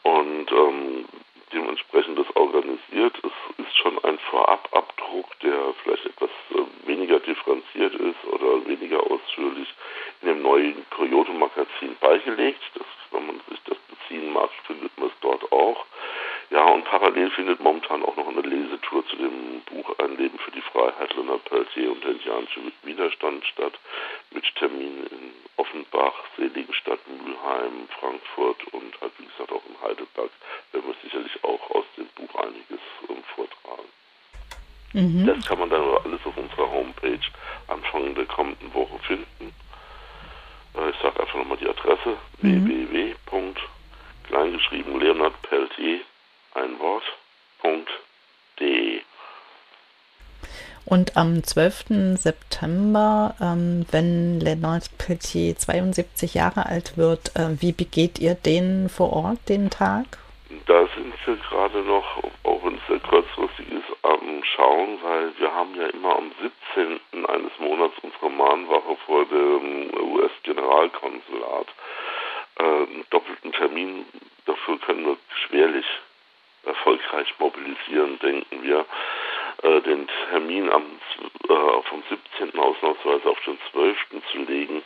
und 0.05 0.53
ähm, 0.53 1.07
dementsprechend 1.53 2.21
das 2.21 2.37
organisiert. 2.37 3.17
Es 3.25 3.65
ist 3.67 3.77
schon 3.79 3.99
ein 4.05 4.19
Vorababdruck, 4.31 5.27
der 5.43 5.75
vielleicht 5.83 6.07
etwas 6.07 6.31
äh, 6.55 6.87
weniger 6.87 7.19
differenziert 7.19 7.95
ist 7.95 8.25
oder 8.31 8.65
weniger 8.65 9.01
ausführlich 9.11 9.69
in 10.23 10.29
dem 10.29 10.43
neuen 10.43 10.85
Kyoto-Magazin 10.91 11.97
beigelegt. 12.01 12.61
Das, 12.75 12.87
wenn 13.11 13.27
man 13.27 13.41
sich 13.49 13.59
das 13.65 13.79
beziehen 13.79 14.33
mag, 14.33 14.51
findet 14.67 14.97
man 14.99 15.09
es 15.09 15.15
dort 15.21 15.51
auch. 15.53 15.85
Ja, 16.51 16.65
und 16.65 16.85
parallel 16.85 17.31
findet 17.31 17.61
momentan 17.61 18.03
auch 18.03 18.17
noch 18.17 18.29
eine 18.29 18.41
Lesetour 18.41 19.07
zu 19.07 19.17
dem 19.17 19.61
Buch 19.67 19.99
Ein 19.99 20.17
Leben 20.17 20.39
für 20.39 20.51
die 20.51 20.63
Freiheit, 20.63 21.15
Leonard 21.15 21.45
Peltier 21.45 21.93
und 21.93 22.03
der 22.03 22.13
indianische 22.13 22.61
Widerstand 22.83 23.45
statt, 23.47 23.75
mit 24.31 24.45
Terminen 24.57 25.07
in 25.07 25.33
Offenbach, 25.57 26.15
Seligenstadt, 26.37 27.01
Mülheim, 27.07 27.89
Frankfurt 28.01 28.65
und 28.73 28.99
halt, 29.01 29.13
wie 29.19 29.27
gesagt, 29.27 29.53
auch 29.53 29.63
in 29.69 29.81
Heidelberg 29.83 30.31
werden 30.73 30.87
wir 30.87 30.95
sicherlich 31.03 31.45
auch 31.45 31.71
aus 31.71 31.85
dem 31.99 32.07
Buch 32.17 32.35
einiges 32.41 32.81
ähm, 33.11 33.23
vortragen. 33.37 33.89
Mhm. 34.95 35.27
Das 35.27 35.47
kann 35.47 35.59
man 35.59 35.69
dann 35.69 35.83
alles 35.83 36.21
auf 36.25 36.37
unserer 36.37 36.71
Homepage 36.71 37.21
Anfang 37.69 38.15
der 38.15 38.25
kommenden 38.25 38.73
Woche 38.73 38.99
finden. 39.01 39.29
Adresse 41.89 42.17
mhm. 42.43 42.91
www. 42.91 43.15
kleingeschrieben 44.29 45.01
Leonard 45.01 45.41
Peltier, 45.43 46.01
ein 46.55 46.79
Wort, 46.79 47.05
.de. 48.61 49.01
Und 50.85 51.08
am 51.19 51.43
12. 51.43 52.17
September, 52.17 53.35
ähm, 53.41 53.85
wenn 53.91 54.39
Leonard 54.39 54.87
Peltier 54.99 55.57
72 55.57 56.35
Jahre 56.35 56.67
alt 56.67 56.97
wird, 56.97 57.35
äh, 57.35 57.61
wie 57.61 57.73
begeht 57.73 58.21
ihr 58.21 58.37
den 58.37 58.89
vor 58.89 59.13
Ort, 59.13 59.49
den 59.49 59.69
Tag? 59.69 60.07
Da 60.67 60.87
sind 60.95 61.13
wir 61.27 61.37
gerade 61.51 61.83
noch, 61.83 62.23
auch 62.45 62.63
wenn 62.63 62.77
es 62.77 62.87
sehr 62.87 63.01
kurzfristig 63.01 63.67
ist, 63.73 64.05
am 64.05 64.45
Schauen, 64.45 64.99
weil 65.03 65.33
wir 65.41 65.53
haben 65.53 65.75
ja 65.75 65.89
immer 65.89 66.19
am 66.19 66.31
17. 66.77 67.27
eines 67.27 67.53
Monats 67.59 67.95
unsere 68.01 68.31
Mahnwache 68.31 68.97
vor 69.05 69.25
dem 69.27 69.91
US-Generalkonsulat. 70.01 71.67
Äh, 72.61 72.87
doppelten 73.11 73.51
Termin 73.55 74.07
dafür 74.47 74.79
können 74.79 75.05
wir 75.05 75.17
schwerlich 75.49 75.87
erfolgreich 76.65 77.35
mobilisieren, 77.41 78.21
denken 78.21 78.63
wir. 78.63 78.87
Äh, 79.63 79.81
den 79.83 80.09
Termin 80.31 80.71
am, 80.71 80.85
vom 81.83 82.03
17. 82.09 82.59
ausnahmsweise 82.59 83.31
auf 83.31 83.41
den 83.45 83.59
12. 83.71 83.97
zu 84.33 84.39
legen, 84.39 84.83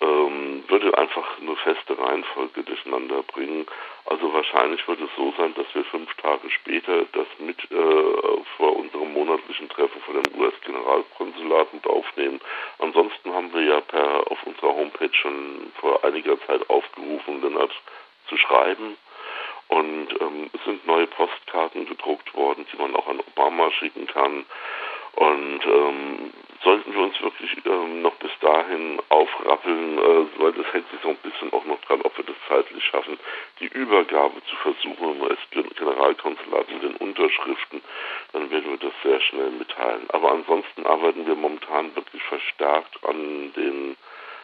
ähm, 0.00 0.64
würde 0.68 0.96
einfach 0.98 1.40
eine 1.40 1.56
feste 1.56 1.98
Reihenfolge 1.98 2.62
durcheinander 2.62 3.22
bringen. 3.22 3.66
Also 4.04 4.32
wahrscheinlich 4.32 4.86
wird 4.86 5.00
es 5.00 5.08
so 5.16 5.32
sein, 5.38 5.54
dass 5.54 5.66
wir 5.74 5.84
fünf 5.84 6.14
Tage 6.16 6.50
später 6.50 7.06
das 7.12 7.26
mit 7.38 7.58
äh, 7.70 8.44
vor 8.56 8.76
unserem 8.76 9.12
monatlichen 9.14 9.68
Treffen 9.70 10.00
vor 10.02 10.14
dem 10.14 10.40
US-Generalkonsulat 10.40 11.72
mit 11.72 11.86
aufnehmen. 11.86 12.40
Ansonsten 12.78 13.32
haben 13.32 13.52
wir 13.54 13.62
ja 13.62 13.80
per 13.80 14.30
auf 14.30 14.42
unserer 14.44 14.74
Homepage 14.74 15.14
schon 15.14 15.72
vor 15.80 16.04
einiger 16.04 16.38
Zeit 16.46 16.68
aufgerufen, 16.68 17.40
Lennart 17.40 17.72
zu 18.28 18.36
schreiben. 18.36 18.96
Und 19.68 20.08
ähm, 20.20 20.50
es 20.52 20.64
sind 20.64 20.86
neue 20.86 21.06
Postkarten 21.08 21.86
gedruckt 21.86 22.34
worden, 22.34 22.66
die 22.72 22.76
man 22.76 22.94
auch 22.94 23.08
an 23.08 23.20
Obama 23.20 23.72
schicken 23.72 24.06
kann. 24.06 24.44
Und 25.16 25.60
ähm, 25.64 26.32
sollten 26.62 26.94
wir 26.94 27.02
uns 27.04 27.20
wirklich 27.22 27.56
ähm, 27.64 28.02
noch 28.02 28.14
bis 28.16 28.30
dahin 28.40 29.00
aufrappeln, 29.08 29.98
äh, 29.98 30.26
weil 30.38 30.52
das 30.52 30.72
hängt 30.72 30.90
sich 30.90 31.00
so 31.02 31.08
ein 31.08 31.16
bisschen 31.16 31.52
auch 31.52 31.64
noch 31.64 31.80
dran, 31.82 32.02
ob 32.02 32.16
wir 32.18 32.24
das 32.24 32.36
zeitlich 32.48 32.84
schaffen, 32.84 33.18
die 33.60 33.66
Übergabe 33.66 34.42
zu 34.44 34.56
versuchen 34.56 35.22
als 35.22 35.38
Generalkonsulat 35.50 36.70
mit 36.70 36.82
den 36.82 36.96
Unterschriften, 36.96 37.82
dann 38.32 38.50
werden 38.50 38.72
wir 38.72 38.78
das 38.78 38.92
sehr 39.02 39.20
schnell 39.20 39.50
mitteilen. 39.50 40.06
Aber 40.10 40.32
ansonsten 40.32 40.84
arbeiten 40.86 41.26
wir 41.26 41.34
momentan 41.34 41.94
wirklich 41.94 42.22
verstärkt 42.24 42.98
an 43.04 43.52
den 43.54 43.96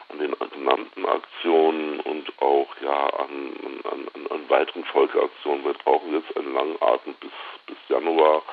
an 0.09 0.19
den 0.19 0.35
genannten 0.51 1.05
Aktionen 1.07 1.99
und 2.01 2.31
auch 2.39 2.67
ja 2.81 3.07
an, 3.07 3.53
an, 3.91 4.07
an 4.29 4.49
weiteren 4.49 4.85
Folgeaktionen. 4.85 5.65
Wir 5.65 5.73
brauchen 5.73 6.13
jetzt 6.13 6.37
einen 6.37 6.53
langen 6.53 6.77
Atem 6.81 7.15
bis, 7.19 7.31
bis 7.65 7.77
Januar. 7.89 8.43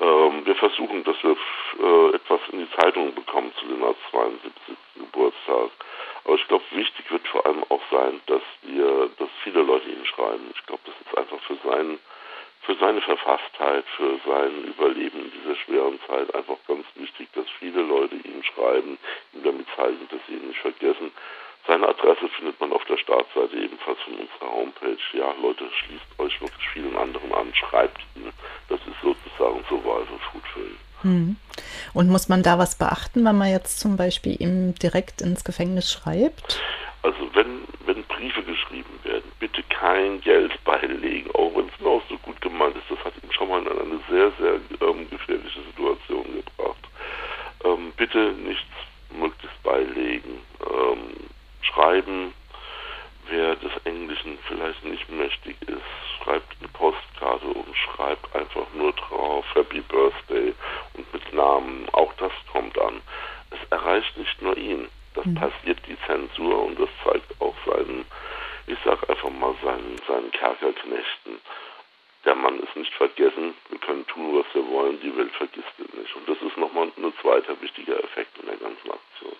Ähm, 0.00 0.46
wir 0.46 0.54
versuchen, 0.56 1.04
dass 1.04 1.16
wir 1.22 1.36
äh, 1.80 2.16
etwas 2.16 2.40
in 2.50 2.60
die 2.60 2.70
Zeitung 2.72 3.14
bekommen 3.14 3.52
zu 3.58 3.66
dem 3.66 3.80
72. 4.10 4.52
Geburtstag. 4.96 5.70
Aber 6.24 6.34
ich 6.34 6.48
glaube, 6.48 6.64
wichtig 6.70 7.10
wird 7.10 7.26
vor 7.28 7.44
allem 7.46 7.64
auch 7.68 7.82
sein, 7.90 8.20
dass 8.26 8.42
wir, 8.62 9.10
dass 9.18 9.28
viele 9.42 9.62
Leute 9.62 9.88
ihn 9.88 10.04
schreiben. 10.06 10.52
Ich 10.54 10.66
glaube, 10.66 10.82
das 10.86 10.94
ist 11.04 11.18
einfach 11.18 11.40
für 11.46 11.56
seinen 11.68 11.98
für 12.62 12.76
seine 12.76 13.00
Verfasstheit, 13.00 13.84
für 13.96 14.20
sein 14.24 14.64
Überleben 14.64 15.24
in 15.24 15.32
dieser 15.32 15.56
schweren 15.56 15.98
Zeit 16.06 16.32
einfach 16.32 16.58
ganz 16.68 16.86
wichtig, 16.94 17.28
dass 17.34 17.46
viele 17.58 17.82
Leute 17.82 18.14
ihm 18.14 18.42
schreiben, 18.44 18.98
ihm 19.32 19.42
damit 19.42 19.66
zeigen, 19.74 20.08
dass 20.10 20.20
sie 20.28 20.34
ihn 20.34 20.46
nicht 20.46 20.60
vergessen. 20.60 21.10
Seine 21.66 21.88
Adresse 21.88 22.28
findet 22.36 22.60
man 22.60 22.72
auf 22.72 22.84
der 22.86 22.96
Startseite 22.98 23.56
ebenfalls 23.56 23.98
von 24.00 24.14
unserer 24.14 24.52
Homepage. 24.52 24.98
Ja, 25.12 25.32
Leute, 25.40 25.64
schließt 25.70 26.18
euch 26.18 26.40
wirklich 26.40 26.68
vielen 26.72 26.96
anderen 26.96 27.32
an, 27.32 27.54
schreibt 27.54 28.00
ihn. 28.16 28.32
Das 28.68 28.80
ist 28.80 29.00
sozusagen 29.00 29.64
Survival 29.68 30.18
Food 30.30 30.42
für 30.52 30.60
ihn. 30.60 30.78
Hm. 31.02 31.36
Und 31.94 32.08
muss 32.08 32.28
man 32.28 32.42
da 32.42 32.58
was 32.58 32.76
beachten, 32.76 33.24
wenn 33.24 33.38
man 33.38 33.50
jetzt 33.50 33.78
zum 33.78 33.96
Beispiel 33.96 34.40
ihm 34.40 34.74
direkt 34.74 35.20
ins 35.20 35.44
Gefängnis 35.44 35.90
schreibt? 35.90 36.60
Also 37.02 37.28
wenn, 37.34 37.62
wenn 37.86 38.02
Briefe 38.04 38.42
geschrieben 38.42 38.98
werden, 39.04 39.30
bitte 39.38 39.62
kein 39.64 40.20
Geld 40.20 40.52
beilegen, 40.64 41.30
auch 41.34 41.54
wenn 41.54 41.66
es 41.66 41.80
noch 41.80 42.02
so 42.08 42.16
gut 42.18 42.40
gemeint 42.40 42.76
ist. 42.76 42.90
Das 42.90 43.04
hat 43.04 43.14
ihn 43.22 43.32
schon 43.32 43.48
mal 43.48 43.62
in 43.62 43.68
eine 43.68 44.00
sehr, 44.08 44.32
sehr 44.38 44.54
ähm, 44.88 45.08
gefährliche 45.10 45.60
Situation 45.62 46.24
gebracht. 46.24 46.88
Ähm, 47.64 47.92
bitte 47.96 48.32
nichts 48.32 48.64
möglichst 49.10 49.62
beilegen. 49.62 50.40
Ähm, 50.60 51.28
schreiben, 51.62 52.32
wer 53.28 53.56
des 53.56 53.72
Englischen 53.84 54.38
vielleicht 54.46 54.84
nicht 54.84 55.08
mächtig 55.10 55.56
ist, 55.62 56.22
schreibt 56.22 56.56
eine 56.60 56.68
Postkarte 56.68 57.46
und 57.46 57.76
schreibt 57.76 58.34
einfach 58.34 58.66
nur 58.74 58.92
drauf 58.92 59.44
Happy 59.54 59.80
Birthday 59.80 60.54
und 60.94 61.12
mit 61.12 61.32
Namen. 61.32 61.88
Auch 61.92 62.12
das 62.14 62.32
kommt 62.52 62.78
an. 62.78 63.00
Es 63.50 63.58
erreicht 63.70 64.16
nicht 64.16 64.40
nur 64.42 64.56
ihn. 64.56 64.88
Das 65.14 65.26
mhm. 65.26 65.34
passiert 65.34 65.78
die 65.86 65.96
Zensur 66.06 66.64
und 66.64 66.80
das 66.80 66.88
zeigt 67.04 67.40
auch 67.40 67.54
seinen, 67.66 68.04
ich 68.66 68.78
sag 68.84 69.08
einfach 69.08 69.30
mal, 69.30 69.54
seinen, 69.62 70.00
seinen 70.08 70.30
Kerkerknechten. 70.32 71.40
Der 72.24 72.34
Mann 72.34 72.60
ist 72.60 72.76
nicht 72.76 72.94
vergessen, 72.94 73.54
wir 73.68 73.78
können 73.78 74.06
tun, 74.06 74.38
was 74.38 74.54
wir 74.54 74.66
wollen, 74.68 75.00
die 75.00 75.14
Welt 75.16 75.32
vergisst 75.32 75.72
ihn 75.78 76.00
nicht. 76.00 76.14
Und 76.14 76.28
das 76.28 76.40
ist 76.40 76.56
nochmal 76.56 76.86
ein 76.96 77.14
zweiter 77.20 77.60
wichtiger 77.60 78.02
Effekt 78.02 78.38
in 78.38 78.46
der 78.46 78.56
ganzen 78.56 78.90
Aktion. 78.90 79.36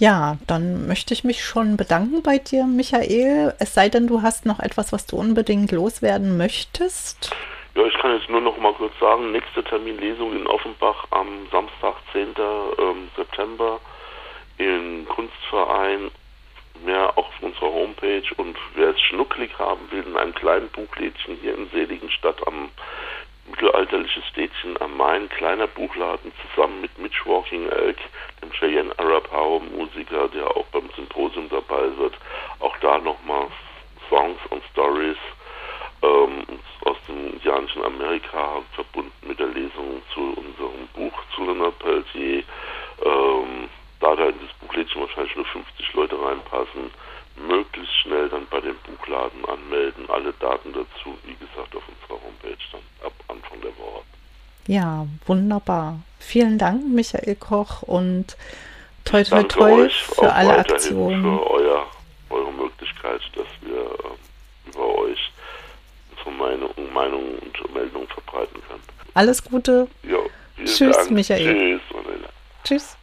Ja, 0.00 0.38
dann 0.46 0.86
möchte 0.86 1.12
ich 1.12 1.24
mich 1.24 1.44
schon 1.44 1.76
bedanken 1.76 2.22
bei 2.22 2.38
dir, 2.38 2.64
Michael. 2.64 3.54
Es 3.58 3.74
sei 3.74 3.90
denn, 3.90 4.06
du 4.06 4.22
hast 4.22 4.46
noch 4.46 4.58
etwas, 4.58 4.94
was 4.94 5.04
du 5.04 5.16
unbedingt 5.16 5.72
loswerden 5.72 6.38
möchtest. 6.38 7.36
Ja, 7.74 7.84
ich 7.84 7.92
kann 7.98 8.16
jetzt 8.16 8.30
nur 8.30 8.40
noch 8.40 8.56
mal 8.56 8.72
kurz 8.72 8.98
sagen, 8.98 9.30
nächste 9.30 9.62
Terminlesung 9.62 10.34
in 10.34 10.46
Offenbach 10.46 11.04
am 11.10 11.46
Samstag, 11.52 11.96
10. 12.14 12.28
Ähm, 12.28 13.10
September 13.14 13.78
im 14.56 15.06
Kunstverein, 15.06 16.10
mehr 16.82 17.10
auch 17.18 17.28
auf 17.28 17.42
unserer 17.42 17.70
Homepage. 17.70 18.24
Und 18.38 18.56
wer 18.76 18.88
es 18.88 19.00
schnucklig 19.02 19.50
haben 19.58 19.82
will, 19.90 20.02
in 20.02 20.16
einem 20.16 20.34
kleinen 20.34 20.70
Buchlädchen 20.70 21.36
hier 21.42 21.54
in 21.54 21.68
Seligenstadt 21.72 22.38
am 22.46 22.70
mittelalterliches 23.50 24.26
Städtchen 24.28 24.80
am 24.80 24.96
Main, 24.96 25.28
kleiner 25.28 25.66
Buchladen 25.66 26.32
zusammen 26.42 26.80
mit 26.80 26.96
Mitch 26.98 27.24
Walking 27.26 27.68
Elk, 27.68 27.98
dem 28.42 28.50
Cheyenne 28.52 28.96
Arab 28.98 29.28
Power 29.30 29.60
Musiker, 29.60 30.28
der 30.28 30.46
auch 30.56 30.66
beim 30.66 30.88
Symposium 30.96 31.48
dabei 31.48 31.96
wird. 31.96 32.14
Auch 32.60 32.76
da 32.78 32.98
nochmal 32.98 33.48
Songs 34.08 34.38
und 34.50 34.62
Stories 34.72 35.16
ähm, 36.02 36.44
aus 36.84 36.96
dem 37.08 37.32
indianischen 37.32 37.84
Amerika 37.84 38.62
verbunden 38.74 39.28
mit 39.28 39.38
der 39.38 39.48
Lesung 39.48 40.02
zu 40.14 40.20
unserem 40.20 40.86
Buch 40.94 41.18
zu 41.34 41.44
Leonard 41.44 41.78
Peltier. 41.78 42.42
Ähm, 43.04 43.68
da 44.00 44.16
da 44.16 44.28
in 44.28 44.40
das 44.40 44.52
Buchlädchen 44.60 45.02
wahrscheinlich 45.02 45.36
nur 45.36 45.44
50 45.46 45.92
Leute 45.94 46.16
reinpassen, 46.20 46.90
möglichst 47.46 47.94
schnell 48.02 48.28
dann 48.28 48.46
bei 48.50 48.60
dem 48.60 48.76
Buchladen 48.86 49.44
anmelden. 49.46 50.08
Alle 50.08 50.32
Daten 50.40 50.72
dazu, 50.72 51.16
wie 51.24 51.34
gesagt, 51.34 51.74
auf 51.74 51.82
unserer 51.88 52.22
Homepage 52.22 52.56
dann 52.72 52.80
ab 53.06 53.12
Anfang 53.28 53.60
der 53.60 53.76
Woche. 53.78 54.02
Ja, 54.66 55.06
wunderbar. 55.26 56.00
Vielen 56.18 56.58
Dank, 56.58 56.86
Michael 56.88 57.36
Koch 57.36 57.82
und 57.82 58.36
toi 59.04 59.24
toi 59.24 59.42
toi 59.44 59.88
für 59.88 60.32
alle 60.32 60.58
Aktionen. 60.58 61.22
Für 61.22 61.50
euer, 61.50 61.86
eure 62.30 62.52
Möglichkeit, 62.52 63.20
dass 63.34 63.46
wir 63.62 63.80
äh, 63.80 64.68
über 64.68 64.98
euch 65.00 65.32
unsere 66.12 66.30
Meinung, 66.32 66.70
Meinung 66.92 67.38
und 67.38 67.74
Meldungen 67.74 68.08
verbreiten 68.08 68.62
können. 68.68 68.82
Alles 69.14 69.42
Gute. 69.42 69.88
Ja, 70.02 70.18
Tschüss, 70.64 70.96
Dank. 70.96 71.10
Michael. 71.10 71.54
Tschüss. 71.54 71.80
Tschüss. 72.64 72.99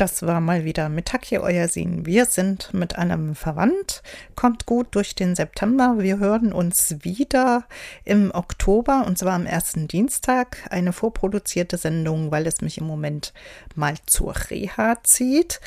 Das 0.00 0.22
war 0.22 0.40
mal 0.40 0.64
wieder 0.64 0.88
Mittag 0.88 1.26
euer 1.32 1.68
Sehen. 1.68 2.06
Wir 2.06 2.24
sind 2.24 2.72
mit 2.72 2.96
einem 2.96 3.34
verwandt. 3.34 4.02
Kommt 4.34 4.64
gut 4.64 4.86
durch 4.92 5.14
den 5.14 5.36
September. 5.36 5.96
Wir 5.98 6.18
hören 6.18 6.54
uns 6.54 6.96
wieder 7.00 7.64
im 8.06 8.30
Oktober 8.32 9.04
und 9.06 9.18
zwar 9.18 9.34
am 9.34 9.44
ersten 9.44 9.88
Dienstag. 9.88 10.66
Eine 10.70 10.94
vorproduzierte 10.94 11.76
Sendung, 11.76 12.30
weil 12.30 12.46
es 12.46 12.62
mich 12.62 12.78
im 12.78 12.86
Moment 12.86 13.34
mal 13.74 13.92
zur 14.06 14.34
Reha 14.48 14.96
zieht. 15.02 15.60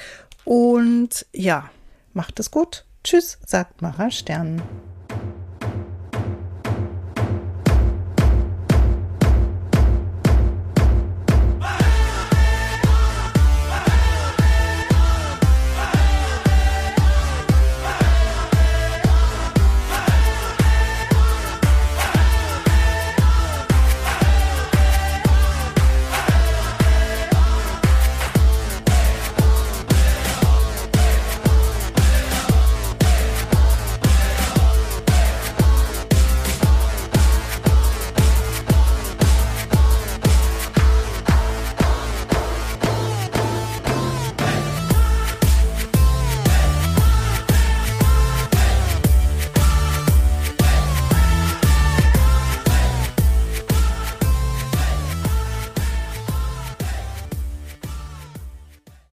Und 0.46 1.28
ja, 1.32 1.70
macht 2.14 2.40
es 2.40 2.50
gut. 2.50 2.86
Tschüss, 3.04 3.38
sagt 3.46 3.84
Mara 3.84 4.10
Stern. 4.10 4.64